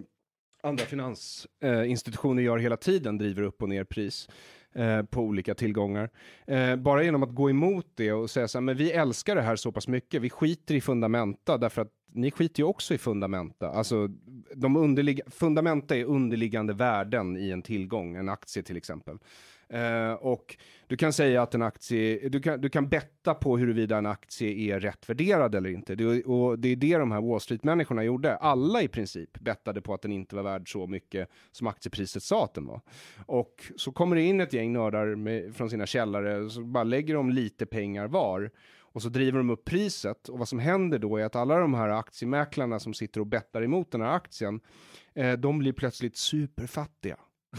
[0.63, 4.29] andra finansinstitutioner gör hela tiden, driver upp och ner pris
[4.75, 6.11] eh, på olika tillgångar.
[6.47, 9.43] Eh, bara genom att gå emot det och säga så här, men vi älskar det
[9.43, 12.99] här så pass mycket, vi skiter i fundamenta därför att ni skiter ju också i
[12.99, 13.71] fundamenta.
[13.71, 14.09] Alltså,
[14.55, 19.19] de underlig fundamenta är underliggande värden i en tillgång, en aktie till exempel.
[19.69, 20.57] Eh, och
[20.87, 24.75] du kan säga att en aktie, du kan, du kan betta på huruvida en aktie
[24.75, 25.95] är rätt värderad eller inte.
[25.95, 28.37] Det, och det är det de här Wall Street-människorna gjorde.
[28.37, 32.45] Alla i princip bettade på att den inte var värd så mycket som aktiepriset sa
[32.45, 32.81] att den var.
[33.27, 37.15] Och så kommer det in ett gäng nördar med, från sina källare, så bara lägger
[37.15, 38.51] de lite pengar var.
[38.97, 41.75] Och så driver de upp priset och vad som händer då är att alla de
[41.75, 44.61] här aktiemäklarna som sitter och bettar emot den här aktien,
[45.15, 47.17] eh, de blir plötsligt superfattiga.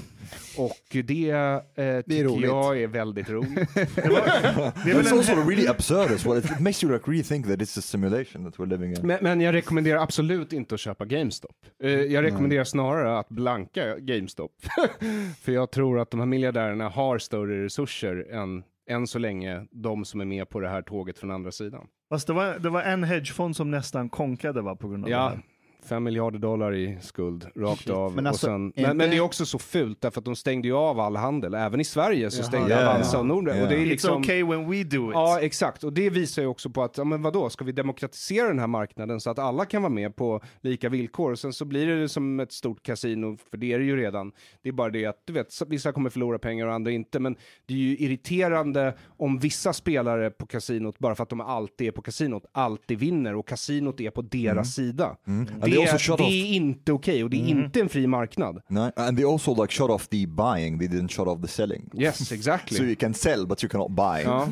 [0.58, 2.46] Och det, eh, tycker roligt.
[2.46, 3.74] jag är väldigt roligt.
[3.76, 6.38] Det är väl It's en, also really absurd as well.
[6.38, 9.08] It makes you like really think that it's a simulation that we're living in.
[9.08, 11.56] Men, men jag rekommenderar absolut inte att köpa GameStop.
[11.84, 14.52] Eh, jag rekommenderar snarare att blanka GameStop.
[15.42, 20.06] För jag tror att de här miljardärerna har större resurser än, än så länge de
[20.06, 21.88] som är med på det här tåget från andra sidan.
[22.10, 25.16] fast det var, det var en hedgefond som nästan konkade va, på grund av det
[25.16, 25.40] Ja, här.
[25.88, 28.16] Fem miljarder dollar i skuld rakt av.
[28.16, 30.68] Men och alltså, sen, men, men det är också så fult därför att de stängde
[30.68, 31.54] ju av all handel.
[31.54, 32.48] Även i Sverige så Jaha.
[32.48, 33.64] stängde Ja, Avanza och Nordnet.
[33.64, 35.14] Och det är It's liksom, okay when we do it.
[35.14, 35.84] Ja, exakt.
[35.84, 38.68] Och det visar ju också på att, ja men vadå, ska vi demokratisera den här
[38.68, 41.32] marknaden så att alla kan vara med på lika villkor?
[41.32, 44.32] Och sen så blir det som ett stort kasino, för det är det ju redan.
[44.64, 47.20] Det är bara det att, du vet, vissa kommer förlora pengar och andra inte.
[47.20, 47.36] Men
[47.66, 51.92] det är ju irriterande om vissa spelare på kasinot, bara för att de alltid är
[51.92, 55.18] på kasinot, alltid vinner och kasinot är på deras sida.
[55.26, 56.30] And Det, they also shut det off.
[56.32, 58.62] är inte okej och det är inte en fri marknad.
[58.70, 60.80] No, and they also like shut off the buying.
[60.80, 61.90] They didn't shut off the selling.
[61.94, 62.78] Yes, exactly.
[62.78, 64.22] So you can sell, but you cannot buy.
[64.24, 64.50] ja.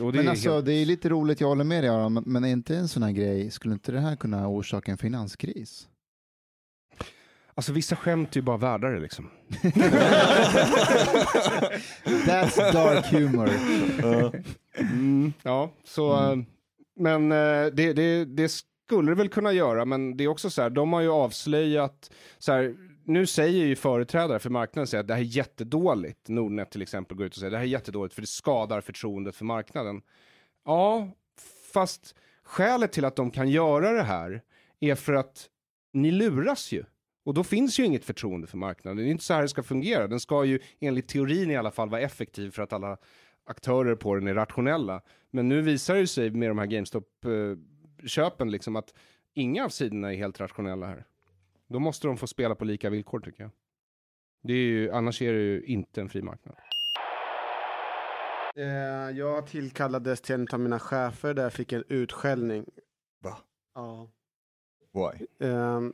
[0.00, 0.66] Och det Men är alltså helt...
[0.66, 3.10] det är lite roligt, jag håller med dig Aron, men- är inte en sån här
[3.10, 5.88] grej, skulle inte det här kunna orsaka en finanskris?
[7.54, 9.30] alltså vissa skämt är ju bara värda det liksom.
[12.26, 13.50] That's dark humor.
[14.78, 16.36] Mm, ja, så, eh,
[17.00, 18.48] men eh, det, det, det
[18.86, 22.10] skulle det väl kunna göra, men det är också så här, de har ju avslöjat,
[22.38, 26.28] så här, nu säger ju företrädare för marknaden säger att det här är jättedåligt.
[26.28, 29.36] Nordnet till exempel går ut och säger det här är jättedåligt för det skadar förtroendet
[29.36, 30.02] för marknaden.
[30.64, 31.10] Ja,
[31.72, 34.42] fast skälet till att de kan göra det här
[34.80, 35.48] är för att
[35.92, 36.84] ni luras ju.
[37.24, 38.96] Och då finns ju inget förtroende för marknaden.
[38.96, 40.06] Det är inte så här det ska fungera.
[40.06, 42.96] Den ska ju enligt teorin i alla fall vara effektiv för att alla
[43.46, 45.02] aktörer på den är rationella.
[45.30, 47.30] Men nu visar det sig med de här Gamestop eh,
[48.06, 48.94] GameStop-köpen liksom att
[49.34, 51.04] inga av sidorna är helt rationella här.
[51.68, 53.50] Då måste de få spela på lika villkor tycker jag.
[54.42, 56.56] Det är ju, annars är det ju inte en fri marknad.
[58.56, 62.64] Eh, jag tillkallades till en av mina chefer där jag fick en utskällning.
[63.22, 63.36] Va?
[63.74, 64.08] Ja.
[64.92, 65.26] Why?
[65.46, 65.92] Ehm,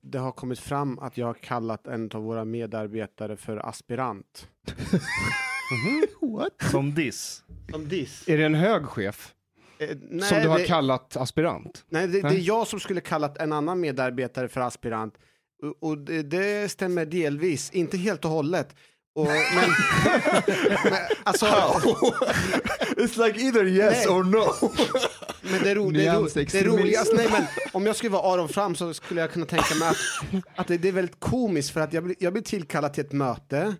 [0.00, 4.48] det har kommit fram att jag har kallat en av våra medarbetare för aspirant.
[6.20, 6.70] What?
[6.70, 7.44] Som diss.
[7.70, 8.28] Som diss.
[8.28, 9.34] Är det en hög chef
[9.78, 11.84] Eh, nej, som du har det, kallat aspirant?
[11.88, 12.40] nej, det, det är Nej.
[12.40, 15.14] jag som skulle kallat en annan medarbetare för aspirant.
[15.62, 18.76] Och, och det, det stämmer delvis, inte helt och hållet.
[19.14, 19.34] Och, men,
[20.84, 21.46] men alltså,
[22.96, 24.16] It's like either yes Nej.
[24.16, 24.70] or no.
[25.50, 27.42] Men det, ro, det, ro, det roligaste, nej men
[27.72, 29.96] om jag skulle vara Aron Fram så skulle jag kunna tänka mig att,
[30.60, 33.12] att det, det är väldigt komiskt för att jag blir, jag blir tillkallad till ett
[33.12, 33.74] möte.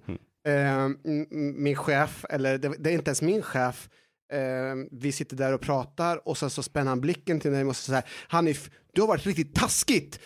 [0.47, 1.27] Eh, m- m-
[1.63, 3.89] min chef, eller det, det är inte ens min chef,
[4.33, 4.41] eh,
[4.91, 7.83] vi sitter där och pratar och sen så spänner han blicken till mig och så
[7.83, 10.21] säger Hanif, du har varit riktigt taskigt.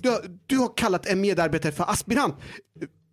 [0.00, 2.34] Du har, du har kallat en medarbetare för aspirant.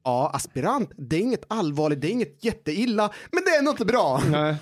[0.03, 4.21] Ja, aspirant, det är inget allvarligt, det är inget jätteilla, men det är något bra.
[4.29, 4.55] Nej.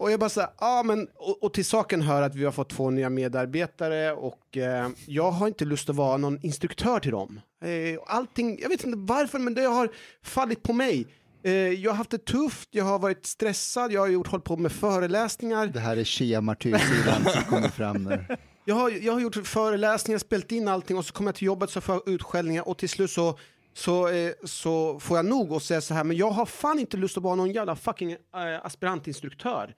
[0.00, 2.52] Och jag bara så här, ja men, och, och till saken hör att vi har
[2.52, 7.10] fått två nya medarbetare och eh, jag har inte lust att vara någon instruktör till
[7.10, 7.40] dem.
[7.64, 9.88] Eh, allting, jag vet inte varför, men det har
[10.22, 11.06] fallit på mig.
[11.42, 14.56] Eh, jag har haft det tufft, jag har varit stressad, jag har gjort, hållit på
[14.56, 15.66] med föreläsningar.
[15.66, 18.38] Det här är Shia-martyrsidan som kommer fram där.
[18.64, 21.70] Jag har, jag har gjort föreläsningar, spelat in allting och så kommer jag till jobbet
[21.70, 23.38] så får jag utskällningar och till slut så,
[23.74, 26.96] så, eh, så får jag nog och säga så här, men jag har fan inte
[26.96, 28.18] lust att vara någon jävla fucking eh,
[28.62, 29.74] aspirantinstruktör.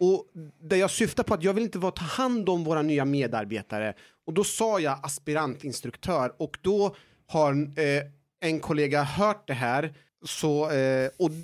[0.00, 0.24] Och
[0.62, 3.94] det jag syftar på att jag vill inte vara ta hand om våra nya medarbetare.
[4.26, 7.70] Och då sa jag aspirantinstruktör och då har
[8.40, 11.36] en kollega hört det här så, eh, och eh,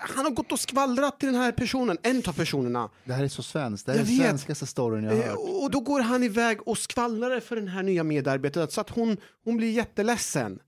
[0.00, 2.90] han har gått och skvallrat till den här personen, en av personerna.
[3.04, 3.86] Det här är så svenskt.
[3.86, 4.26] Det här är Jag den vet.
[4.26, 5.38] svenskaste storyn jag har Eh, hört.
[5.62, 9.16] och då går han iväg och skvallrar för den här nya medarbetaren så att hon,
[9.44, 10.58] hon blir jätteledsen.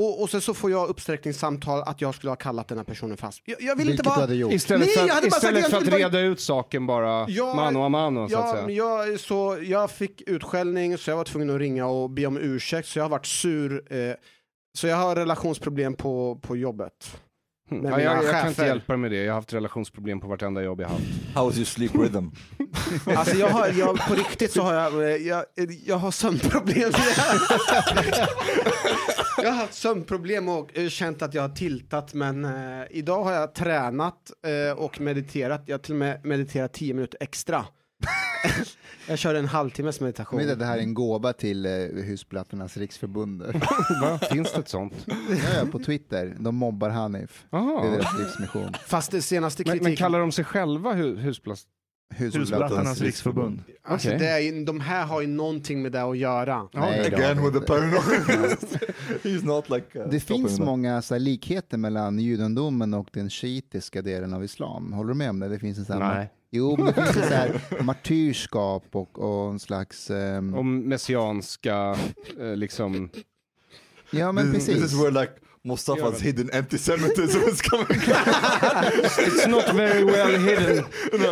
[0.00, 3.16] Och, och sen så får jag uppsträckningssamtal att jag skulle ha kallat den här personen
[3.16, 3.42] fast.
[3.44, 4.20] Jag, jag vill Vilket inte du vara...
[4.20, 4.52] hade gjort.
[4.52, 6.86] Istället Nej, för jag att, hade bara sagt istället att för att reda ut saken
[6.86, 8.70] bara Ja, mano a mano så att Ja, säga.
[8.70, 12.88] jag, så jag fick utskällning så jag var tvungen att ringa och be om ursäkt
[12.88, 13.92] så jag har varit sur.
[13.94, 14.14] Eh,
[14.78, 17.20] så jag har relationsproblem på, på jobbet.
[17.70, 17.82] Mm.
[17.82, 18.66] med Ja, mina jag, jag kan inte chefer.
[18.66, 19.16] hjälpa dig med det.
[19.24, 21.04] Jag har haft relationsproblem på vartenda jobb jag haft.
[21.34, 22.26] How's your sleep rhythm?
[23.16, 25.44] Alltså jag har, jag, på riktigt så har jag, jag,
[25.86, 26.90] jag har sömnproblem.
[29.42, 33.32] jag har haft sömnproblem och eh, känt att jag har tiltat men eh, idag har
[33.32, 35.62] jag tränat eh, och mediterat.
[35.66, 37.64] Jag har till och med mediterat 10 minuter extra.
[39.08, 40.40] jag kör en halvtimmes meditation.
[40.40, 41.72] Du, det här är en gåva till eh,
[42.04, 43.42] Husplattornas riksförbund.
[44.02, 44.18] Va?
[44.30, 44.92] Finns det ett sånt?
[45.06, 45.14] ja,
[45.58, 46.36] ja, på Twitter.
[46.38, 47.44] De mobbar Hanif.
[47.50, 47.90] Det är Aha.
[47.90, 48.72] deras livsmission.
[48.86, 49.84] Fast det senaste Men, kritiken...
[49.84, 51.66] men kallar de sig själva hu husplats?
[52.14, 53.62] Husplattarnas riksförbund.
[53.84, 56.68] Alltså det är, ju- de här har ju någonting med det att göra.
[56.72, 57.06] Nej.
[57.14, 58.56] Again with the paranoia.
[59.22, 59.98] He's not like.
[59.98, 60.66] Uh, Det finns that.
[60.66, 64.92] många så här, likheter mellan judendomen och den shiitiska delen av islam.
[64.92, 65.48] Håller du med om det?
[65.48, 66.30] Det finns en sån här, Nej.
[66.50, 70.10] Jo, men det finns så här martyrskap och, och en slags...
[70.10, 71.96] ehm, Om messianska,
[72.40, 73.10] eh, liksom...
[74.10, 74.92] ja, men This, this precis.
[74.92, 75.32] is where like
[75.64, 78.00] Mustafa's hidden anti-Semitism is coming.
[79.18, 80.84] It's not very well hidden.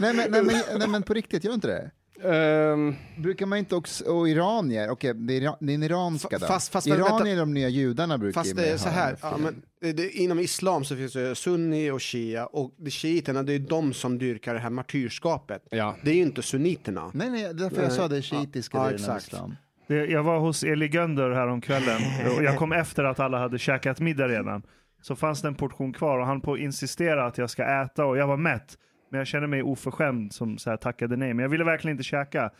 [0.00, 1.90] nej, men, nej, men, nej, men på riktigt, gör inte det?
[2.24, 6.46] Ehm, Brukar man inte också, och iranier, okej, det är ira- den iranska då.
[6.46, 7.28] Fast- fast- iranier vänta.
[7.28, 10.38] är de nya judarna brukar Fast det är så här, ja, men det, det, inom
[10.38, 14.54] islam så finns det sunni och shia och de shiiterna det är de som dyrkar
[14.54, 15.62] det här martyrskapet.
[15.70, 15.96] ja.
[16.02, 17.10] Det är ju inte sunniterna.
[17.14, 17.96] Nej, nej, det är därför jag Nej.
[17.96, 19.32] sa det shiitiska Ja, delen av exakt.
[19.32, 19.56] islam.
[19.86, 22.00] Det, jag var hos Eli Gönder häromkvällen
[22.36, 24.62] och jag kom efter att alla hade käkat middag redan.
[25.02, 28.16] Så fanns det en portion kvar och han på insistera att jag ska äta och
[28.16, 28.78] jag var mätt.
[29.12, 31.34] Men jag kände mig oförskämd som så här tackade nej.
[31.34, 32.50] Men jag ville verkligen inte käka.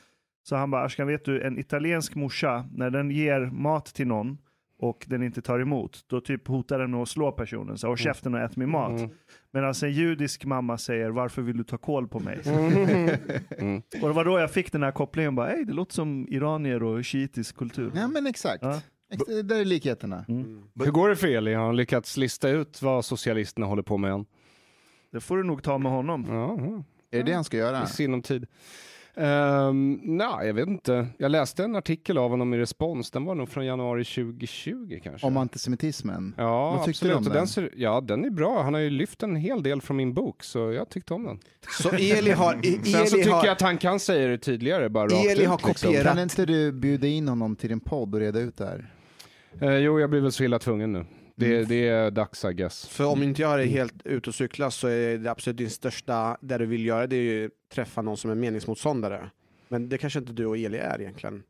[0.42, 4.38] Så han bara, Ashkan vet du, en italiensk morsa, när den ger mat till någon
[4.78, 7.78] och den inte tar emot, då typ hotar den med att slå personen.
[7.78, 8.98] Så, och käften och ät min mat.
[9.00, 9.10] Mm.
[9.52, 12.40] Medan en judisk mamma säger, varför vill du ta koll på mig?
[13.58, 13.82] Mm.
[14.02, 16.82] Och det var då jag fick den här kopplingen, bara, "Ey, det låter som iranier
[16.82, 17.92] och shiitisk kultur.
[17.94, 18.62] Ja, men exakt.
[18.64, 18.80] Ja.
[19.42, 20.24] Där är likheterna.
[20.74, 21.54] Hur går det för Eli?
[21.54, 24.24] Har han lyckats lista ut vad socialisterna håller på med än?
[25.12, 26.26] Det får du nog ta med honom.
[26.28, 26.84] Ja, ja.
[27.10, 27.82] Är det det han ska göra?
[27.84, 28.46] i sinom tid.
[29.14, 31.06] Um, Nej, jag vet inte.
[31.18, 33.10] Jag läste en artikel av honom i Respons.
[33.10, 35.26] Den var nog från januari 2020 kanske.
[35.26, 36.34] Om antisemitismen?
[36.38, 37.12] Ja, Vad tyckte absolut.
[37.12, 37.46] du om Och den?
[37.46, 38.62] ser, ja, den är bra.
[38.62, 41.38] Han har ju lyft en hel del från min bok, så jag tyckte om den.
[41.80, 42.54] Så Eli har...
[42.54, 45.14] E- Sen så Eli tycker har jag att han kan säga det tydligare, bara rakt
[45.14, 45.48] Eli ut.
[45.48, 45.90] har liksom.
[45.90, 48.90] kopierat- Kan inte du bjuda in honom till din podd och reda ut det här?
[49.60, 51.04] Eh, jo, jag blir väl så illa tvungen nu.
[51.36, 51.68] Det, Mm.
[51.68, 52.86] det är dags, I guess.
[52.88, 56.36] För om inte jag är helt ute och cyklar så är det absolut din största,
[56.40, 59.30] det du vill göra det är ju träffa någon som är meningsmotståndare.
[59.68, 61.42] Men det kanske inte du och Eli är egentligen.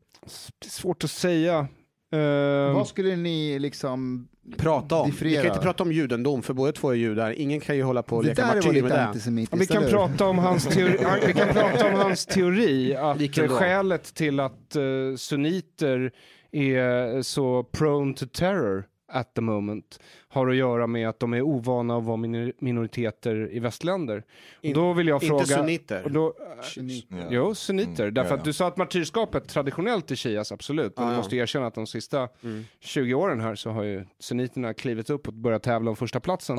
[0.59, 1.67] Det är svårt att säga.
[2.11, 4.27] Ehm, Vad skulle ni liksom...
[4.57, 5.05] Prata om.
[5.05, 5.41] Vi Differera.
[5.41, 7.31] kan inte prata om judendom för båda två är judar.
[7.31, 8.87] Ingen kan ju hålla på och Det leka där martyr med lite
[9.31, 9.47] det.
[9.51, 10.97] Ja, vi, kan prata om hans teori,
[11.27, 16.11] vi kan prata om hans teori att skälet till att uh, sunniter
[16.51, 19.97] är så prone to terror at the moment
[20.33, 24.17] har att göra med att de är ovana att vara minor- minoriteter i västländer.
[24.57, 25.41] Och In- då vill jag fråga...
[25.41, 26.03] Inte sunniter.
[26.03, 26.33] och då,
[26.77, 27.27] Yeah.
[27.29, 28.03] Jo, sunniter.
[28.03, 28.45] Mm, Därför ja, att ja.
[28.45, 30.97] du sa att martyrskapet traditionellt är shias, absolut.
[30.97, 31.17] Men Ja, du ja.
[31.17, 32.63] måste erkänna att de sista Mm.
[32.79, 36.55] 20 åren här så har ju sunniterna klivit upp och börjat tävla om första platsen.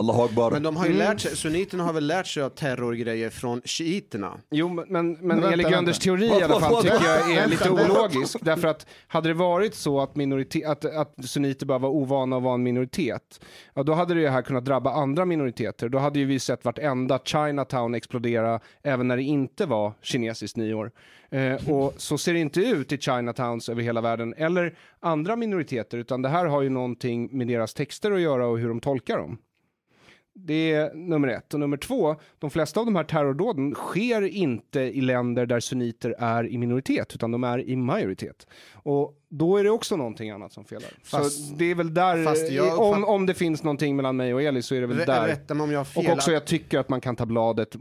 [0.52, 0.98] Men de har ju Mm.
[1.08, 4.38] lärt sig, sunniterna har väl lärt sig av terrorgrejer från shiiterna.
[4.50, 6.26] Jo, men, men, men Eli Gönders vänta.
[6.26, 8.36] teori i alla fall tycker jag är lite ologisk.
[8.40, 12.42] Därför att hade det varit så att, minorite- att, att sunniter bara var ovana att
[12.42, 13.40] vara en minoritet,
[13.74, 15.88] ja, då hade det här kunnat drabba andra minoriteter.
[15.88, 20.90] Då hade ju vi sett vartenda Chinatown explodera, även när det inte var kinesiskt nyår.
[21.30, 25.98] Eh, och så ser det inte ut i Chinatowns över hela världen, eller andra minoriteter,
[25.98, 29.18] utan det här har ju någonting med deras texter att göra och hur de tolkar
[29.18, 29.38] dem.
[30.36, 31.54] Det är nummer ett.
[31.54, 36.14] Och nummer två, de flesta av de här terrordåden sker inte i länder där sunniter
[36.18, 38.46] är i minoritet, utan de är i majoritet.
[38.72, 40.90] Och då är det också någonting annat som felar.
[41.04, 44.42] Fast- så det är väl där, jag om, om det finns någonting mellan mig och
[44.42, 45.26] Eli så är det väl Rä- där.
[45.28, 45.86] Rätta mig om jag.
[45.96, 47.76] Och också jag tycker att man kan ta bladet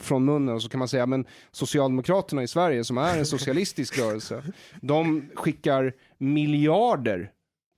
[0.00, 3.98] från munnen och så kan man säga men Socialdemokraterna i Sverige som är en socialistisk
[4.02, 4.42] rörelse,
[4.82, 7.30] de skickar miljarder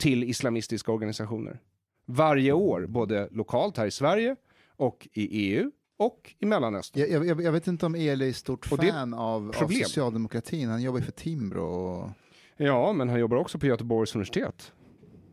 [0.02, 1.58] till islamistiska organisationer.
[2.10, 4.36] Varje år, både lokalt här i Sverige
[4.76, 7.10] och i EU och i Mellanöstern.
[7.12, 10.68] Jag, jag, jag vet inte om Eli är stort är fan av, av socialdemokratin.
[10.68, 11.62] Han jobbar ju för Timbro.
[11.64, 12.10] och-
[12.56, 14.72] Ja, men han jobbar också på Göteborgs universitet.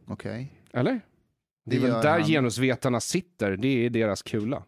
[0.08, 0.54] Okej.
[0.74, 1.02] Eller?
[1.66, 2.24] Det är Det väl där han.
[2.28, 4.64] genusvetarna sitter, det är deras kula.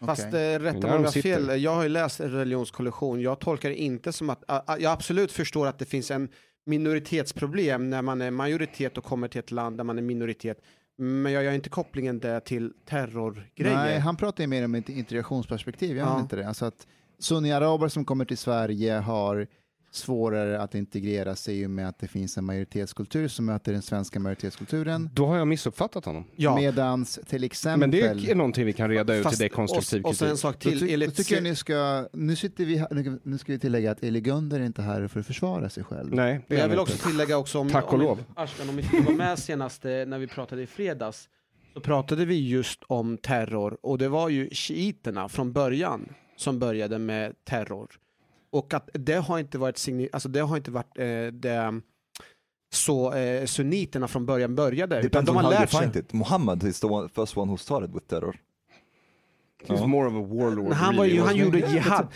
[0.00, 3.74] Fast eh, rätta mig om jag fel, jag har ju läst religionskollektion, jag tolkar det
[3.76, 6.28] inte som att, a- a- jag absolut förstår att det finns en
[6.66, 10.60] minoritetsproblem när man är majoritet och kommer till ett land där man är minoritet,
[11.00, 13.74] men jag gör inte kopplingen där till terrorgrejer.
[13.76, 16.20] Nej, han pratar ju mer om ett integrationsperspektiv, han Ja.
[16.20, 16.48] inte det?
[16.48, 16.86] Alltså att
[17.18, 19.46] sunni-araber som kommer till Sverige har
[19.90, 23.82] svårare att integrera sig i och med att det finns en majoritetskultur som möter den
[23.82, 25.10] svenska majoritetskulturen.
[25.12, 26.24] Då har jag missuppfattat honom.
[26.36, 26.56] ja.
[26.56, 27.80] Medans till exempel...
[27.80, 30.36] Men det är någonting vi kan reda ut Fast- i dekonstruktiv och, och sen en
[30.36, 32.84] sak Då, till, ty- då enligt tycker jag ni ska, nu sitter vi
[33.24, 36.14] nu- ska vi tillägga att Eli Gunder är inte här för att försvara sig själv.
[36.14, 37.08] Nej, det Men är jag vill han också inte.
[37.08, 38.24] tillägga också om, Tack och om lov.
[38.36, 41.28] Ashkan, om inte du var med senast eh, när vi pratade i fredags
[41.74, 46.98] så pratade vi just om terror och det var ju shiiterna från början som började
[46.98, 47.88] med terror.
[48.52, 51.80] Och att det har inte varit, signi- alltså det har inte varit eh, det
[52.72, 55.00] så eh, sunniterna från början började.
[55.00, 55.90] Utan de har lärt sig.
[55.94, 56.12] it.
[56.12, 58.36] Muhammad is the one, first one who started with terror.
[59.66, 60.64] He's more of a warlord.
[60.64, 61.44] Men han, var really, ju, han he?
[61.44, 62.08] gjorde Yeah, jihad.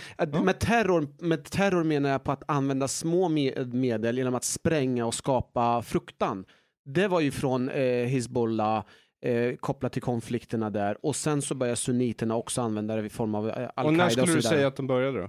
[0.45, 5.07] Med, terror, med terror menar jag på att använda små me- medel genom att spränga
[5.07, 6.45] och skapa fruktan.
[6.85, 8.85] Det var ju från eh, Hizbollah
[9.25, 13.35] eh, kopplat till konflikterna där och sen så började sunniterna också använda det i form
[13.35, 15.29] av eh, Och när al-Qaida och, skulle så du säga att de började då?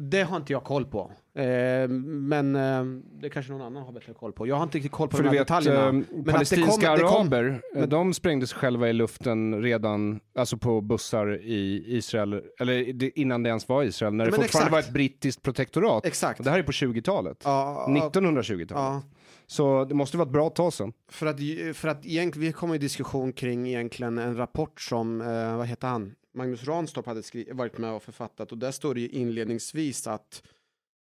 [0.00, 1.10] Det har inte jag koll på.
[1.34, 2.84] Eh, men eh,
[3.20, 4.46] det kanske någon annan har bättre koll på.
[4.46, 5.80] Jag har inte riktigt koll på För de här vet, detaljerna.
[5.80, 7.44] eh, att det palestinska kom- det kom- araber,
[7.74, 12.92] eh, men- de sprängde sig själva i luften redan, alltså på bussar i Israel, eller
[12.92, 14.72] det- innan det ens var Israel, när det Men fortfarande exakt.
[14.72, 16.06] var ett brittiskt protektorat.
[16.06, 16.44] Exakt.
[16.44, 17.36] Det här är på 20-talet.
[17.44, 18.82] Ja, ja, 1920-talet.
[18.84, 19.02] ja.
[19.46, 20.92] Så det måste vara ett bra tag sedan.
[21.10, 21.36] För att,
[21.74, 25.88] för att egentligen, vi kommer i diskussion kring egentligen en rapport som, eh, vad heter
[25.88, 30.06] han, Magnus Ranstorp hade skri- varit med och författat och där står det ju inledningsvis
[30.06, 30.42] att,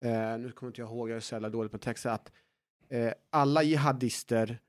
[0.05, 2.31] eh, nu kommer inte jag ihåg, jag är så jävla dålig på texter, att
[2.89, 4.59] eh, alla jihadister,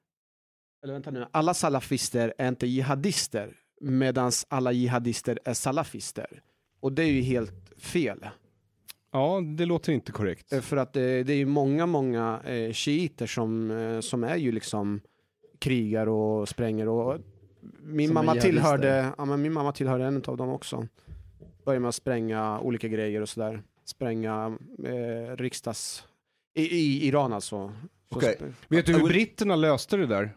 [0.84, 6.42] eller vänta nu, alla salafister är inte jihadister, medan alla jihadister är salafister.
[6.80, 8.26] Och det är ju helt fel.
[9.12, 10.52] Ja, det låter inte korrekt.
[10.52, 14.36] Eh, För att eh, det är ju många, många eh, shiiter som, eh, som är
[14.36, 15.00] ju liksom
[15.58, 17.18] krigar och spränger och
[17.82, 20.88] min Som mamma tillhörde, ja men min mamma tillhörde en av dem också.
[21.64, 23.62] Började med att spränga olika grejer och sådär.
[23.84, 26.04] Spränga eh, riksdags...
[26.54, 27.72] I, I Iran alltså.
[28.12, 30.36] Så sp- Vet du hur britterna löste det där?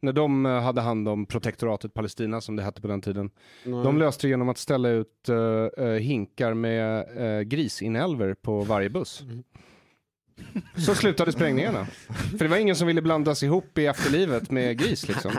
[0.00, 3.30] När de eh, hade hand om protektoratet Palestina, som det hette på den tiden.
[3.64, 9.22] De löste det genom att ställa ut eh, hinkar med uh, grisinälvor på varje buss.
[9.22, 9.42] Mm.
[10.76, 11.86] Så slutade sprängningarna.
[12.30, 15.32] För det var ingen som ville blandas ihop i efterlivet med gris liksom.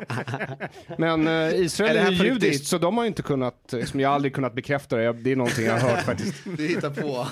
[0.97, 2.67] Men eh, Israel Är är, judiskt riktigt?
[2.67, 5.23] så de har ju inte kunnat, eh, som jag har aldrig kunnat bekräfta det, Jag-
[5.23, 6.43] det är någonting jag har hört faktiskt.
[6.57, 7.27] Du hittar på.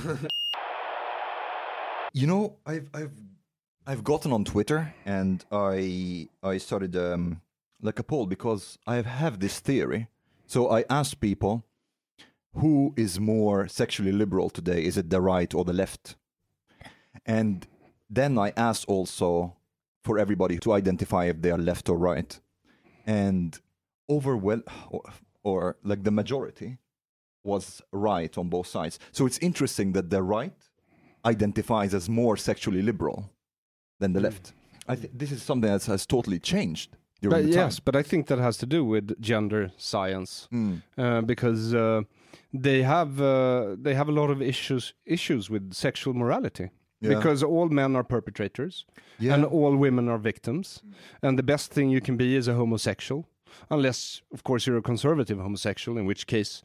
[2.15, 3.11] You know, I've I've
[3.87, 5.43] I've gotten on Twitter and
[5.77, 7.37] I I started um,
[7.83, 10.05] like a poll because I have this theory.
[10.47, 11.61] So I asked people,
[12.53, 14.85] who is more sexually liberal today?
[14.85, 16.15] Is it the right or the left?
[17.25, 17.67] And
[18.09, 19.55] then I asked also
[20.03, 22.39] for everybody to identify if they are left or right.
[23.05, 23.59] And
[24.09, 25.01] overwhel or,
[25.43, 26.77] or like the majority
[27.43, 28.99] was right on both sides.
[29.11, 30.53] So it's interesting that the right
[31.25, 33.29] identifies as more sexually liberal
[33.99, 34.53] than the left.
[34.87, 37.67] I think this is something that has totally changed during But the time.
[37.67, 40.47] yes, but I think that has to do with gender science.
[40.51, 40.81] Mm.
[40.97, 42.01] uh, because uh,
[42.53, 46.69] they have uh, they have a lot of issues issues with sexual morality.
[47.03, 47.15] Yeah.
[47.15, 48.85] Because all men are perpetrators
[49.19, 49.33] Yeah.
[49.35, 50.81] and all women are victims,
[51.21, 53.25] and the best thing you can be is a homosexual,
[53.69, 56.63] unless of course you're a conservative homosexual, in which case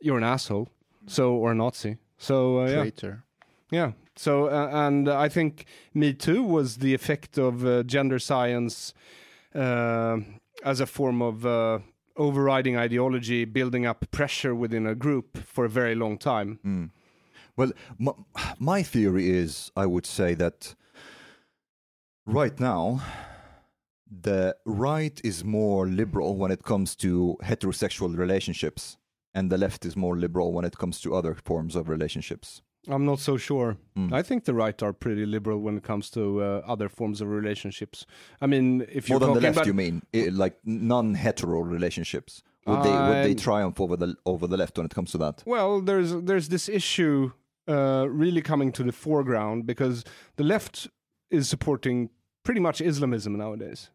[0.00, 0.68] you're an asshole,
[1.06, 1.96] so or a Nazi.
[2.18, 3.22] So uh, yeah, Traitor.
[3.70, 3.92] yeah.
[4.16, 8.94] So uh, and I think Me Too was the effect of uh, gender science
[9.54, 10.16] uh,
[10.64, 11.78] as a form of uh,
[12.16, 16.58] overriding ideology, building up pressure within a group for a very long time.
[16.64, 16.90] Mm.
[17.56, 18.12] Well, my,
[18.58, 20.74] my theory is I would say that
[22.26, 23.02] right now,
[24.10, 28.98] the right is more liberal when it comes to heterosexual relationships,
[29.34, 32.62] and the left is more liberal when it comes to other forms of relationships.
[32.86, 33.78] I'm not so sure.
[33.96, 34.12] Mm.
[34.12, 37.28] I think the right are pretty liberal when it comes to uh, other forms of
[37.28, 38.04] relationships.
[38.42, 40.02] I mean, if you're More than the left, about you mean?
[40.14, 42.42] I, like non-hetero relationships?
[42.66, 45.42] Would they would they triumph over the over the left when it comes to that?
[45.44, 47.32] Well, there's there's this issue
[47.68, 50.04] uh, really coming to the foreground because
[50.36, 50.88] the left
[51.30, 52.10] is supporting
[52.42, 53.90] pretty much Islamism nowadays,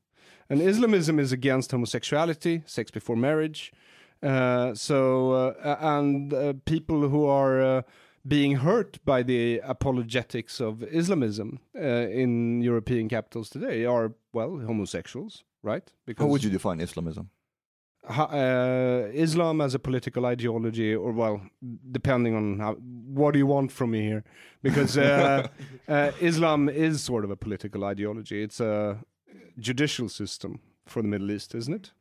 [0.49, 3.71] and Islamism is against homosexuality, sex before marriage,
[4.21, 7.81] Uh, so uh, and uh, people who are uh,
[8.23, 15.43] being hurt by the apologetics of Islamism uh, in European capitals today are well homosexuals,
[15.63, 15.93] right?
[16.05, 17.29] Because How would you define Islamism?
[18.09, 21.41] Uh, Islam as a political ideology, or well,
[21.91, 24.23] depending on how, what do you want from me here?
[24.61, 25.47] Because uh,
[25.87, 28.43] uh, Islam is sort of a political ideology.
[28.43, 28.99] It's a
[29.59, 31.91] judicial system for the Middle East, isn't it?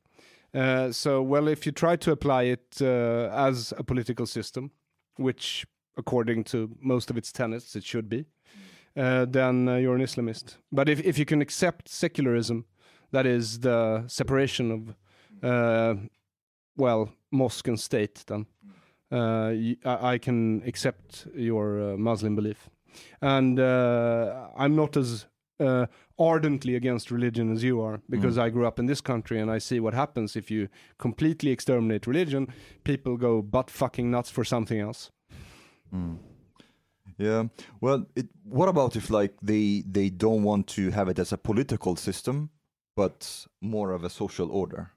[0.58, 4.70] Uh, so, well, if you try to apply it uh, as a political system,
[5.16, 5.66] which
[5.96, 8.24] according to most of its tenets it should be,
[8.96, 10.56] uh, then uh, you're an Islamist.
[10.72, 12.64] But if, if you can accept secularism,
[13.10, 14.94] that is the separation of
[15.42, 18.46] well, mosque and state, then
[19.12, 19.52] uh,
[19.84, 22.70] I, I can accept your uh, Muslim belief.
[23.20, 25.26] And uh, I'm not as
[25.60, 25.86] uh,
[26.18, 29.58] ardently against religion as you are, because I grew up in this country and I
[29.58, 32.48] see what happens if you completely exterminate religion.
[32.84, 35.10] People go butt fucking nuts for something else.
[37.18, 37.44] Yeah.
[37.80, 41.38] Well, it, what about if like they they don't want to have it as a
[41.38, 42.50] political system,
[42.94, 44.92] but more of a social order?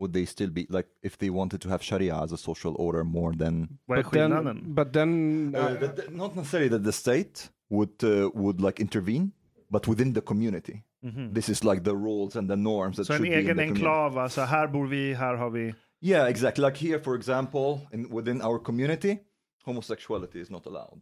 [0.00, 3.04] Would they still be like if they wanted to have Sharia as a social order
[3.04, 8.04] more than But then, but then uh, that, that- not necessarily that the state would
[8.04, 9.30] uh, would like intervene,
[9.70, 10.82] but within the community.
[11.04, 11.34] Mhm.
[11.34, 13.56] This is like the rules and the norms that Så en should be in egen
[13.56, 13.80] the community.
[13.86, 15.74] enklav, alltså här bor vi, här har vi...
[16.00, 16.64] Yeah, exactly.
[16.64, 19.18] Like here, for example, in, within our community,
[19.64, 21.00] homosexuality is not allowed.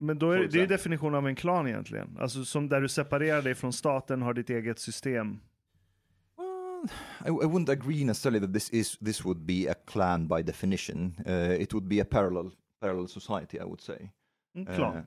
[0.00, 0.76] Men då är det är ju example.
[0.76, 2.16] definition av en klan egentligen.
[2.20, 5.40] Alltså som där du separerar dig från staten, har ditt eget system.
[7.24, 11.14] I, I wouldn't agree necessarily that this is this would be a clan by definition.
[11.26, 14.12] Uh, it would be a parallel parallel society, I would say.
[14.54, 15.02] En Uh,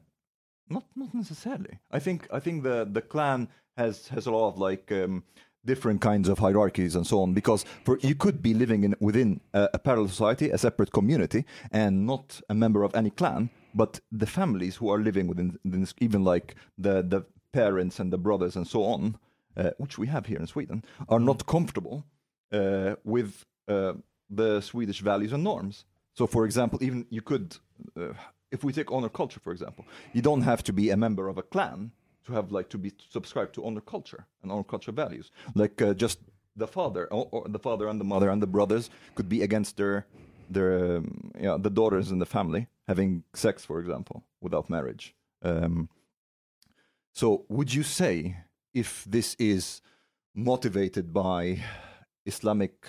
[0.69, 1.79] not not necessarily.
[1.91, 3.47] I think I think the the clan
[3.77, 5.23] has has a lot of like um,
[5.65, 7.33] different kinds of hierarchies and so on.
[7.33, 11.45] Because for you could be living in within a, a parallel society, a separate community,
[11.71, 15.81] and not a member of any clan, but the families who are living within, within
[15.81, 19.17] this, even like the the parents and the brothers and so on,
[19.57, 22.05] uh, which we have here in Sweden, are not comfortable
[22.51, 23.93] uh, with uh,
[24.29, 25.85] the Swedish values and norms.
[26.13, 27.57] So, for example, even you could,
[27.97, 28.13] uh,
[28.51, 31.37] if we take honor culture, for example, you don't have to be a member of
[31.37, 31.91] a clan
[32.25, 35.31] to have like to be subscribed to honor culture and honor culture values.
[35.55, 36.19] Like uh, just
[36.55, 39.77] the father, or, or the father and the mother and the brothers could be against
[39.77, 40.05] their
[40.49, 45.15] their um, the daughters in the family having sex, for example, without marriage.
[45.43, 45.89] Um,
[47.13, 48.37] so, would you say
[48.73, 49.81] if this is
[50.35, 51.63] motivated by
[52.25, 52.87] Islamic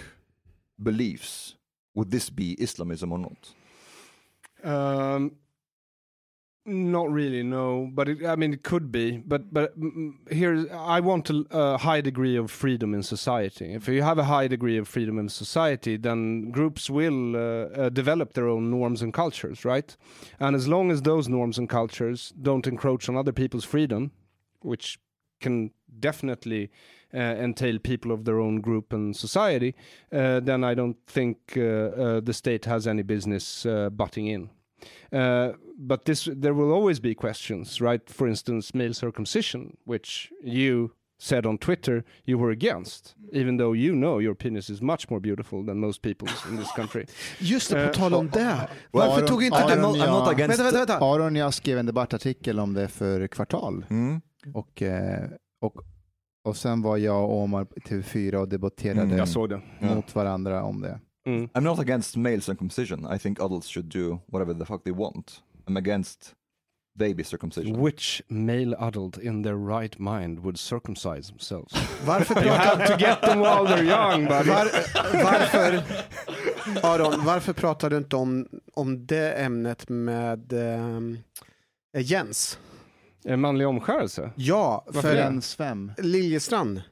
[0.82, 1.57] beliefs,
[1.94, 3.55] would this be Islamism or not?
[4.62, 5.32] Um,
[6.66, 7.90] not really, no.
[7.93, 9.19] But it, I mean, it could be.
[9.19, 13.73] But but mm, mm, here, I want a, a high degree of freedom in society.
[13.73, 17.89] If you have a high degree of freedom in society, then groups will uh, uh,
[17.89, 19.97] develop their own norms and cultures, right?
[20.39, 24.12] And as long as those norms and cultures don't encroach on other people's freedom,
[24.61, 24.98] which
[25.41, 26.71] can definitely
[27.15, 29.75] uh, entail people of their own group and society,
[30.12, 34.51] uh, then I don't think uh, uh, the state has any business uh, butting in.
[35.12, 38.09] Uh, but this, there will always be questions, right?
[38.09, 43.93] For instance, male circumcision, which you said on Twitter you were against, even though you
[43.93, 47.07] know your penis is much more beautiful than most people's in this country.
[47.41, 48.69] Just det, på tal om det.
[48.91, 49.75] Varför Aron- tog inte Aron, du...
[49.75, 50.31] I'm not, I'm not ja.
[50.31, 50.61] against.
[50.61, 51.05] Vänta, vänta, vänta.
[51.05, 53.87] Aron och jag skrev en debattartikel om det för kvartal.
[53.91, 54.21] Mm.
[54.55, 55.29] Och, eh,
[55.61, 55.75] och,
[56.45, 59.61] och sen var jag och Omar på TV4 och debatterade Mm, Jag såg det.
[59.81, 59.95] Ja.
[59.95, 61.01] mot varandra om det.
[61.27, 61.49] Mm.
[61.49, 63.15] I'm not against male circumcision.
[63.15, 65.43] I think adults should do whatever the fuck they want.
[65.67, 66.35] I'm against
[66.99, 67.85] baby circumcision.
[67.85, 71.75] Which male adult in their right mind would circumcise themselves?
[72.07, 74.51] Varför you pratar, have to get them while they're young, buddy.
[74.51, 74.69] var,
[75.25, 75.83] varför,
[76.83, 81.01] Aron, varför pratar du inte om, om det ämnet med eh,
[82.03, 82.59] Jens?
[83.25, 84.31] En manlig omskärelse?
[84.37, 85.17] Ja, Varför för?
[85.17, 85.93] Jens vem?
[85.99, 86.83] Liljestrand.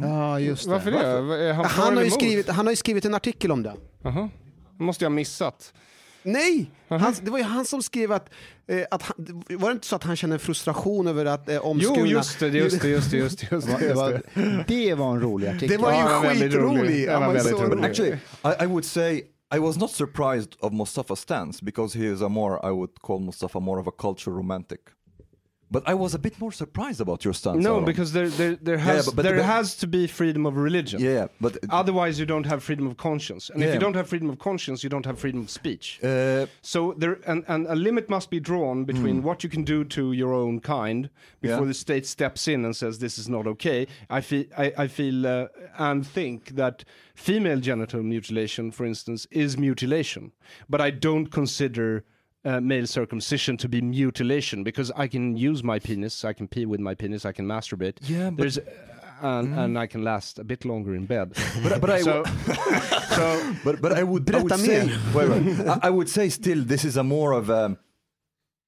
[0.00, 0.70] Ja, just det.
[0.70, 0.98] Varför det?
[0.98, 2.14] Är han, för Han har, eller ju emot?
[2.20, 3.74] skrivit, han har ju skrivit en artikel om det.
[4.02, 4.28] Jaha.
[4.78, 5.72] Det måste jag ha missat.
[6.22, 6.70] Nej!
[6.88, 6.98] Aha.
[7.04, 8.30] Han, det var ju han som skrev att,
[8.66, 11.60] eh, att han, var det inte så att han känner frustration över att eh, Jo,
[11.62, 12.06] omskurna...
[12.06, 13.48] just det, just det, just det, just det.
[13.50, 14.22] Just det, var,
[14.66, 14.94] det.
[14.94, 15.68] var en rolig artikel.
[15.68, 16.38] Det var ju Ja, rolig.
[16.38, 17.06] skitrolig!
[17.06, 17.84] Den var väldigt rolig.
[17.84, 18.12] Actually,
[18.44, 19.22] I, I would say
[19.54, 23.18] I was not surprised of Mustafa's stance because he is a more, I would call
[23.20, 24.80] Mustafa more of a culture romantic.
[25.72, 27.62] But I was a bit more surprised about your stance.
[27.62, 27.84] No, Aron.
[27.84, 30.56] because there there there Yeah, has but- but- there but- has to be freedom of
[30.56, 31.00] religion.
[31.00, 34.28] yeah, but Otherwise, you don't have freedom of conscience, and if you don't have freedom
[34.30, 36.00] of conscience, you don't have freedom of speech.
[36.02, 39.84] uh, So there, and, and a limit must be drawn between what you can do
[39.84, 41.08] to your own kind
[41.40, 41.60] before.
[41.60, 41.64] Yeah.
[41.72, 43.86] the state steps in and says this is not okay.
[44.18, 45.46] I feel, I, I feel, uh,
[45.78, 46.84] and think that
[47.14, 50.32] female genital mutilation, for instance, is mutilation,
[50.68, 52.04] but I don't consider.
[52.42, 56.64] Uh, male circumcision to be mutilation because I can use my penis, I can pee
[56.64, 57.98] with my penis, I can masturbate.
[58.00, 58.62] Yeah, but- there's, uh,
[59.20, 61.34] and, and I can last a bit longer in bed.
[61.62, 62.24] but, but I so,
[63.10, 65.68] so but but I would, I would say wait, wait.
[65.68, 67.76] I, I would say still this is a more of a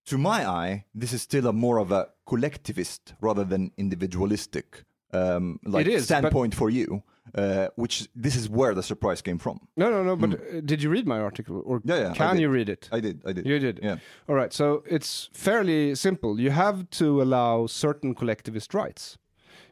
[0.06, 4.84] to my eye this is still a more of a collectivist rather than individualistic
[5.14, 7.02] um, like It is, but- standpoint for you
[7.34, 10.16] uh, which this is where the surprise came from No, no, no.
[10.16, 11.80] But uh, did you read my article, or.
[11.84, 12.88] Yeah, yeah, can you read it?
[12.92, 13.80] I did I did You did.
[13.82, 13.96] yeah
[14.28, 14.52] All right.
[14.52, 16.40] So it's fairly simple.
[16.40, 19.18] You have to allow certain collectivist rights: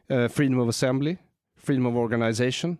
[0.09, 1.17] uh, freedom of assembly,
[1.55, 2.77] freedom of organization,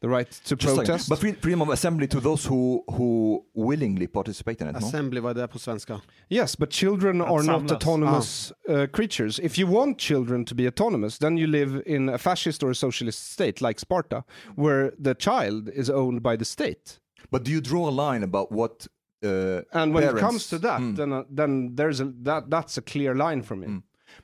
[0.00, 1.08] the right to Just like- protest.
[1.08, 4.78] but freedom of assembly to those who who willingly participate in it no?
[4.78, 6.00] Assembly, vad är det på svenska?
[6.28, 7.72] yes, but children are not samlas.
[7.72, 9.38] autonomous uh, creatures.
[9.38, 12.74] If you want children to be autonomous, then you live in a fascist or a
[12.74, 14.24] socialist state like Sparta,
[14.56, 17.00] where the child is owned by the state.
[17.30, 18.86] but do you draw a line about what
[19.24, 20.94] uh, And when it comes to that, Hmm.
[20.94, 23.66] then uh, then there's a that that's a clear line for me.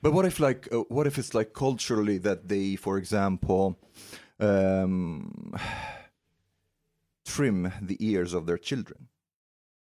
[0.02, 3.76] But what if like uh, what if it's like culturally that they, for example,
[4.38, 5.54] um,
[7.26, 9.08] trim the ears of their children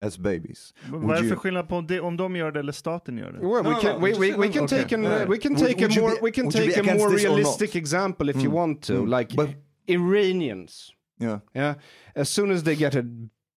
[0.03, 0.75] as babies?
[0.91, 3.39] Vad är det för skillnad på om de gör det eller staten gör det?
[3.39, 4.83] Well, we No, can no, we, we, we can okay.
[4.83, 5.29] take an Yeah.
[5.29, 8.37] we can take would a more be- we can take a more realistic example if
[8.45, 9.19] you want to, Mm.
[9.19, 9.51] like But-
[9.89, 10.93] Iranians.
[11.21, 11.41] Yeah.
[11.55, 11.75] Yeah,
[12.15, 13.05] as soon as they get a,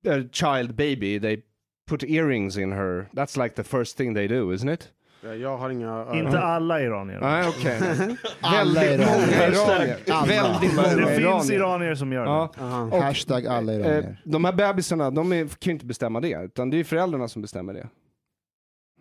[0.06, 1.44] a child baby, they
[1.86, 3.10] put earrings in her.
[3.14, 4.94] That's like the first thing they do, isn't it?
[5.22, 6.08] Ja, Jag har inga...
[6.14, 7.20] Inte alla iranier.
[7.22, 7.80] Nej, okej.
[8.42, 10.28] Alla Väldigt många iranier.
[10.28, 11.96] Väldigt många Det finns iranier.
[11.96, 12.96] som gör det.
[12.98, 14.22] Och, Hashtag alla eh, iranier.
[14.26, 17.42] de här bebisarna, de är, kan ju inte bestämma det, utan det är föräldrarna som
[17.42, 17.88] bestämmer det.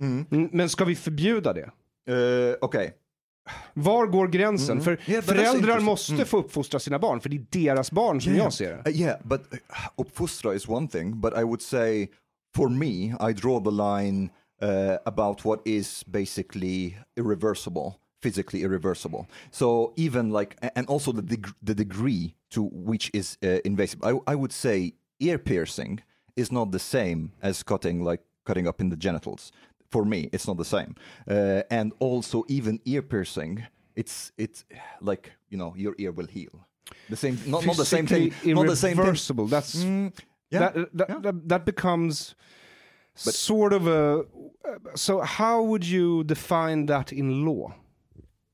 [0.01, 0.27] Mm.
[0.31, 1.71] Mm, Men ska vi förbjuda det?
[2.15, 2.91] Uh, okay.
[3.75, 4.73] Var går gränsen?
[4.81, 4.85] Mm.
[4.85, 6.27] För Yeah, föräldrar måste Mm.
[6.27, 8.91] få uppfostra sina barn, för det är deras barn som Yeah, jag ser det.
[8.91, 9.59] Uh, yeah, but uh,
[9.97, 12.09] uppfostra is one thing, but I would say
[12.57, 14.31] for me, I draw the line
[14.61, 19.27] uh, about what is basically irreversible, physically irreversible.
[19.51, 24.03] So even like, and also the deg- the degree to which is uh, invasive.
[24.03, 26.01] I, I would say ear piercing
[26.37, 29.53] is not the same as cutting like cutting up in the genitals.
[29.91, 30.95] For me, it's not the same.
[31.31, 33.67] Uh, and also even ear piercing,
[33.97, 34.65] it's it's
[35.01, 36.67] like you know your ear will heal.
[37.11, 38.33] The same, not, not the same thing.
[38.45, 39.05] Not the same thing.
[39.05, 39.47] irreversible.
[39.47, 40.13] That's Mm,
[40.51, 40.59] yeah.
[40.61, 41.19] that, that, yeah.
[41.23, 42.35] that that becomes
[43.19, 44.25] sort of a.
[44.95, 47.75] So how would you define that in law?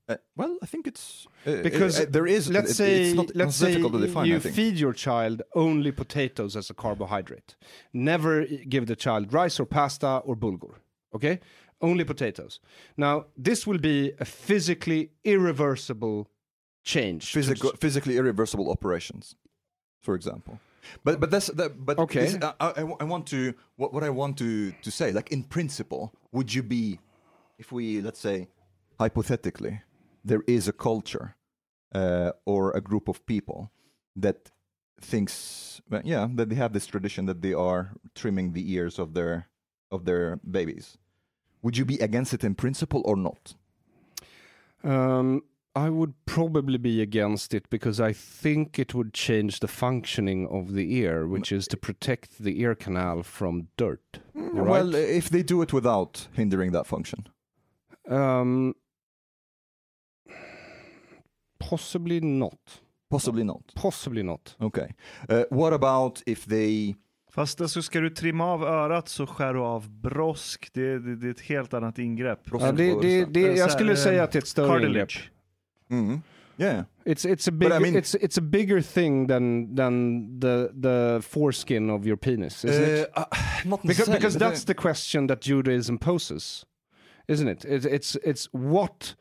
[0.07, 2.51] Uh, well, I think it's uh, Because uh, there is.
[2.51, 4.27] let's it- say it's not, let's say difficult to define.
[4.27, 7.57] you feed your child only potatoes as a carbohydrate.
[7.93, 10.75] Never give the child rice or pasta or bulgur.
[11.15, 11.41] Okay,
[11.81, 12.61] only potatoes.
[12.97, 16.29] Now this will be a physically irreversible
[16.83, 17.33] change.
[17.33, 19.37] Physical, physically irreversible operations,
[20.03, 20.59] for example.
[21.05, 21.85] But but that's that.
[21.85, 22.21] But Okay.
[22.21, 25.13] this- I, I, I want to what what I want to to say.
[25.13, 26.99] Like in principle, would you be,
[27.59, 28.49] if we let's say,
[29.01, 29.81] hypothetically,
[30.25, 31.37] there is a culture,
[31.95, 33.71] uh, or a group of people
[34.17, 34.51] that
[35.01, 39.13] thinks, well, yeah, that they have this tradition that they are trimming the ears of
[39.15, 39.49] their
[39.91, 40.99] of their babies.
[41.63, 43.55] Would you be against it in principle or not?
[44.83, 45.43] Um,
[45.77, 50.73] I would probably be against it because I think it would change the functioning of
[50.75, 54.21] the ear, which is to protect the ear canal from dirt.
[54.35, 54.67] right?
[54.67, 57.29] Well, if they do it without hindering that function.
[58.09, 58.75] Um,
[61.59, 62.81] possibly not.
[63.11, 63.73] Possibly not.
[63.75, 64.57] Possibly not.
[64.61, 64.95] Okay.
[65.29, 66.95] Uh, what about if they?
[67.31, 70.71] Fast alltså, ska du trimma av örat så skär du av brosk.
[70.73, 72.41] Det, det, det är ett helt annat ingrepp.
[72.53, 75.11] Ja, det, det, det, jag skulle säga att det är ett större ingrepp.
[75.91, 76.19] Cartilage.
[76.19, 76.23] Mm.
[76.57, 76.85] Yeah.
[77.05, 81.21] It's it's a big I mean- it's it's a bigger thing than than the the
[81.23, 83.11] foreskin of your penis, isn't it?
[83.17, 86.65] Uh, uh, not Because necessarily, because uh, that's the question that Judaism poses,
[87.29, 87.65] isn't it?
[87.65, 89.15] It's it's, it's what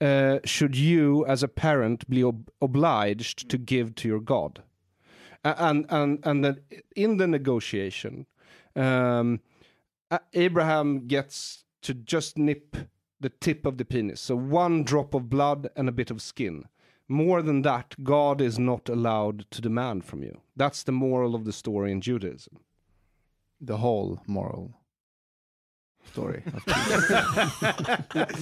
[0.00, 4.62] uh, should you as a parent be ob- obliged to give to your God,
[5.44, 6.60] and and and then
[6.94, 8.26] in the negotiation,
[8.76, 9.40] um,
[10.34, 12.76] Abraham gets to just nip
[13.20, 16.64] the tip of the penis, so one drop of blood and a bit of skin.
[17.08, 20.40] More than that, God is not allowed to demand from you.
[20.56, 22.58] That's the moral of the story in Judaism.
[23.60, 24.72] The whole moral.
[26.12, 26.42] story.
[26.66, 26.66] but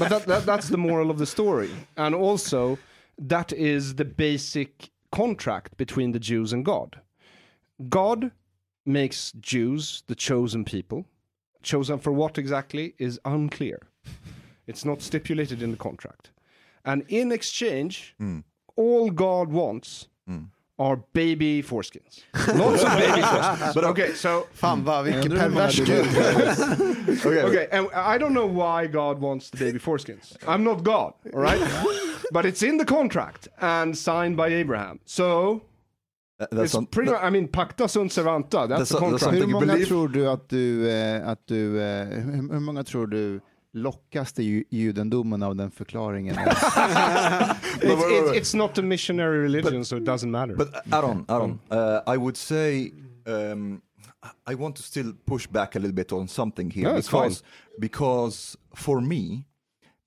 [0.09, 1.71] that, that, that's the moral of the story.
[1.97, 2.79] And also,
[3.19, 7.01] that is the basic contract between the Jews and God.
[7.89, 8.33] God
[8.87, 11.05] makes Jews the chosen people.
[11.63, 13.81] Chosen for what exactly is unclear.
[14.67, 16.31] It's not stipulated in the contract.
[16.85, 18.15] And in exchange,
[18.77, 20.09] all God wants
[20.79, 22.23] are baby foreskins.
[22.35, 23.75] Lots of baby foreskins.
[23.75, 27.45] But okay, so Fan vad, vilken Undrar hur pervers du- gud.
[27.45, 30.37] Okay, and I don't know why God wants the baby foreskins.
[30.49, 31.61] I'm not God, all right?
[32.33, 34.99] but it's in the contract and signed by Abraham.
[35.05, 35.61] So
[36.39, 38.67] That- That's it's on, pretty much, I mean, pacta sunt servanta.
[38.69, 39.21] That's That's the a- that's contract.
[39.23, 39.87] something Hur you många believe?
[39.89, 43.41] tror du att du, eh, att du eh, hur, hur många tror du
[43.75, 46.37] lockas till ju- judendomen av den förklaringen?
[47.83, 50.55] It's, it's, it's not a missionary religion, so it doesn't matter.
[50.57, 52.93] But uh, Aaron, Aaron, uh, I would say
[53.27, 53.83] um,
[54.47, 57.43] I want to still push back a little bit on something here No, because
[57.81, 59.47] because for me,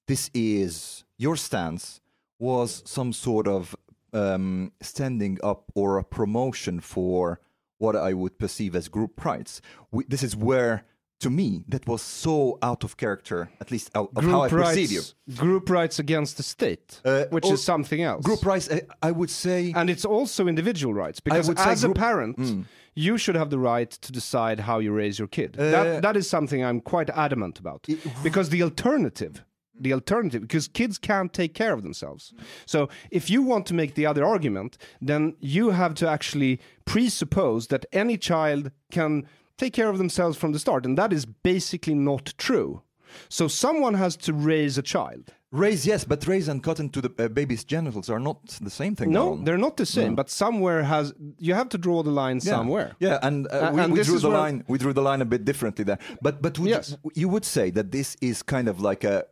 [0.08, 2.02] this is your stance
[2.40, 3.76] was some sort of
[4.14, 7.40] um, standing up or a promotion for
[7.80, 9.62] what I would perceive as group rights.
[9.92, 10.86] We, this is where,
[11.20, 14.66] to me, that was so out of character, at least out of how I group
[14.66, 15.02] perceive you.
[15.36, 18.24] group rights against the state, Uh, which is something else.
[18.24, 19.74] Group rights, I, I would say.
[19.76, 22.66] and it's also individual rights because as group- a parent Mm.
[22.94, 26.16] you should have the right to decide how you raise your kid Uh, that, that
[26.18, 27.86] is something i'm quite adamant about
[28.24, 29.44] because the alternative
[29.80, 32.34] the alternative because kids can't take care of themselves
[32.66, 34.78] so if you want to make the other argument
[35.10, 39.28] then you have to actually presuppose that any child can
[39.58, 42.82] take care of themselves from the start and that is basically not true
[43.30, 47.10] so someone has to raise a child Raise, yes, but raise and cut into the
[47.18, 49.12] uh, baby's genitals are not the same thing.
[49.14, 52.52] no they're not the same but somewhere has you have to draw the line Yeah.
[52.58, 54.66] somewhere Yeah, and, uh, we, and we drew the line.
[54.68, 56.00] We drew the line a bit differently there.
[56.22, 56.98] But but would Yes.
[57.04, 59.24] you, you would say that this is kind of like a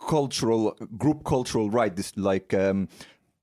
[0.00, 1.94] cultural group cultural right.
[1.94, 2.88] This like um,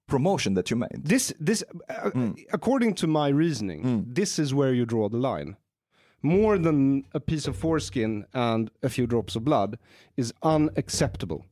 [0.08, 1.02] promotion that you made.
[1.04, 2.12] This, this, uh,
[2.54, 5.58] according to my reasoning, this is where you draw the line.
[6.22, 9.78] More than a piece of foreskin and a few drops of blood
[10.18, 11.46] is unacceptable.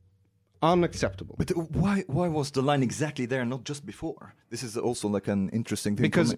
[0.62, 1.34] Unacceptable.
[1.38, 4.34] But why why was the line exactly there, not just before?
[4.50, 6.02] This is also like an interesting thing.
[6.02, 6.34] Because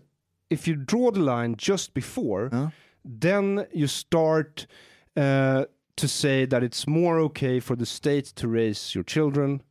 [0.51, 2.71] if you draw the line just before, Huh?
[3.05, 4.67] then you start
[5.17, 5.65] uh,
[5.97, 9.63] to say that it's more okay for the state to raise your children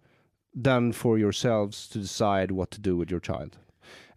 [0.53, 3.57] than for yourselves to decide what to do with your child.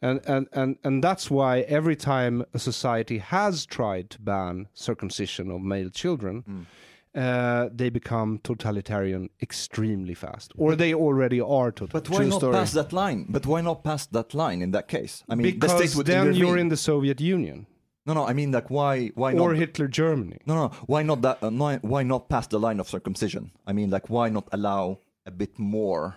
[0.01, 5.51] And, and, and, and that's why every time a society has tried to ban circumcision
[5.51, 6.67] of male children,
[7.15, 10.53] uh, they become totalitarian extremely fast.
[10.57, 11.91] Or they already are totalitarian.
[11.93, 12.55] But why True not story.
[12.55, 13.27] pass that line?
[13.29, 15.25] But why not pass that line in that case?
[15.29, 16.41] I mean, the because would then intervene.
[16.41, 17.67] you're in the Soviet Union
[18.09, 18.27] No, no.
[18.27, 19.59] I mean, like, why why or not?
[19.59, 20.39] Hitler Germany.
[20.47, 20.69] No, no.
[20.87, 21.43] Why not that?
[21.43, 21.51] Uh,
[21.83, 23.51] why not pass the line of circumcision?
[23.67, 26.17] I mean, like, why not allow a bit more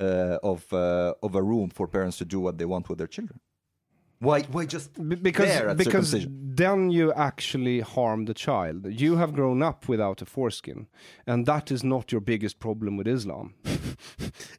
[0.00, 3.06] uh, of uh, of a room for parents to do what they want with their
[3.08, 3.40] children?
[4.20, 4.42] Why?
[4.52, 8.86] Why just B- because because then you actually harm the child.
[8.86, 10.86] You have grown up without a foreskin,
[11.26, 13.54] and that is not your biggest problem with Islam.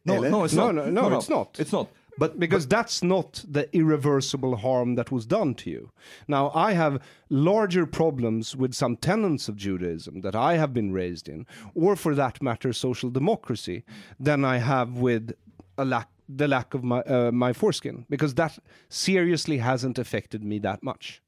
[0.08, 0.92] No, no, it's No, not.
[0.94, 1.60] no, no, it's not.
[1.60, 1.88] It's not.
[2.18, 5.90] But Because that's not the irreversible harm that was done to you.
[6.28, 11.28] Now, I have larger problems with some tenets of Judaism that I have been raised
[11.30, 13.84] in, or for that matter, social democracy,
[14.24, 15.34] than I have with
[15.78, 18.06] a lack, the lack of my, uh, my foreskin.
[18.10, 18.60] Because that
[18.90, 21.22] seriously hasn't affected me that much.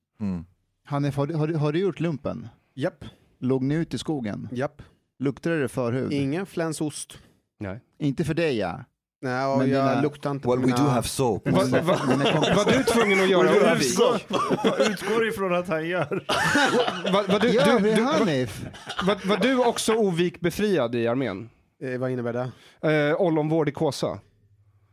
[0.89, 2.47] Hanif, har du, har, har du gjort lumpen?
[2.75, 3.05] Japp,
[3.39, 4.47] Låg ni ute i skogen?
[4.51, 4.81] japp.
[5.19, 6.13] Luktade det förhud?
[6.13, 7.17] Ingen flänsost.
[7.59, 7.79] Nej.
[7.99, 8.83] Inte för dig ja.
[9.21, 11.47] Nej, Men jag dina- luktar inte well, på we do have soap.
[11.49, 11.97] Va, va,
[12.55, 13.87] var du tvungen att göra Övik?
[13.87, 14.21] Utgår,
[14.91, 16.25] utgår ifrån att han gör.
[17.13, 18.65] Var, var, du, Gör du, du, Hanif?
[19.07, 21.49] var, var du också ovik befriad i armén?
[21.83, 22.33] Eh, vad innebär
[22.81, 23.09] det?
[23.09, 24.19] Eh, ollonvård i kåsa.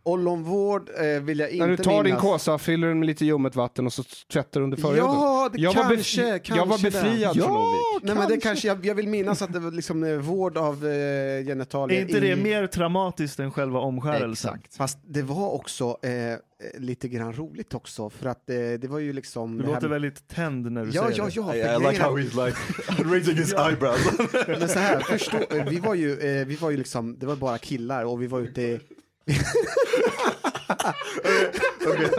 [0.05, 2.21] Ollonvård eh, vill jag inte När du tar din minnas.
[2.23, 4.03] kåsa, fyller den med lite ljummet vatten och så
[4.33, 5.05] tvättar du under förhuden.
[5.05, 7.43] Ja, det jag, var kanske, befri- kanske jag var befriad det.
[7.43, 8.03] från Ovik.
[8.03, 10.87] Nej men det kanske, jag, jag vill minnas att det var liksom eh, vård av
[10.87, 11.99] eh, genitalier.
[11.99, 14.55] Är inte det i- mer traumatiskt än själva omskärelsen?
[14.55, 14.77] Exakt.
[14.77, 19.13] Fast det var också eh, lite grann roligt också för att eh, det var ju
[19.13, 19.57] liksom...
[19.59, 21.59] Du här låter med- väldigt tänd när du Ja, säger ja, det.
[21.59, 21.75] ja.
[21.75, 22.59] I, för I like how he's like
[23.15, 24.11] raising his eyebrows.
[24.47, 27.37] Men så här, förstå, eh, vi var ju, eh, vi var ju liksom, det var
[27.37, 28.81] bara killar och vi var ute
[29.27, 29.39] i...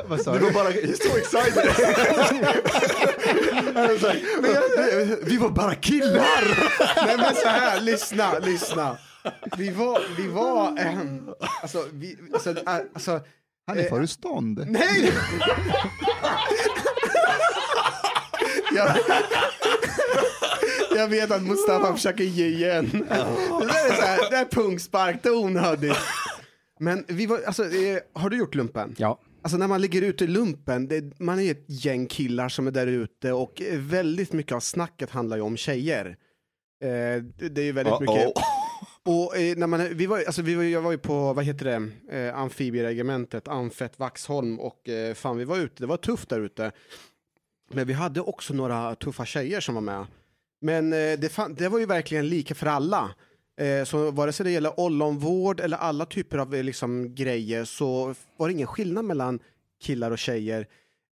[0.08, 0.40] Vad sa du?
[0.40, 1.66] var bara, he's so excited.
[4.02, 4.62] Like, men jag,
[5.22, 6.70] vi var bara killar.
[7.06, 8.98] Nej men så här, lyssna, lyssna.
[9.58, 11.30] Vi var, vi var, ehm,
[11.62, 13.22] alltså, vi, alltså, äh, alltså
[13.68, 14.66] Hanif, har du stånd?
[14.68, 15.12] nej!
[18.76, 18.98] jag,
[20.96, 22.90] Jag vet att Mustafa försöker ge igen.
[22.92, 23.00] Det
[23.66, 25.98] där är, så här, det är pungspark, det är onödigt.
[26.80, 28.96] Men vi var, alltså, eh, har du gjort lumpen?
[28.98, 29.20] Ja.
[29.42, 32.72] Alltså när man ligger ute i lumpen, det, man är ett gäng killar som är
[32.72, 36.18] där ute och eh, väldigt mycket av snacket handlar ju om tjejer.
[36.84, 36.88] Eh,
[37.38, 38.34] det, det är ju väldigt mycket.
[39.06, 41.66] Och eh, när man, vi var, alltså, vi var, jag var ju på, vad heter
[41.66, 46.40] det, eh, amfibieregementet, Amfett, Vaxholm och eh, fan vi var ute, det var tufft där
[46.40, 46.72] ute.
[47.72, 50.06] Men vi hade också några tuffa tjejer som var med.
[50.62, 53.16] Men eh, det, fan, det var ju verkligen lika för alla.
[53.58, 58.16] Eh, så vare sig det gäller ollonvård eller alla typer av eh, liksom, grejer så
[58.38, 59.40] var det ingen skillnad mellan
[59.82, 60.68] killar och tjejer.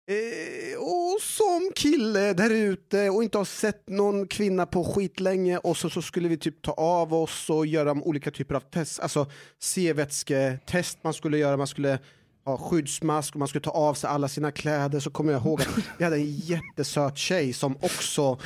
[0.07, 5.77] Eh, och som kille där ute och inte har sett någon kvinna på skitlänge och
[5.77, 9.27] så, så skulle vi typ ta av oss och göra olika typer av test, alltså
[9.59, 11.99] C-vätsketest man skulle göra, man skulle
[12.45, 15.61] ha skyddsmask och man skulle ta av sig alla sina kläder så kommer jag ihåg
[15.61, 18.39] att vi hade en jättesöt tjej som också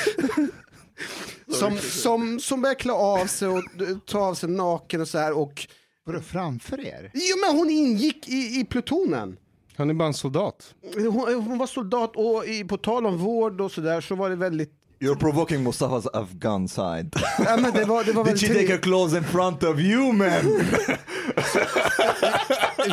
[1.48, 3.62] som, som, som började klä av sig och
[4.06, 5.66] ta av sig naken och så här och
[6.06, 7.10] Vadå, framför er?
[7.14, 9.36] Jo men hon ingick i, i plutonen.
[9.76, 10.74] Han är bara en soldat.
[10.94, 14.36] Hon, hon var soldat och i, på tal om vård och sådär så var det
[14.36, 17.10] väldigt You're provoking Mustafa's Afghan side.
[17.38, 20.12] Ja, men det var, det var Did she take her clothes in front of you
[20.12, 20.62] man?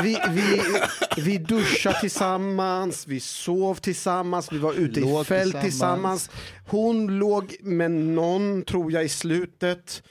[0.04, 0.62] vi, vi,
[1.22, 5.64] vi duschade tillsammans, vi sov tillsammans, vi var ute i Låg fält tillsammans.
[5.64, 6.30] tillsammans.
[6.68, 10.04] Hon låg med någon, tror jag, i slutet.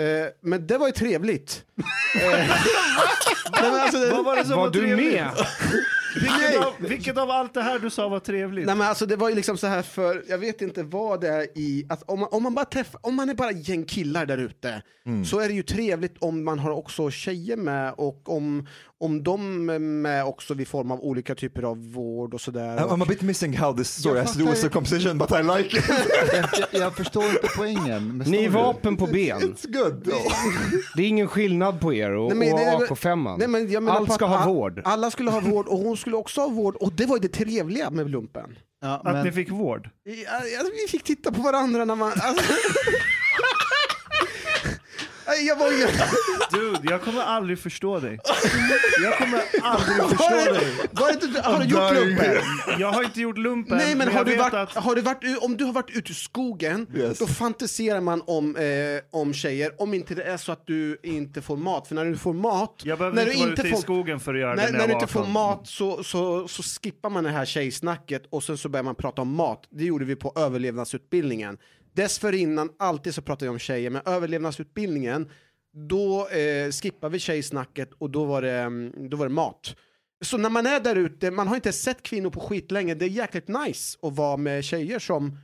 [0.00, 0.04] Eh,
[0.42, 1.64] men det var ju trevligt.
[2.22, 2.22] Eh,
[3.62, 5.12] men alltså, Vad var det som var, Var du trevligt?
[5.12, 5.30] med?
[6.14, 8.66] Vilket av, vilket av allt det här du sa var trevligt?
[8.66, 11.28] Nej men alltså det var ju liksom så här för, jag vet inte vad det
[11.28, 14.26] är i, att om man, om man bara träffar, om man är bara gäng killar
[14.26, 14.82] där ute
[15.26, 18.66] så är det ju trevligt om man har också tjejer med och om,
[19.00, 22.76] om de är med också vid form av olika typer av vård och sådär.
[22.76, 25.42] I'm, a bit missing how this story Jag has to do with circumcision but I
[25.42, 25.84] like it.
[26.72, 28.24] jag, jag förstår inte poängen.
[28.26, 29.40] Ni är vapen på ben.
[29.40, 30.12] It's good.
[30.96, 33.38] Det är ingen skillnad på er och, Nej, men och AK5.
[33.38, 34.82] Nej, men jag menar Allt ska ha vård.
[34.84, 37.28] Alla skulle ha vård och hon skulle också ha vård och det var ju det
[37.28, 38.58] trevliga med lumpen.
[38.80, 39.90] Ja, Att men, ni fick vård?
[40.04, 42.12] Ja, vi fick titta på varandra när man...
[42.16, 42.52] Alltså...
[45.46, 45.86] Jag var ju...
[46.52, 48.18] Dude, jag kommer aldrig förstå dig.
[49.02, 50.72] Jag kommer aldrig förstå dig.
[50.92, 52.36] Var det inte, har du gjort lumpen?
[52.78, 54.84] Jag har inte gjort lumpen, Nej men har jag du vet varit, att...
[54.84, 57.18] har du varit, u- om du har varit ute i skogen, Yes.
[57.18, 58.64] då fantiserar man om, eh,
[59.20, 61.88] om tjejer, om inte det är så att du inte får mat.
[61.88, 63.82] För när du får mat, Jag behövde när inte du vara inte ute får, i
[63.82, 65.32] skogen för att göra när, det när, när jag du var inte får 18.
[65.32, 69.22] mat så, så, så skippar man det här tjejsnacket och sen så börjar man prata
[69.22, 69.62] om mat.
[69.70, 71.58] Det gjorde vi på överlevnadsutbildningen.
[71.98, 75.28] Dessförinnan, alltid så pratade jag om tjejer, men överlevnadsutbildningen,
[75.88, 79.76] då eh, skippar vi tjejsnacket och då var, det, mm, då var det mat.
[80.24, 83.04] Så när man är där ute, man har inte sett kvinnor på skit länge, det
[83.04, 85.38] är jäkligt nice att vara med tjejer som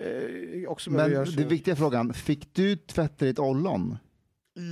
[0.00, 3.98] eh, också behöver men göra den viktiga frågan, fick du tvätta ditt ollon?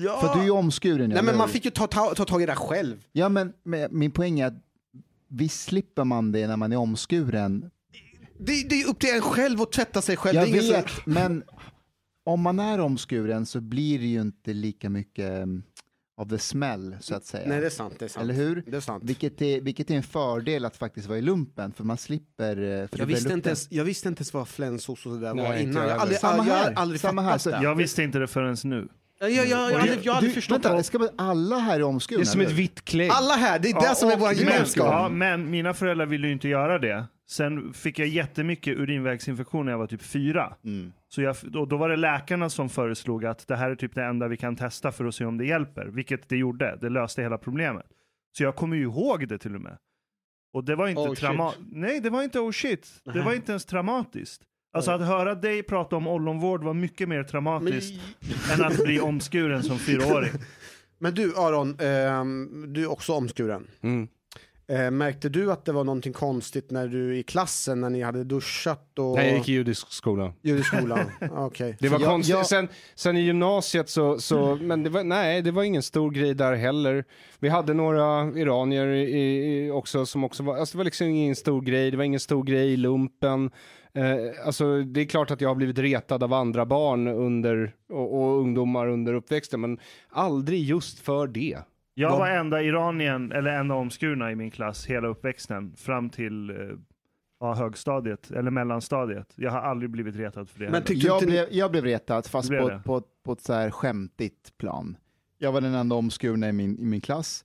[0.04, 0.20] ja.
[0.20, 2.46] För du är ju omskuren Nej men man fick ju ta, ta, ta tag i
[2.46, 3.04] det själv.
[3.12, 4.64] Ja men, men min poäng är att
[5.28, 7.70] visst slipper man det när man är omskuren.
[8.46, 10.36] Det, det är upp till en själv att tvätta sig själv.
[10.36, 11.42] Jag vet, men
[12.24, 15.62] om man är omskuren så blir det ju inte lika mycket um,
[16.16, 17.48] av the smell så att säga.
[17.48, 18.24] Nej det är sant, det är sant.
[18.24, 18.62] Eller hur?
[18.66, 19.04] Det är sant.
[19.06, 22.56] Vilket är, vilket är en fördel att faktiskt vara i lumpen, för man slipper...
[22.82, 25.34] eh, För Jag visste, inte ens, jag visste inte ens vad flänsos och det där
[25.34, 25.82] Nej, var inte innan.
[25.82, 26.72] jag Jag aldrig, Samma jag har här.
[26.76, 27.38] aldrig Samma här.
[27.38, 27.62] Så det.
[27.62, 28.88] Jag visste inte det förrän nu.
[29.20, 30.82] Jag, jag, jag, jag, har aldrig, jag Du- förstått vänta, det.
[30.82, 32.18] ska man, alla här är omskurna?
[32.18, 33.10] Det är som ett vitt klägg.
[33.10, 34.86] Alla här, det är det som är vår men, gemenskap.
[34.86, 37.04] ja, men mina föräldrar ville ju inte göra det.
[37.32, 40.54] Sen fick jag jättemycket urinvägsinfektion när jag var typ fyra.
[40.64, 40.92] Mm.
[41.08, 44.04] Så jag, då, då var det läkarna som föreslog att det här är typ det
[44.04, 45.86] enda vi kan testa för att se om det hjälper.
[45.86, 46.78] Vilket det gjorde.
[46.80, 47.86] Det löste hela problemet.
[48.36, 49.76] Så jag kommer ju ihåg det till och med.
[50.52, 53.00] Och det var inte Oh, trauma- Nej, det var inte oh shit.
[53.04, 54.42] Det var inte ens traumatiskt.
[54.72, 58.02] Alltså att höra dig prata om ollonvård var mycket mer traumatiskt
[58.54, 60.30] än att bli omskuren som fyraåring.
[60.98, 63.66] Men du Aron, ehm, du är också omskuren.
[63.82, 64.08] Mm.
[64.72, 68.24] Eh, märkte du att det var någonting konstigt när du i klassen, när ni hade
[68.24, 69.16] duschat och...
[69.16, 70.32] Nej, jag gick i judisk skola.
[70.42, 70.98] Judiskolan?
[71.30, 71.76] Okej.
[71.80, 72.34] Det var Jag- konstigt.
[72.36, 76.10] jag- Sen, sen i gymnasiet så, så men det var, nej, det var ingen stor
[76.10, 77.04] grej där heller.
[77.38, 81.60] Vi hade några iranier i, också som också var, alltså det var liksom ingen stor
[81.62, 83.50] grej, det var ingen stor grej i lumpen.
[83.94, 88.22] Eh, alltså det är klart att jag har blivit retad av andra barn under, och,
[88.22, 89.78] och ungdomar under uppväxten, men
[90.10, 91.58] aldrig just för det.
[91.94, 96.56] Jag var enda iranien, eller enda omskurna i min klass hela uppväxten fram till eh,
[97.40, 99.32] ja, högstadiet, eller mellanstadiet.
[99.36, 100.70] Jag har aldrig blivit retad för det.
[100.70, 103.70] Men tyckte Jag blev, jag blev retad, fast Blev på, på, på ett så här
[103.70, 104.96] skämtigt plan.
[105.38, 107.44] Jag var den enda omskurna i min, i min klass.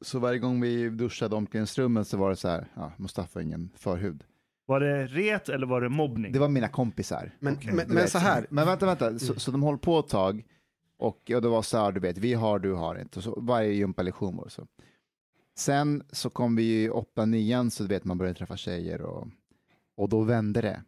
[0.00, 3.70] Så varje gång vi duschade omklädningsrummet så var det så här, ja, Mustafa har ingen
[3.76, 4.24] förhud.
[4.66, 6.32] Var det ret eller var det mobbning?
[6.32, 7.30] Det var mina kompisar.
[7.38, 7.72] Men, Okej.
[7.72, 9.18] men, men så här, Men vänta, vänta.
[9.18, 10.44] Så, så de håller på ett tag
[10.98, 13.18] och, och det var så här, du vet, vi har, du har inte.
[13.18, 14.66] Och så varje gympalektion var så.
[15.56, 19.28] Sen så kom vi i åtta, nian så du vet man började träffa tjejer och,
[19.96, 20.82] och då vände det.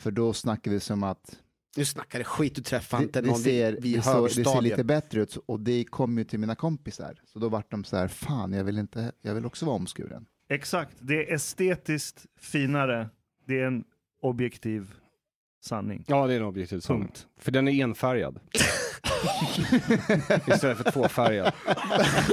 [0.00, 1.40] För då snackade vi som att
[1.76, 4.60] nu snackar det skit, du träffar inte någon ser, vid, vid det, så, det ser
[4.60, 7.20] lite bättre ut och det kom ju till mina kompisar.
[7.24, 10.26] Så då vart de så här, fan jag vill, inte, jag vill också vara omskuren.
[10.48, 13.08] Exakt, det är estetiskt finare.
[13.46, 13.84] Det är en
[14.22, 14.94] objektiv
[15.64, 16.04] sanning.
[16.06, 17.02] Ja, det är en objektiv sanning.
[17.02, 17.26] Punkt.
[17.40, 18.40] För den är enfärgad.
[20.46, 21.52] Istället för tvåfärgad.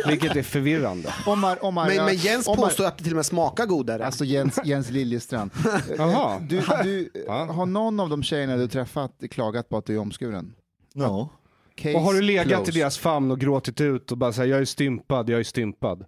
[0.08, 1.14] Vilket är förvirrande.
[1.28, 4.06] Omar, Omar, Men, men Jens Omar- påstår att det till och med smakar godare.
[4.06, 5.52] Alltså Jens, Jens Liljestrand.
[5.98, 6.40] Jaha.
[6.40, 10.54] Du, du, har någon av de tjejerna du träffat klagat på att du är omskuren?
[10.94, 11.30] No.
[11.78, 12.76] Case Och har du legat closed.
[12.76, 16.02] i deras famn och gråtit ut och bara säger jag är stympad, jag är stympad.
[16.02, 16.06] Uh,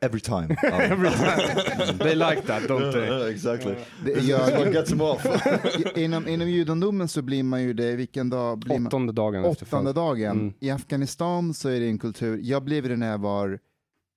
[0.00, 0.56] every time.
[0.64, 1.98] Um, Every time.
[1.98, 3.30] They like that, don't they?
[3.32, 3.74] exactly.
[4.04, 5.26] Det, jag, gets them off.
[5.96, 8.86] inom, inom judendomen så blir man ju det, vilken dag blir man?
[8.86, 10.30] Åttonde dagen Åttonde dagen.
[10.30, 10.52] Mm.
[10.60, 13.58] I Afghanistan så är det en kultur, jag blev det när jag var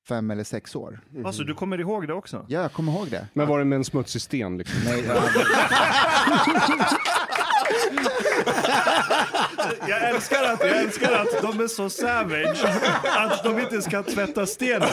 [0.08, 1.00] fem eller sex år.
[1.26, 2.46] Alltså du kommer ihåg det också?
[2.48, 3.28] Ja, jag kommer ihåg det.
[3.34, 4.80] Men var det med en smutsig sten liksom?
[4.86, 5.04] Nej,
[9.88, 12.64] jag, älskar, att, jag älskar att de är så savage
[13.04, 14.90] att de inte ska tvätta stenen.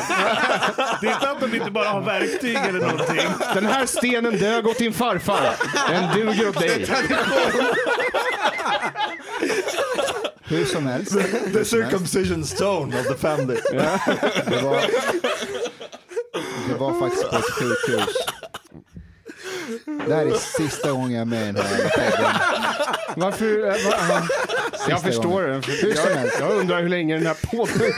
[1.01, 3.31] Det är inte att de inte bara har verktyg eller någonting.
[3.55, 5.51] Den här stenen dög åt din farfar.
[5.89, 6.87] Den duger åt dig.
[10.45, 11.13] hur som helst.
[11.13, 11.71] The helst.
[11.71, 13.57] circumcision stone of the family.
[14.47, 14.81] Det var,
[16.69, 18.17] det var faktiskt på ett sjukhus.
[20.07, 22.64] Det här är sista gången jag är med i den här podden.
[23.17, 23.59] Varför?
[23.59, 24.27] eh, va, aha.
[24.89, 25.61] jag förstår.
[25.61, 27.95] För som Jag, undrar hur länge den här pågår.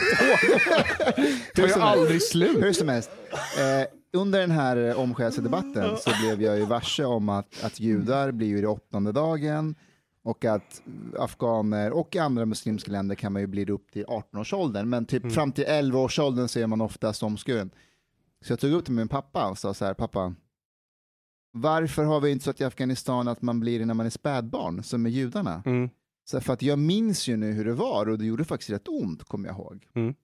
[1.54, 2.62] Det tar ju aldrig slut.
[2.62, 7.28] Hur som helst, eh, under den här eh, omskärelsedebatten så blev jag ju varse om
[7.28, 9.74] att, att judar blir ju det åttonde dagen
[10.24, 10.82] och att
[11.18, 15.52] afghaner och andra muslimska länder kan man ju bli upp till 18-årsåldern, men typ fram
[15.52, 17.70] till 11-årsåldern så är man oftast omskuren.
[18.44, 20.34] Så jag tog upp det med min pappa och sa så här, pappa,
[21.56, 24.10] varför har vi inte så att i Afghanistan att man blir det när man är
[24.10, 25.62] spädbarn, som är judarna?
[25.66, 25.90] Mm.
[26.24, 28.88] Så för att jag minns ju nu hur det var och det gjorde faktiskt rätt
[28.88, 29.86] ont, kommer jag ihåg.
[29.94, 30.14] Mm.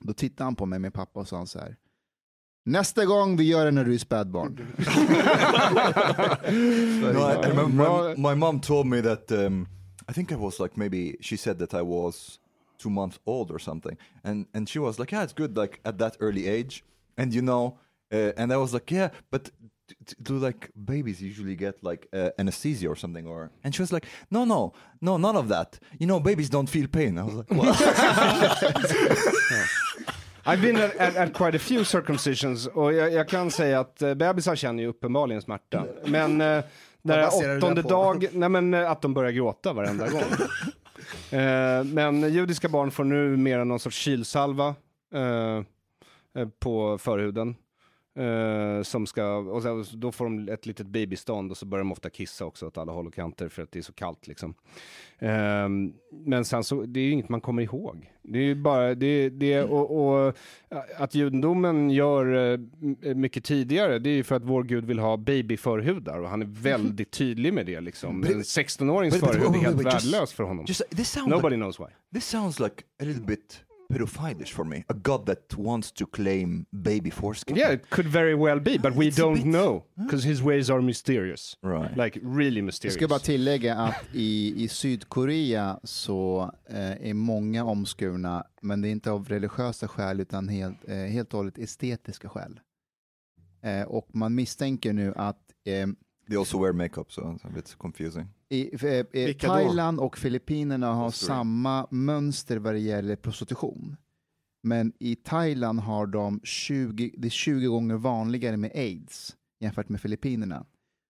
[0.00, 1.76] Då tittade han på mig, min pappa, och sa så här.
[2.64, 4.66] Nästa gång vi gör det när du är spädbarn.
[7.14, 9.66] No, I, I remember my, my mom told me that um,
[10.08, 12.38] I think I was like maybe she said that I was
[12.78, 15.98] two months old or something, and and she was like, yeah, it's good like at
[15.98, 16.84] that early age,
[17.16, 17.78] and you know,
[18.12, 19.50] uh, and I was like, yeah, but.
[19.88, 23.82] T- t- Do like babies usually get like uh, anesthesia or something, or and she
[23.82, 25.80] was like, no, no, no, none of that.
[25.98, 27.18] You know, babies don't feel pain.
[27.18, 27.76] I was like, what?
[30.46, 34.02] I've been at, at, at quite a few circumcisions och jag, jag kan säga att
[34.02, 35.86] uh, bebisar känner ju uppenbarligen smärta.
[36.04, 36.64] Men uh,
[37.02, 40.22] du det åttonde dag, nej men eh, att de börjar gråta varenda gång.
[41.30, 44.74] Eh, men judiska barn får nu mer än någon sorts kylsalva
[45.14, 45.56] eh,
[46.36, 47.56] eh, på förhuden.
[48.16, 51.92] Eh, som ska, och sen, då får de ett litet babystånd och så börjar de
[51.92, 54.54] ofta kissa också åt alla håll och kanter för att det är så kallt liksom.
[55.18, 55.68] Eh,
[56.26, 58.10] men sen så, det är ju inget man kommer ihåg.
[58.22, 60.34] Det är ju bara, det, det och, och
[60.96, 65.16] att judendomen gör m- mycket tidigare, det är ju för att vår gud vill ha
[65.16, 68.20] babyförhudar och han är väldigt tydlig med det liksom.
[68.20, 70.64] But En 16-årings but- but förhud är helt värdelös för honom.
[70.68, 70.82] Just
[71.26, 71.86] Nobody like, knows why.
[72.14, 74.84] this sounds like a little bit pedophilish for me.
[74.88, 77.56] A god that wants to claim baby foreskin.
[77.56, 80.42] Yeah, it could very well be, but we It's a don't bit- know because his
[80.42, 81.56] ways are mysterious.
[81.62, 81.96] Right.
[81.96, 82.94] Like really Jag mysterious.
[82.94, 88.92] ska bara tillägga att i, i Sydkorea så eh, är många omskurna, men det är
[88.92, 92.60] inte av religiösa skäl utan helt, eh, helt och hållet estetiska skäl.
[93.62, 95.86] Eh, och man misstänker nu att eh,
[96.28, 98.26] They also wear makeup, so it's a bit confusing.
[98.54, 99.36] I, eh, eh?
[99.36, 103.96] Thailand och Filippinerna har samma mönster vad det gäller prostitution.
[104.62, 110.00] Men i Thailand har de 20, det är 20 gånger vanligare med aids jämfört med
[110.00, 110.66] Filippinerna.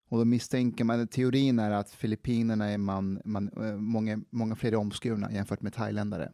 [0.09, 4.75] Och då misstänker man, teorin är att Filippinerna är man, man, eh, många, många fler
[4.75, 6.33] omskurna jämfört med thailändare.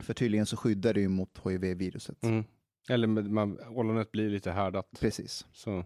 [0.00, 2.24] För tydligen så skyddar det ju mot HIV-viruset.
[2.24, 2.44] Mm.
[2.88, 4.90] Eller man, ollonet blir lite härdat.
[5.00, 5.46] Precis.
[5.52, 5.84] Så.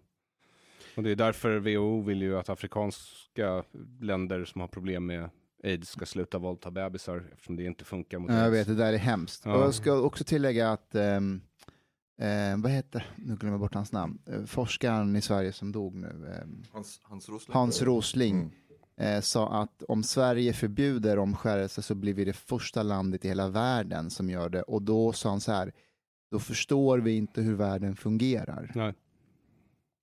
[0.97, 3.65] Och det är därför WHO vill ju att afrikanska
[4.01, 5.31] länder som har problem med
[5.65, 8.57] aids ska sluta våldta bebisar eftersom det inte funkar mot Ja, Jag aids.
[8.69, 9.43] vet, det där är hemskt.
[9.45, 9.55] Ja.
[9.57, 11.21] Och jag ska också tillägga att, eh,
[12.59, 16.35] vad heter, nu glömmer jag bort hans namn, eh, forskaren i Sverige som dog nu,
[16.43, 17.55] ehm, Hans, Hans Rosling.
[17.55, 18.37] Hans Rosling,
[18.99, 19.17] Mm.
[19.17, 23.49] eh, sa att om Sverige förbjuder omskärelse så blir vi det första landet i hela
[23.49, 24.63] världen som gör det.
[24.63, 25.73] Och då sa han så här,
[26.31, 28.73] då förstår vi inte hur världen fungerar.
[28.75, 28.95] Nej.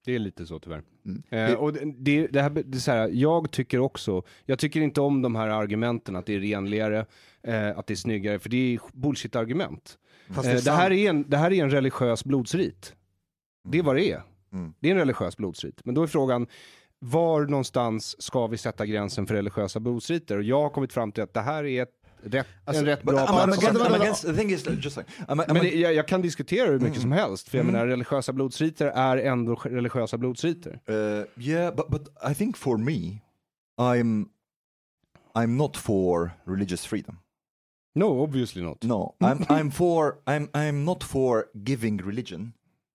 [0.06, 0.82] Det är lite så tyvärr.
[1.06, 1.24] Mm.
[1.30, 4.82] Eh, och det, det, det här, det är så här, jag tycker också, jag tycker
[4.82, 7.06] inte om de här argumenten att det är renligare,
[7.44, 9.98] eh, att det är snyggare, för det är bullshit-argument.
[10.30, 12.96] Eh, det är det, här är en, det här är en religiös blodsrit.
[13.64, 14.22] Det är vad det är.
[14.54, 14.74] Mm.
[14.80, 15.82] Det är en religiös blodsrit.
[15.86, 16.48] Men då är frågan,
[17.00, 20.38] var någonstans ska vi sätta gränsen för religiösa blodsriter?
[20.38, 23.28] Och jag har kommit fram till att det här är ett rätt, en rätt bra
[23.28, 24.24] plats.
[25.28, 27.74] Men det, jag, jag kan diskutera hur mycket som helst, för jag Mm.
[27.74, 30.80] menar religiösa blodsriter är ändå religiösa blodsriter.
[30.90, 30.96] Uh,
[31.38, 33.22] yeah, but but I think for me,
[33.78, 34.26] I'm
[35.36, 37.18] I'm not for religious freedom.
[37.96, 38.84] No, obviously not.
[38.84, 42.54] No, I'm I'm for I'm I'm not for giving religion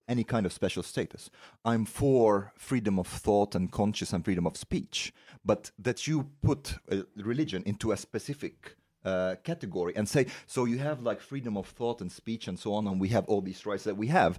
[0.08, 1.30] any kind of special status.
[1.64, 5.12] I'm for freedom of thought and conscience and freedom of speech,
[5.44, 8.76] but that you put uh, religion into a specific
[9.08, 12.68] uh, category and say so you have like freedom of thought and speech and so
[12.72, 14.32] on, and we have all these rights that we have,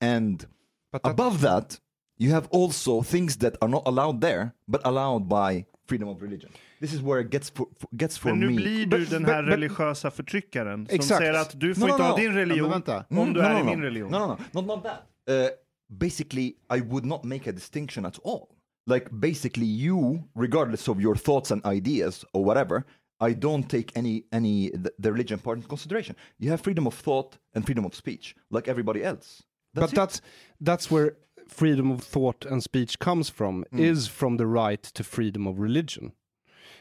[0.00, 0.46] and
[0.92, 1.80] But that- above that
[2.18, 6.50] you have also things that are not allowed there but allowed by freedom of religion.
[6.80, 7.66] This is where it gets for,
[7.96, 8.56] gets for Men nu me.
[8.56, 11.18] blir du But- den här but- religiösa förtryckaren som Exakt.
[11.20, 12.16] säger att du får No, no, inte ha no.
[12.16, 13.04] din Ja, men religion vänta.
[13.10, 13.70] om Mm, du no, är no, i no.
[13.70, 14.10] min religion.
[14.10, 15.00] No, no, no, not, not that.
[15.30, 15.48] Uh,
[15.88, 16.46] basically,
[16.76, 18.48] I would not make a distinction at all.
[18.86, 22.84] Like, basically, you, regardless of your thoughts and ideas or whatever,
[23.20, 26.16] I don't take any any the, the religion part into consideration.
[26.38, 29.42] You have freedom of thought and freedom of speech, like everybody else.
[29.74, 29.96] That's but it.
[29.96, 30.20] that's
[30.60, 31.16] that's where
[31.48, 36.12] freedom of thought and speech comes from is from the right to freedom of religion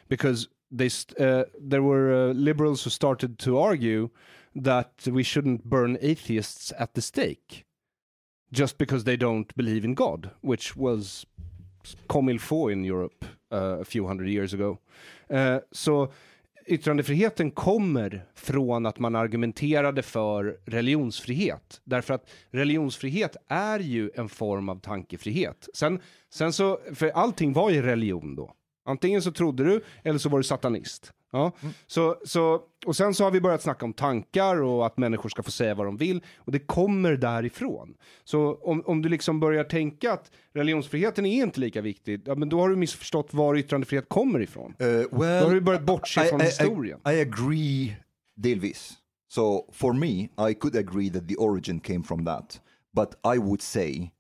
[0.10, 4.10] because they st- uh, there were uh, liberals who started to argue
[4.56, 7.66] that we shouldn't burn atheists at the stake
[8.52, 11.28] just because they don't believe in god which was
[12.08, 13.26] comme il faut in Europe
[13.56, 14.78] uh, a few hundred years ago
[15.34, 16.12] uh, så
[16.66, 21.82] yttrandefriheten kommer från att man argumenterade för religionsfrihet.
[21.84, 25.70] Därför att religionsfrihet är ju en form av tankefrihet.
[25.74, 26.00] Sen,
[26.30, 28.54] sen så, för allting var ju religion då.
[28.86, 31.14] Antingen så trodde du eller så var du satanist.
[31.32, 31.52] Ja.
[31.88, 35.44] Så, så, och sen så har vi börjat snacka om tankar och att människor ska
[35.44, 36.24] få säga vad de vill.
[36.38, 37.96] Och det kommer därifrån.
[38.24, 42.50] Så om, om du liksom börjar tänka att religionsfriheten är inte lika viktig, ja, men
[42.50, 44.74] då har du missförstått var yttrandefrihet kommer ifrån.
[44.82, 47.00] Uh, well, Då har vi börjat bortse från historien.
[47.08, 47.96] I, I agree,
[48.36, 48.94] delvis.
[49.28, 52.62] So for me, I could agree that the origin came from that.
[52.94, 54.12] But I would say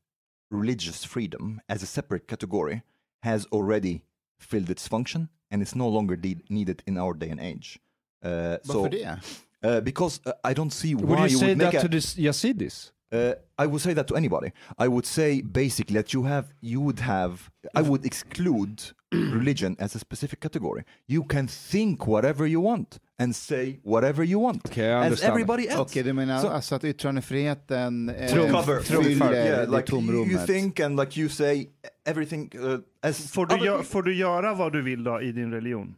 [0.51, 2.81] religious freedom as a separate category
[3.23, 4.01] has already
[4.37, 7.79] filled its function and it's no longer de- needed in our day and age.
[8.23, 9.19] Uh, so, det?
[9.63, 11.87] Uh, because uh, I don't see why Would you you say would make that a,
[11.87, 12.91] to the Yazidis?
[13.11, 14.51] Uh, I would say that to anybody.
[14.77, 18.81] I would say basically that you have, you would have, I would exclude
[19.11, 20.83] religion as a specific category.
[21.07, 25.81] You can think whatever you want and say whatever you want, Okay, as everybody else.
[25.81, 30.31] Okej, du menar Så- alltså att yttrandefriheten eh, cover, fyller yeah, like you, tomrummet?
[30.31, 31.67] you think and like you say
[32.07, 35.31] everything uh, as Får du, other- gö- får du göra vad du vill då i
[35.31, 35.95] din religion?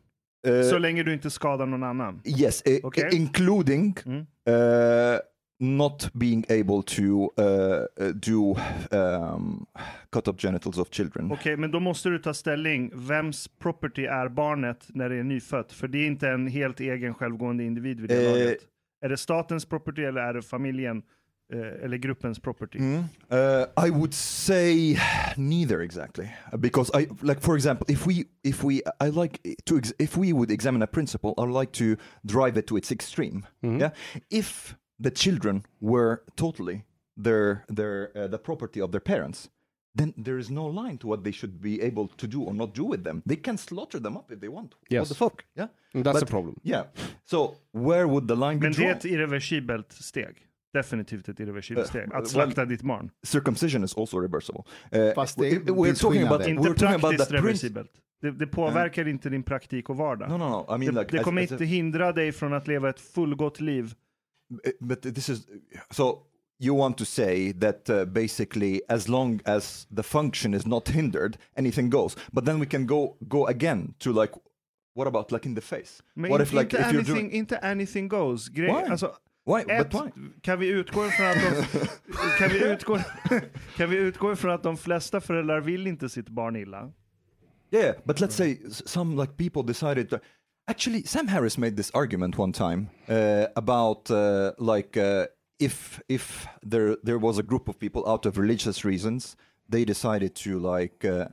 [0.47, 2.21] uh, Så länge du inte skadar någon annan?
[2.25, 3.09] Yes, i- Okay.
[3.11, 4.17] including Mm.
[4.19, 4.25] uh,
[5.59, 7.03] not being able to
[7.39, 7.43] uh,
[8.01, 8.55] uh, do
[8.91, 9.65] um,
[10.11, 11.31] cut up genitals of children.
[11.31, 12.91] Okej, men då måste du ta ställning.
[12.93, 15.71] Vems property är barnet när det är nyfött?
[15.71, 18.31] För det är inte en helt egen självgående individ vid det Eh.
[18.31, 18.57] laget.
[19.01, 21.01] Är det statens property eller är det familjen
[21.53, 22.79] eh, eller gruppens property?
[22.79, 22.97] Mm.
[23.31, 24.97] Uh, I would say
[25.37, 29.77] neither exactly, Uh, because I like, for example, if we if we I like to
[29.77, 33.41] ex- if we would examine a principle, I like to drive it to its extreme.
[33.61, 33.91] Yeah,
[34.29, 36.83] if the children were totally
[37.23, 39.49] their their uh, the property of their parents.
[39.97, 42.75] Then there is no line to what they should be able to do or not
[42.75, 43.21] do with them.
[43.25, 44.71] They can slaughter them up if they want.
[44.89, 44.99] Yes.
[44.99, 45.43] What the fuck?
[45.55, 45.67] Yeah,
[46.03, 46.55] That's But- a problem.
[46.63, 46.83] Yeah.
[47.25, 48.97] So where would the line be Men det är drawn?
[48.97, 50.35] ett irreversibelt steg.
[50.73, 52.13] Definitivt ett irreversibelt Eh, steg.
[52.13, 53.09] Att slakta ditt barn.
[53.25, 54.63] Circumcision is also reversible.
[54.95, 56.47] Uh, Fast det we're talking about.
[56.47, 57.91] Inte we're talking about praktiskt reversibelt.
[58.21, 60.29] Det, det påverkar inte din praktik och vardag.
[60.29, 60.75] No, no, no.
[60.75, 62.89] I mean, det, like, det as- kommer as a- inte hindra dig från att leva
[62.89, 63.93] ett fullgott liv.
[64.51, 65.45] Uh, but this is
[65.91, 66.23] so
[66.59, 71.37] you want to say that uh, basically as long as the function is not hindered
[71.55, 74.31] anything goes but then we can go go again to like
[74.95, 77.31] what about like in the face Men what if like inte, if you're anything, doing
[77.31, 78.49] inte anything goes.
[78.49, 78.89] Grej, Why?
[78.89, 79.15] alltså,
[79.45, 80.11] why ett, why
[80.41, 81.87] kan vi utgå ifrån att de,
[82.37, 82.99] kan vi utgå,
[83.77, 86.91] kan vi utgå ifrån att de flesta föräldrar vill inte sitt barn illa?
[87.71, 90.19] yeah but let's say some like people decided to
[90.67, 95.25] actually sam harris made this argument one time uh, about uh, like uh,
[95.59, 99.35] if if there there was a group of people out of religious reasons
[99.69, 101.25] they decided to like uh,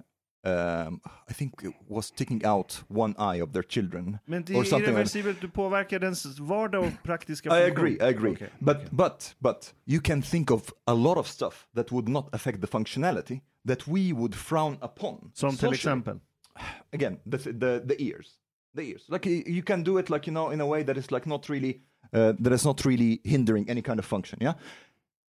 [0.46, 1.00] um,
[1.30, 4.64] I think it was taking out one eye of their children Men det or är
[4.64, 7.78] something irreversibelt, du påverkar dens vardag och praktiska I funktion.
[7.78, 8.32] agree, I agree.
[8.32, 8.48] Okej.
[8.58, 12.60] But but but you can think of a lot of stuff that would not affect
[12.60, 15.30] the functionality, that we would frown upon.
[15.34, 15.74] Som till socially.
[15.76, 16.20] exempel.
[16.92, 18.38] again the, the the ears
[18.74, 19.04] the ears.
[19.08, 21.48] Like you can do it like you know in a way that is like not
[21.48, 21.80] really
[22.12, 24.54] uh, that is not really hindering any kind of function yeah?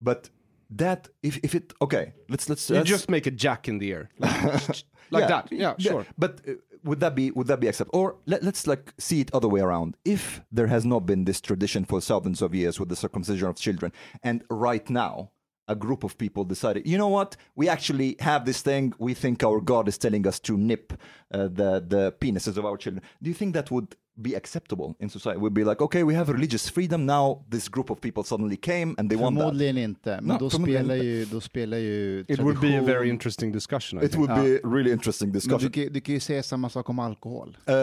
[0.01, 0.29] But
[0.69, 3.91] that if, if it okay let's let's You let's- just make a jack in the
[3.93, 5.51] air, like, like that.
[5.51, 6.05] Yeah, sure.
[6.17, 6.53] but uh,
[6.83, 9.61] would that be would that be acceptable or let, let's like see it other way
[9.61, 9.95] around.
[10.03, 13.55] If there has not been this tradition for thousands of years with the circumcision of
[13.57, 13.91] children
[14.23, 15.31] and right now
[15.67, 19.43] a group of people decided you know what we actually have this thing we think
[19.43, 23.29] our god is telling us to nip uh, the the penises of our children do
[23.29, 23.87] you think that would
[24.21, 27.89] be acceptable in society would be like okay we have religious freedom now this group
[27.89, 31.25] of people suddenly came and they want that Förmodligen inte, men No, då, spelar ju,
[31.25, 33.99] då spelar ju It would be a tradition- very interesting discussion.
[34.01, 34.27] I it think.
[34.29, 36.99] would be a really interesting Men du, discussion du kan ju säga samma sak om
[36.99, 37.57] alkohol.
[37.69, 37.75] Uh,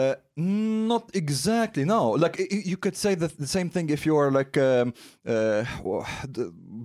[0.87, 1.85] not exactly.
[1.85, 4.93] No, like you could say that the same thing if you're like um,
[5.27, 5.65] uh,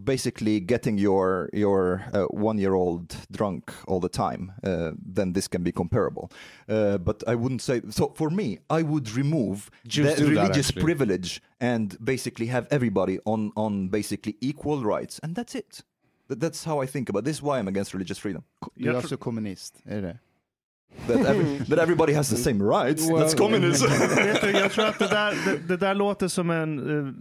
[0.05, 4.53] basically getting your your uh, one year old drunk all the time.
[4.63, 6.31] Uh, then this can be comparable.
[6.69, 8.13] Uh, but I wouldn't say so.
[8.17, 13.19] For me, I would remove Jews the do that, religious privilege and basically have everybody
[13.25, 15.83] on on basically equal rights, and that's it.
[16.29, 17.25] That's how I think about.
[17.25, 18.43] This is why I'm against religious freedom.
[18.75, 20.19] Du är Jag alltså kommunist, är det det?
[21.07, 23.07] That every, that everybody has the same rights.
[23.07, 23.87] that's communism.
[24.17, 26.79] Vet du, jag tror att det där, det, det där låter som en...
[26.79, 27.13] Uh,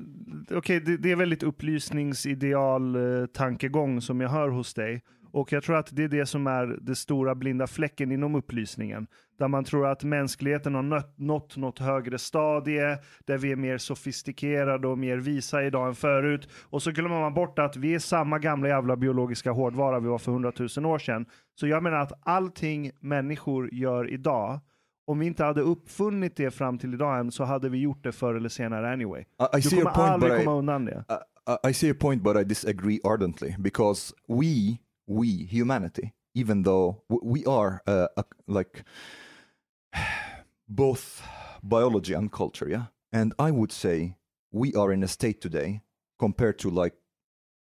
[0.51, 5.01] okay, det, det är väldigt upplysningsideal eh, tankegång som jag hör hos dig.
[5.31, 9.07] Och jag tror att det är det som är den stora blinda fläcken inom upplysningen.
[9.39, 13.77] Där man tror att mänskligheten har nött, nått något högre stadie, där vi är mer
[13.77, 16.49] sofistikerade och mer visa idag än förut.
[16.63, 20.17] Och så glömmer man bort att vi är samma gamla jävla biologiska hårdvara vi var
[20.17, 21.25] för hundratusen år sedan.
[21.59, 24.59] Så jag menar att allting människor gör idag,
[25.07, 28.11] om vi inte hade uppfunnit det fram till idag än så hade vi gjort det
[28.11, 29.21] förr eller senare anyway.
[29.21, 31.03] I, I Du kommer point, aldrig but I, komma undan det.
[31.09, 34.77] I- I see your point, but I disagree ardently because we,
[35.07, 38.83] we, humanity, even though we are uh, a, like
[40.67, 41.21] both
[41.63, 42.85] biology and culture, yeah.
[43.13, 44.15] And I would say
[44.51, 45.81] we are in a state today
[46.19, 46.95] compared to like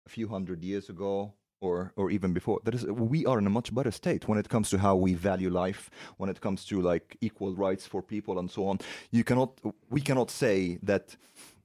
[0.07, 3.49] a few hundred years ago or or even before that is we are in a
[3.49, 6.81] much better state when it comes to how we value life when it comes to
[6.81, 8.79] like equal rights for people and so on
[9.11, 9.59] you cannot
[9.89, 11.15] we cannot say that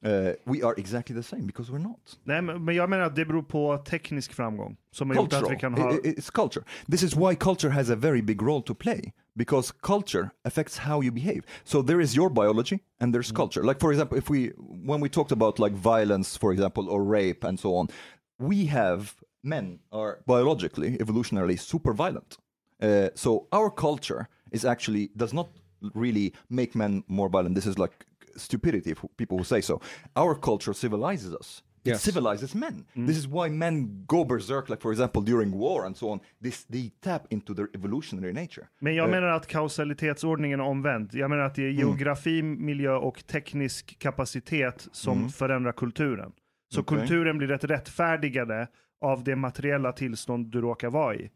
[0.04, 3.24] uh, we are exactly the same because we're not Nej, men jag menar att det
[3.24, 4.76] beror på teknisk framgång.
[4.90, 5.90] Som har gjort att vi kan ha...
[5.90, 6.64] It's culture.
[6.90, 11.02] This is why culture has a very big role to play because culture affects how
[11.02, 11.42] you behave.
[11.64, 13.62] So there is your biology and there's culture.
[13.62, 14.52] Like for example, if we
[14.86, 17.88] when we talked about like violence, for example, or rape and so on,
[18.38, 22.38] we have men are biologically, evolutionarily super violent.
[22.82, 25.48] Uh, so our culture is actually does not
[25.94, 27.54] really make men more violent.
[27.54, 27.92] This is like
[28.36, 29.80] stupidity if people who say so.
[30.16, 31.62] Our culture civilizes us.
[31.84, 32.02] It Yes.
[32.02, 32.84] civilizes men.
[33.06, 36.20] This is why men go berserk, like for example during war and so on.
[36.42, 38.68] This they tap into their evolutionary nature.
[38.80, 41.10] Men jag Eh, menar att kausalitetsordningen är omvänd.
[41.14, 41.78] Jag menar att det är Mm.
[41.80, 46.32] geografi, miljö och teknisk kapacitet som förändrar kulturen.
[46.74, 46.84] Så Mm.
[46.86, 46.98] Okej.
[46.98, 48.68] kulturen blir rätt rättfärdigade
[49.02, 51.30] av det materiella tillstånd du råkar vara i.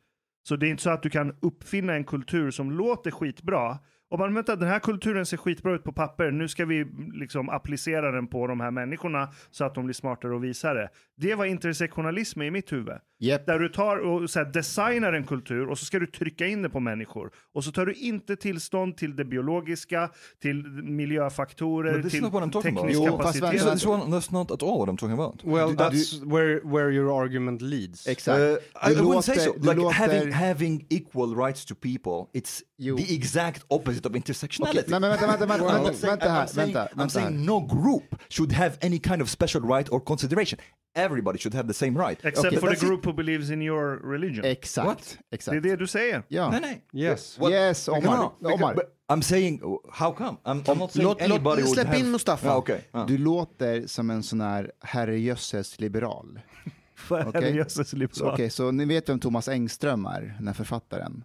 [0.48, 3.78] Så det är inte så att du kan uppfinna en kultur som låter skitbra.
[4.10, 6.30] Och man vänta, den här kulturen ser skitbra ut på papper.
[6.30, 10.34] Nu ska vi liksom applicera den på de här människorna så att de blir smartare
[10.34, 10.88] och visare.
[11.16, 12.94] Det var intersektionalism i mitt huvud.
[13.18, 13.46] Japp.
[13.46, 16.62] Där du tar och så här, designar en kultur och så ska du trycka in
[16.62, 17.30] det på människor.
[17.54, 20.10] Och så tar du inte tillstånd till det biologiska,
[20.42, 22.62] till miljöfaktorer, till about.
[22.62, 23.62] teknisk Jo, fast kapacitet.
[23.66, 25.44] vänta, This one, that's not at all what I'm talking about.
[25.44, 28.06] Well, Du- that's where where your argument leads.
[28.06, 28.38] Exakt.
[28.40, 29.52] Uh, I, I Du wouldn't say so.
[29.52, 32.96] du Like having having equal rights to people, it's Jo.
[32.96, 34.78] the exact opposite of intersectionality.
[34.80, 37.44] Okej, men vänta, vänta, vänta, I'm vänta, saying- vänta här, I'm saying, vänta, I'm saying
[37.46, 40.58] no group should have any kind of special right or consideration.
[40.98, 42.24] Everybody should have the same right.
[42.24, 42.80] Except Okay, for the it.
[42.80, 44.44] group who believes in your religion.
[44.44, 44.86] Exakt.
[44.86, 44.98] What?
[44.98, 45.62] Det är Exakt.
[45.62, 46.22] det du säger.
[46.28, 46.50] Ja.
[46.50, 47.04] Nej, nej.
[47.04, 47.38] Yes.
[47.38, 48.16] What- Yes, Omar.
[48.16, 48.74] No, no, Omar.
[48.74, 49.60] but I'm saying,
[49.92, 50.36] how come?
[50.44, 51.98] I'm, I'm not saying Låt, anybody låt, would släpp have...
[51.98, 52.46] in Mustafa.
[52.46, 52.88] Ja, okej.
[52.92, 53.04] Ja.
[53.08, 56.40] Du låter som en sån här herrejösses liberal.
[57.10, 57.56] Okej.
[57.56, 58.32] jösses Så, liberal.
[58.34, 61.24] Okej, så ni vet vem Thomas Engström är, den här författaren?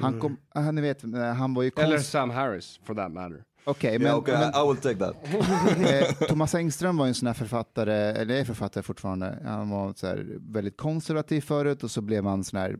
[0.00, 2.10] Han, kom, ah, ni vet, eh, han var ju Eller konst...
[2.10, 3.44] Sam Harris, for that matter.
[3.64, 5.16] Okej, men, Yeah, okay, men I, will take that.
[6.20, 9.38] eh, Thomas Engström var ju en sån här författare, eller är författare fortfarande.
[9.44, 12.78] Han var så här väldigt konservativ förut och så blev han sån här,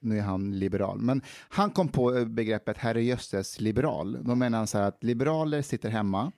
[0.00, 0.98] nu är han liberal.
[1.00, 4.18] Men han kom på eh, begreppet herrejösses liberal.
[4.24, 6.32] Då menar han så här att liberaler sitter hemma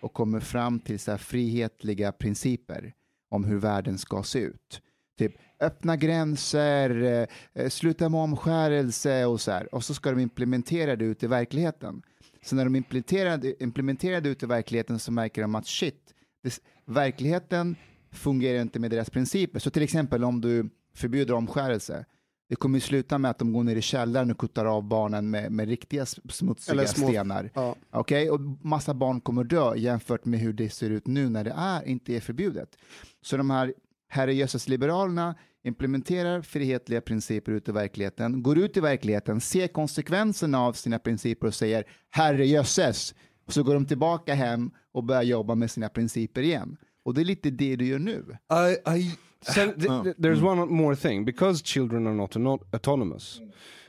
[0.00, 2.92] och kommer fram till så här frihetliga principer
[3.30, 4.80] om hur världen ska se ut.
[5.18, 9.74] Typ öppna gränser, eh, sluta med omskärelse och så här.
[9.74, 12.02] Och så ska de implementera det ut i verkligheten.
[12.44, 16.58] Så när de implementerar, implementerar det ut i verkligheten så märker de att shit, det,
[16.86, 17.76] verkligheten
[18.12, 19.58] fungerar inte med deras principer.
[19.60, 22.04] Så till exempel om du förbjuder omskärelse,
[22.48, 25.30] Det kommer ju sluta med att de går ner i källaren och kuttar av barnen
[25.30, 27.50] med, med riktiga smutsiga små- stenar.
[27.54, 27.76] Ja.
[27.90, 31.54] Okej, och massa barn kommer dö jämfört med hur det ser ut nu när det
[31.56, 32.76] är, inte är förbjudet.
[33.22, 33.74] Så de här
[34.14, 40.72] herrejösses liberalerna implementerar frihetliga principer ut i verkligheten, går ut i verkligheten, ser konsekvenserna av
[40.72, 43.14] sina principer och säger herrejösses,
[43.48, 46.76] så går de tillbaka hem och börjar jobba med sina principer igen.
[47.02, 48.24] Och det är lite det du gör nu.
[48.52, 49.10] I, I,
[49.54, 50.04] Sen, th- Oh.
[50.04, 53.40] th- there's one more thing because children are not auto- autonomous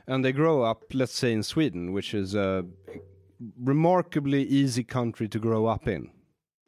[0.07, 2.64] and they grow up let's say in sweden which is a
[3.68, 6.10] remarkably easy country to grow up in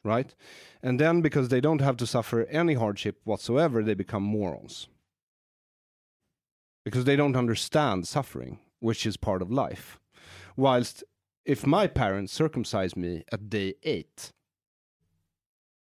[0.03, 0.35] right
[0.81, 4.87] and then because they don't have to suffer any hardship whatsoever they become morons
[6.85, 9.99] because they don't understand suffering which is part of life
[10.55, 11.03] whilst
[11.45, 14.31] if my parents circumcised me at day 8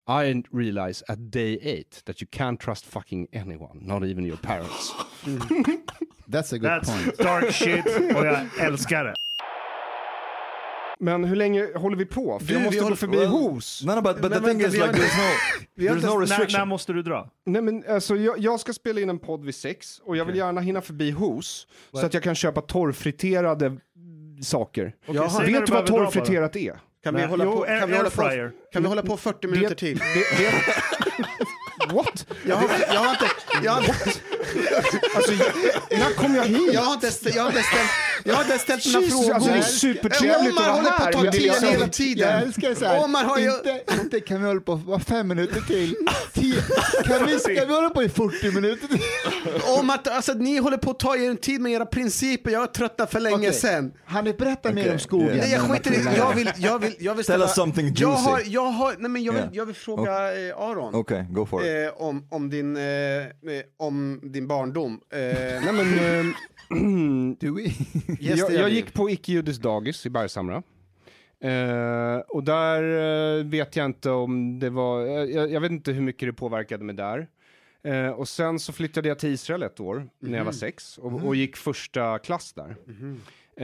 [0.10, 4.94] I realize at day eight that you can't trust fucking anyone, not even your parents.
[5.26, 5.82] Mm.
[6.30, 7.18] That's a good That's point.
[7.18, 9.14] dark shit och jag älskar det.
[11.02, 12.40] Men hur länge håller vi på?
[12.40, 13.84] För Vi- jag vi måste gå håller- förbi well, hos.
[13.86, 15.34] no, no, but, but Men the thing is like inte- there's no,
[15.76, 16.60] Vi har there's inte no restriction.
[16.60, 17.30] när måste du dra?
[17.46, 20.36] Nej men alltså jag, jag ska spela in en podd vid sex och jag vill
[20.36, 23.78] gärna hinna förbi hos så att jag kan köpa torrfriterade
[24.44, 24.94] saker.
[25.06, 25.30] Jaha.
[25.30, 26.80] säg när Vet du vad torrfriterat är?
[27.04, 29.70] Kan vi hålla Jo, på, kan vi hålla på, kan vi hålla på 40 minuter
[29.70, 29.98] Det- till?
[29.98, 30.38] Det,
[31.88, 32.26] det, what?
[32.48, 33.26] Jag har, jag har inte,
[33.64, 33.82] jag har,
[35.16, 35.32] Alltså,
[35.92, 36.74] när kom jag hit?
[36.74, 37.90] jag har inte, st- jag har inte ställt,
[38.24, 39.34] jag har inte ställt Jesus, frågor.
[39.34, 41.92] alltså, det är supertrevligt Omar att vara håller på här, att ta tiden hela Jag
[41.94, 42.30] tiden.
[42.44, 43.52] älskar så här, Omar har ju...
[43.52, 45.96] inte, inte kan vi hålla på bara fem minuter till.
[47.06, 49.00] Kan, vi, ska vi hålla på i 40 minuter till?
[49.80, 52.68] Om att alltså, ni håller på att ta er tid med era principer, jag har
[52.68, 53.54] tröttnat för länge Okej.
[53.54, 53.92] sedan.
[54.06, 55.28] Han är berätta mer Okej, om skogen.
[55.28, 55.38] yeah.
[55.40, 57.46] Nej jag skiter i här det, jag vill, jag vill, jag vill Tell ställa...
[57.46, 58.24] us something jag juicy.
[58.30, 60.96] har, jag har, nej men jag vill, jag vill fråga eh, Aron.
[60.96, 61.88] Okay, go for it.
[61.96, 62.84] Eh, om, om, din, eh,
[63.80, 65.02] om din barndom.
[65.10, 65.20] Eh,
[65.64, 66.36] Nej men, eh,
[67.56, 67.62] we?
[68.20, 70.64] yes, jag, jag gick på icke-judiskt dagis i Bergshamra.
[71.42, 72.84] Eh, och där
[73.40, 76.34] eh, vet jag inte om det var, eh, jag, jag vet inte hur mycket det
[76.34, 77.28] påverkade mig där.
[77.84, 81.26] Eh, och sen så flyttade jag till Israel ett år när jag var sex och,
[81.26, 82.76] och gick första klass där.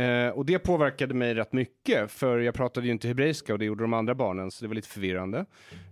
[0.01, 3.65] Eh, och det påverkade mig rätt mycket för jag pratade ju inte hebreiska och det
[3.65, 5.39] gjorde de andra barnen så det var lite förvirrande.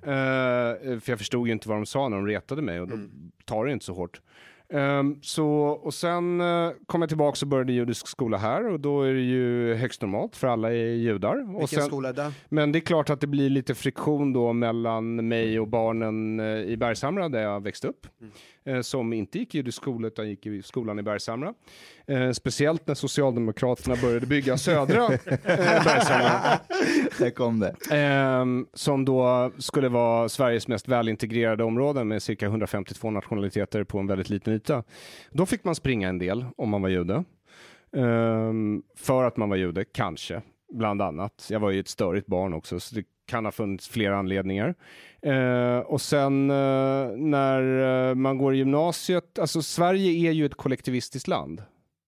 [0.01, 2.97] Eh, för jag förstod ju inte vad de sa när de retade mig och då
[3.45, 4.21] tar det inte så hårt.
[4.73, 9.01] Ehm, så, och sen uh, kom jag tillbaka och började judisk skola här och då
[9.01, 11.55] är det ju högst normalt för alla är judar.
[11.55, 12.31] Och Vilken sen, skola är det?
[12.49, 16.45] men det är klart att det blir lite friktion då mellan mig och barnen eh,
[16.45, 18.07] i Bergshamra där jag växte upp.
[18.21, 18.27] Eh,
[18.81, 21.53] som inte gick i judisk skola utan gick i skolan i Bergshamra.
[22.07, 25.19] Eh, speciellt när Socialdemokraterna började bygga södra eh,
[25.83, 26.59] Bergshamra.
[27.19, 27.75] Där kom det.
[27.91, 34.07] Ehm, som då skulle vara Sveriges mest välintegrerade område med cirka 152 nationaliteter på en
[34.07, 34.83] väldigt liten yta.
[35.31, 37.23] Då fick man springa en del om man var jude.
[37.95, 40.41] Ehm, för att man var jude, kanske,
[40.73, 41.47] bland annat.
[41.49, 44.75] Jag var ju ett störigt barn också, så det kan ha funnits flera anledningar.
[45.21, 50.55] Eh, och sen eh, när eh, man går i gymnasiet, alltså Sverige är ju ett
[50.55, 51.63] kollektivistiskt land.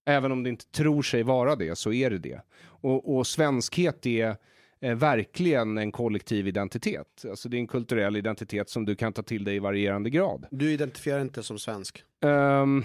[0.05, 2.41] Även om det inte tror sig vara det, så är det det.
[2.65, 4.35] Och, och svenskhet är
[4.81, 7.25] eh, verkligen en kollektiv identitet.
[7.29, 10.45] Alltså det är en kulturell identitet som du kan ta till dig i varierande grad.
[10.51, 12.03] Du identifierar inte som svensk.
[12.23, 12.83] Ehm,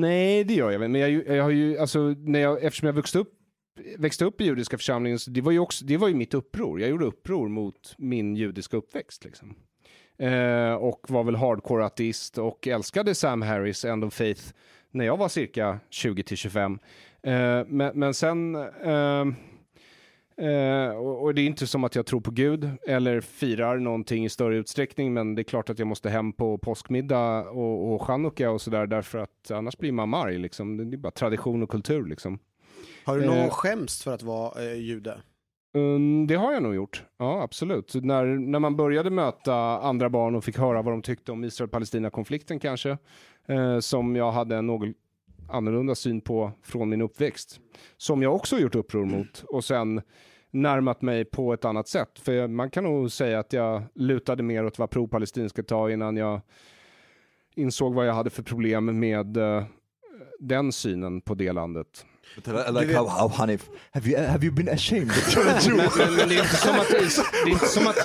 [0.00, 0.90] nej, det gör jag väl.
[0.90, 3.39] Men jag, jag har ju, alltså, när jag, eftersom jag växte upp,
[3.98, 6.80] växte upp i judiska församlingen, så det var ju också, det var ju mitt uppror.
[6.80, 9.24] Jag gjorde uppror mot min judiska uppväxt.
[9.24, 9.54] Liksom.
[10.18, 14.42] Eh, och var väl hardcore ateist och älskade Sam Harris, End of Faith,
[14.90, 16.78] när jag var cirka 20–25.
[17.22, 19.26] Eh, men, men sen, eh,
[20.46, 24.24] eh, och, och det är inte som att jag tror på Gud eller firar någonting
[24.24, 28.02] i större utsträckning, men det är klart att jag måste hem på påskmiddag och, och
[28.02, 30.90] chanukka och sådär, därför att annars blir man arg liksom.
[30.90, 32.38] Det är bara tradition och kultur liksom.
[33.04, 33.50] Har du någon Eh.
[33.50, 35.20] skämst för att vara eh, jude?
[35.74, 37.04] Mm, det har jag nog gjort.
[37.18, 37.94] Ja, absolut.
[37.94, 42.58] När, när man började möta andra barn och fick höra vad de tyckte om Israel-Palestina-konflikten
[42.58, 42.98] kanske,
[43.48, 44.88] eh, som jag hade en något
[45.48, 47.60] annorlunda syn på från min uppväxt,
[47.96, 50.02] som jag också gjort uppror mot och sen
[50.50, 52.18] närmat mig på ett annat sätt.
[52.18, 56.40] För man kan nog säga att jag lutade mer åt vad pro-palestinska ta innan jag
[57.54, 59.64] insåg vad jag hade för problem med eh,
[60.38, 62.06] den synen på det landet.
[62.36, 65.34] I like how, how Hanif, have you, have you been ashamed of
[65.66, 67.96] your men, men det, är inte som att, is- det, är inte som att,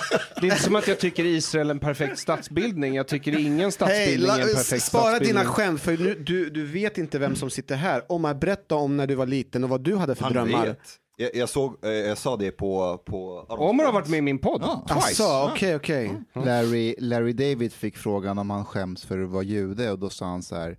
[0.41, 2.95] det är inte som att jag tycker Israel är en perfekt statsbildning.
[2.95, 5.27] Jag tycker ingen statsbildning är en perfekt spara statsbildning.
[5.41, 8.03] dina skämt för nu, du, du vet inte vem som sitter här.
[8.11, 10.65] Omar, berätta om när du var liten och vad du hade för Han drömmar.
[10.65, 10.79] vet.
[11.17, 12.97] Jag, jag, såg, eh, jag sa det på...
[13.05, 14.85] på Omar har varit med i min podd, Ja.
[15.01, 15.23] twice.
[15.23, 16.11] Okej, okej.
[16.45, 20.25] Larry, Larry David fick frågan om han skäms för att vara jude och då sa
[20.25, 20.77] han så här,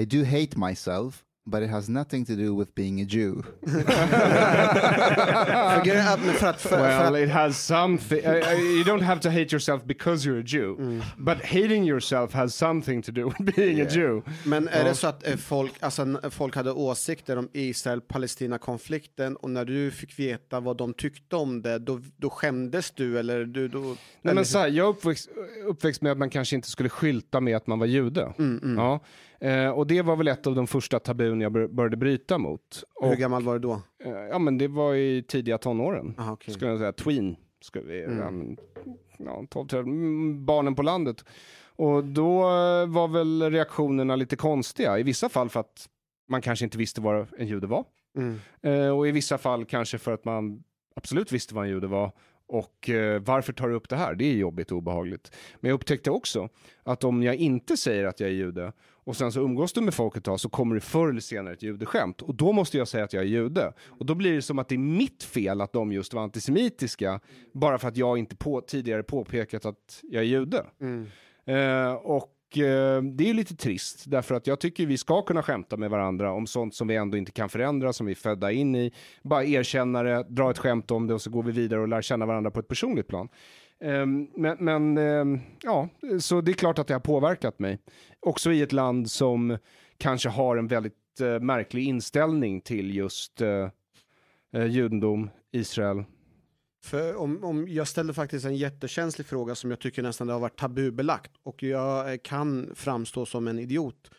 [0.00, 1.14] I do hate myself,
[1.46, 3.42] but it has nothing to do with being a Jew.
[6.70, 8.24] Well, it has something.
[8.26, 11.02] Uh, uh, you don't have to hate yourself because you're a Jew, Mm.
[11.18, 14.22] but hating yourself has something to do with being a Jew.
[14.44, 19.64] Men är det så att eh, folk, alltså, folk hade åsikter om Israel-Palestina-konflikten och när
[19.64, 23.78] du fick veta vad de tyckte om det, då, då skämdes du eller du då?
[23.80, 25.28] Nej, eller, men så här, jag uppväxt,
[25.66, 28.32] uppväxt med att man kanske inte skulle skylta med att man var jude.
[28.38, 29.00] Mm, Ja.
[29.44, 32.84] Eh, och det var väl ett av de första tabun jag bör- började bryta mot.
[32.94, 33.72] Och, Hur gammal var du då?
[34.04, 36.14] eh, ja, men det var i tidiga tonåren.
[36.18, 36.54] Aha, okej.
[36.54, 36.92] Skulle jag säga.
[36.92, 37.36] Tween.
[37.60, 38.56] Ska vi, Mm.
[39.18, 41.24] ja, 12, 13, mm, barnen på landet.
[41.76, 44.98] Och då eh, var väl reaktionerna lite konstiga.
[44.98, 45.88] I vissa fall för att
[46.28, 47.84] man kanske inte visste vad en jude var.
[48.16, 48.40] Mm.
[48.62, 50.62] Eh, och i vissa fall kanske för att man
[50.96, 52.12] absolut visste vad en jude var.
[52.46, 54.14] Och eh, varför tar du upp det här?
[54.14, 55.36] Det är jobbigt och obehagligt.
[55.60, 56.48] Men jag upptäckte också
[56.82, 58.72] att om jag inte säger att jag är jude
[59.04, 61.54] och sen så umgås du med folk ett tag så kommer det förr eller senare
[61.54, 62.22] ett judeskämt.
[62.22, 63.72] Och då måste jag säga att jag är jude.
[63.86, 67.20] Och då blir det som att det är mitt fel att de just var antisemitiska
[67.52, 70.66] bara för att jag inte på, tidigare påpekat att jag är jude.
[70.80, 71.06] Mm.
[71.46, 75.42] Eh, och eh, det är ju lite trist, därför att jag tycker vi ska kunna
[75.42, 78.52] skämta med varandra om sånt som vi ändå inte kan förändra, som vi är födda
[78.52, 78.92] in i.
[79.22, 82.02] Bara erkänna det, dra ett skämt om det och så går vi vidare och lär
[82.02, 83.28] känna varandra på ett personligt plan.
[83.84, 85.88] Ehm, men men ehm, ja,
[86.20, 87.78] så det är klart att det har påverkat mig.
[88.20, 89.58] Också i ett land som
[89.98, 93.68] kanske har en väldigt eh, märklig inställning till just eh,
[94.54, 96.04] eh, judendom, Israel.
[96.84, 100.40] För om, om jag ställde faktiskt en jättekänslig fråga som jag tycker nästan det har
[100.40, 104.10] varit tabubelagt och jag kan framstå som en idiot.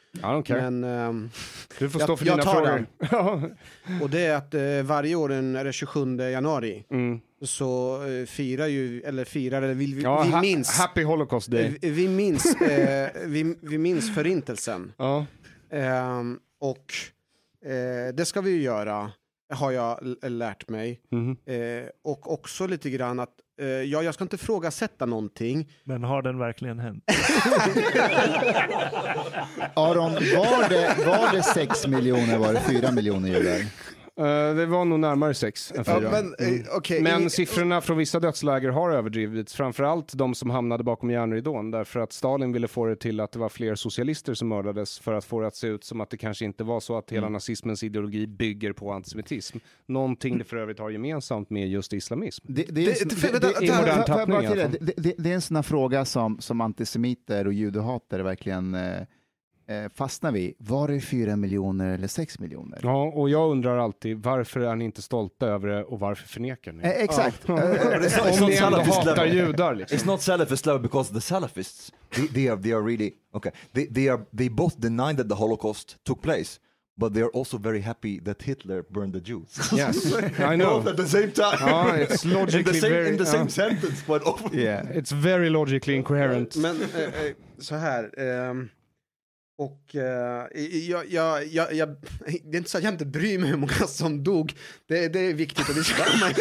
[0.55, 1.29] Men, ehm,
[1.79, 2.85] du får jag- stå för jag dina frågor.
[3.11, 3.41] Ja.
[4.03, 7.19] och det är att eh, varje år den- är det 27 januari mm.
[7.41, 10.77] Så eh, firar ju, eller firar, eller vi, vi, Ja, vi ha- minns.
[10.77, 11.77] Happy Holocaust Day.
[11.81, 14.93] Vi, vi minns, eh, vi, vi minns förintelsen.
[14.97, 15.25] Ja.
[15.71, 16.93] Ehm, och
[17.65, 19.11] eh, det ska vi ju göra,
[19.53, 20.99] har jag lärt mig.
[21.45, 23.29] Eh, och också lite grann att,
[23.61, 25.71] eh, ja, jag ska inte ifrågasätta någonting.
[25.83, 27.03] Men har den verkligen hänt?
[29.75, 33.65] Aron, var det, var det 6 miljoner, var det 4 miljoner judar?
[34.17, 36.11] Eh, det var nog närmare sex än Ja, fyra.
[36.11, 40.83] men, eh, okej, Men ingen- siffrorna från vissa dödsläger har överdrivits, framförallt de som hamnade
[40.83, 44.47] bakom järnridån, därför att Stalin ville få det till att det var fler socialister som
[44.47, 46.97] mördades för att få det att se ut som att det kanske inte var så
[46.97, 49.57] att hela nazismens ideologi bygger på antisemitism.
[49.85, 52.45] Någonting det för övrigt har gemensamt med just islamism.
[52.49, 52.89] Det, det, är
[55.33, 59.01] en sån- här fråga som, som antisemiter och judehatare verkligen eh,
[59.95, 60.53] fastnar vid.
[60.57, 62.79] Var det 4 miljoner eller 6 miljoner?
[62.83, 66.71] Ja, och jag undrar alltid, varför är ni inte stolta över det och varför förnekar
[66.71, 66.83] ni?
[66.83, 67.49] Eh, exakt.
[67.49, 67.55] Eh,
[68.41, 69.97] Om ni ändå hatar judar liksom.
[69.97, 73.51] It's not Salafist level because the Salafists, they, they are they are really okay.
[73.73, 76.59] They they are they both deny that the Holocaust took place,
[76.97, 79.71] but they are also very happy that Hitler burned the Jews.
[79.77, 80.21] Yes, I
[80.57, 80.87] Both know.
[80.89, 81.57] at the same time.
[81.59, 83.09] Ja, it's in logically the same very...
[83.09, 84.55] in the same sentence, but over.
[84.55, 84.97] yeah.
[84.97, 86.55] It's very logically incoherent.
[86.55, 88.19] Men eh, eh, så här.
[88.19, 88.69] ehm,
[89.57, 91.89] och eh, jag, jag, jag, jag,
[92.43, 94.53] det är inte så att jag inte bryr mig hur många som dog.
[94.87, 96.33] Det, det är viktigt att det ska man...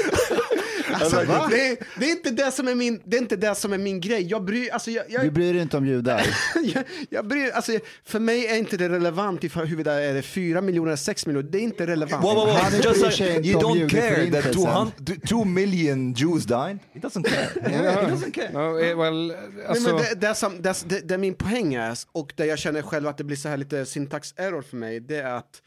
[0.94, 3.72] Alltså, det, är, det, är inte det, som är min, det är inte det som
[3.72, 4.26] är min grej.
[4.26, 6.26] Jag bryr, alltså, jag, jag, Du bryr dig inte om judar?
[6.74, 7.72] jag, jag bryr, alltså,
[8.04, 11.48] för mig är inte det relevant ifall huruvida är det 4 miljoner eller 6 miljoner.
[11.50, 12.24] Det är inte relevant.
[12.24, 12.52] Whoa, whoa, whoa.
[12.52, 14.92] Han bryr Just sig like, inte you om don't care that two, judeförintelsen.
[15.06, 16.78] hun- two million Jews died.
[16.92, 17.48] He doesn't care.
[17.70, 18.50] he doesn't care.
[18.52, 19.34] Ja, well,
[19.68, 22.82] Nej, men det, det, som, det, det, det min poäng är, och där jag känner
[22.82, 25.62] själv att det blir så här lite syntax error för mig, det är att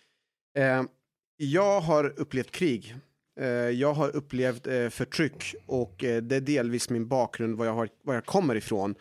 [0.57, 0.83] eh,
[1.37, 2.95] jag har upplevt krig.
[3.39, 7.73] Eh, jag har upplevt eh, förtryck och eh, det är delvis min bakgrund, var jag,
[7.73, 8.95] har, var jag kommer ifrån.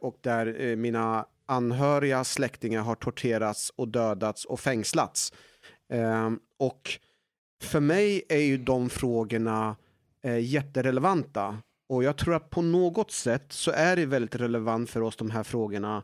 [0.00, 5.32] Och där mina anhöriga släktingar har torterats och dödats och fängslats.
[5.92, 6.90] Ehm, och
[7.62, 9.76] för mig är ju de frågorna
[10.40, 11.58] jätterelevanta.
[11.88, 15.30] Och jag tror att på något sätt så är det väldigt relevant för oss de
[15.30, 16.02] här frågorna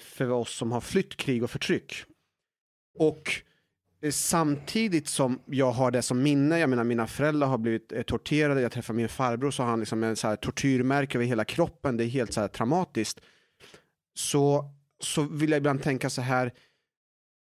[0.00, 2.04] för oss som har flytt krig och förtryck.
[2.98, 3.42] Och
[4.00, 8.02] Eh, samtidigt som jag har det som minne, jag menar mina föräldrar har blivit eh,
[8.02, 11.44] torterade, jag träffar min farbror så har han liksom en så här tortyrmärke över hela
[11.44, 13.20] kroppen, det är helt så här traumatiskt.
[14.14, 14.70] Så,
[15.00, 16.52] så vill jag ibland tänka så här,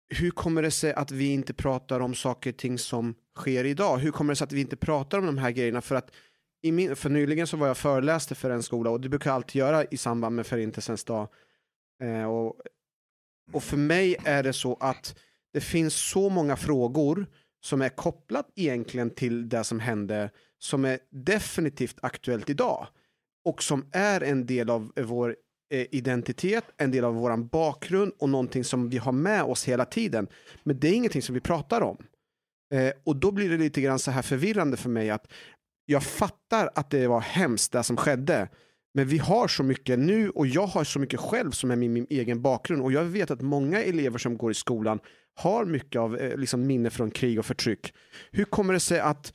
[0.09, 3.97] hur kommer det sig att vi inte pratar om saker och ting som sker idag?
[3.97, 5.81] Hur kommer det sig att vi inte pratar om de här grejerna?
[5.81, 6.11] För att
[6.61, 9.35] i min, för nyligen så var jag föreläste för en skola och det brukar jag
[9.35, 11.27] alltid göra i samband med Förintelsens dag.
[12.03, 12.55] Eh, och,
[13.51, 15.15] och för mig är det så att
[15.55, 17.27] det finns så många frågor
[17.63, 22.87] som är kopplat egentligen till det som hände som är definitivt aktuellt idag
[23.45, 25.35] och som är en del av vår
[25.73, 29.85] eh, identitet, en del av vår bakgrund och någonting som vi har med oss hela
[29.85, 30.27] tiden.
[30.63, 31.97] Men det är ingenting som vi pratar om.
[32.73, 35.27] Eh, och då blir det lite grann så här förvirrande för mig att
[35.85, 38.49] jag fattar att det var hemskt det som skedde.
[38.95, 41.93] Men vi har så mycket nu och jag har så mycket själv som är min,
[41.93, 42.81] min egen bakgrund.
[42.81, 44.99] Och jag vet att många elever som går i skolan
[45.35, 47.93] har mycket av eh, liksom minne från krig och förtryck.
[48.31, 49.33] Hur kommer det sig att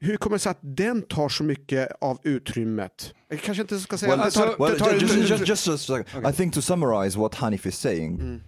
[0.00, 3.14] hur kommer det sig att den tar så mycket av utrymmet?
[3.28, 5.78] Jag kanske inte ska säga Well, att tar, well, tar, ju- just, just, just a
[5.78, 6.26] second.
[6.28, 8.40] I think to summarize what Hanif is saying, Mm.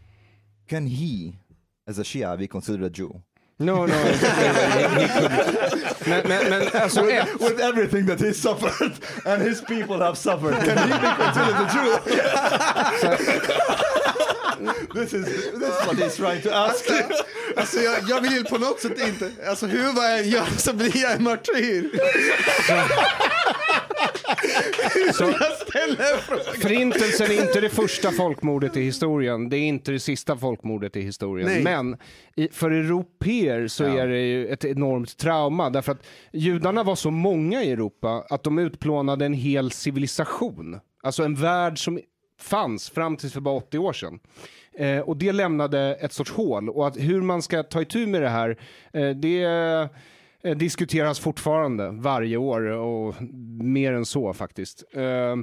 [0.68, 1.32] can he,
[1.90, 3.10] as a Shia, be considered a Jew?
[3.64, 3.94] No, no.
[3.94, 6.06] he couldn't.
[6.06, 8.92] men, men, men alltså ett, With everything that he suffered
[9.24, 11.98] and his people have suffered, can he be considered a Jew?
[14.94, 16.90] this, is, this is what he's trying to ask.
[17.56, 20.72] Alltså jag, jag vill ju på något sätt inte, alltså hur vad jag gör så
[20.72, 21.90] blir jag en martyr.
[25.12, 25.32] så.
[26.62, 29.48] Förintelsen är inte det första folkmordet i historien.
[29.48, 31.48] Det är inte det sista folkmordet i historien.
[31.48, 31.62] Nej.
[31.62, 31.96] Men
[32.36, 35.70] i, för europeer så är det ju ett enormt trauma.
[35.70, 40.80] Därför att judarna var så många i Europa att de utplånade en hel civilisation.
[41.02, 42.00] Alltså en värld som
[42.44, 44.18] fanns fram tills för bara 80 år sedan.
[44.72, 46.68] Eh, och det lämnade ett sorts hål.
[46.68, 48.58] Och att hur man ska ta itu med det här,
[48.92, 49.44] eh, det
[50.42, 53.14] eh, diskuteras fortfarande varje år och
[53.60, 54.84] mer än så faktiskt.
[54.92, 55.36] Eh,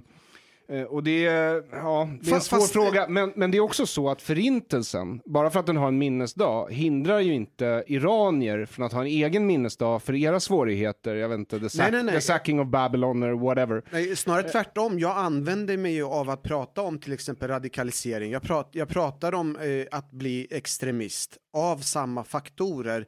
[0.72, 3.58] Eh, eh, och det är, ja, det är en svår fast- fråga, men, men det
[3.58, 7.84] är också så att förintelsen, bara för att den har en minnesdag, hindrar ju inte
[7.88, 11.82] iranier från att ha en egen minnesdag för era svårigheter, jag vet inte, the, sack,
[11.82, 12.16] Nej, nej, nej.
[12.16, 13.84] the sacking of Babylon or whatever.
[13.92, 15.00] Nej, snarare tvärtom.
[15.00, 18.32] Jag använder mig ju av att prata om till exempel radikalisering.
[18.32, 23.06] Jag, prat, jag pratar om eh, att bli extremist av samma faktorer.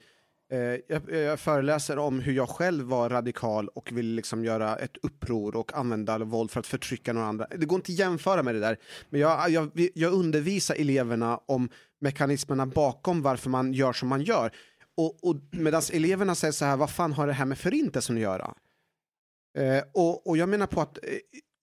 [0.52, 4.98] Eh, jag, jag föreläser om hur jag själv var radikal och ville liksom göra ett
[5.04, 7.48] uppror och använda våld för att förtrycka några andra.
[7.58, 8.78] Det går inte att jämföra med det där.
[9.10, 11.70] Men jag, jag, jag undervisar eleverna om
[12.02, 14.52] mekanismerna bakom varför man gör som man gör.
[14.98, 18.22] Och, och medan eleverna säger så här, vad fan har det här med förintelsen att
[18.22, 18.54] göra?
[19.58, 21.10] Eh, och, och jag menar på att eh,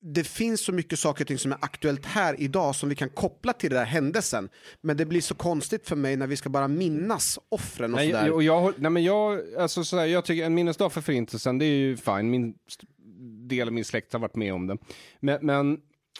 [0.02, 3.08] det finns så mycket saker och ting som är aktuellt här idag som vi kan
[3.08, 4.48] koppla till den där händelsen.
[4.80, 8.10] Men det blir så konstigt för mig när vi ska bara minnas offren och Nej,
[8.10, 8.32] sådär.
[8.32, 11.76] och jag, nej men jag, alltså sådär, jag tycker en minnesdag för förintelsen, det är
[11.76, 12.30] ju fine.
[12.30, 12.54] Min
[13.48, 14.76] del av min släkt har varit med om det.
[15.20, 15.72] Men, men,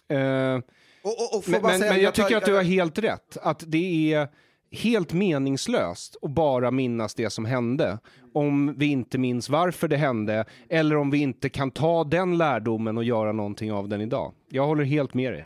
[0.09, 0.62] eh,
[1.02, 3.36] Och, och, och men, men, men jag tycker att du har helt rätt.
[3.42, 4.28] Att det är
[4.73, 7.99] helt meningslöst att bara minnas det som hände
[8.33, 12.99] om vi inte minns varför det hände eller om vi inte kan ta den lärdomen
[12.99, 14.33] och göra någonting av den idag.
[14.49, 15.42] Jag håller helt med dig.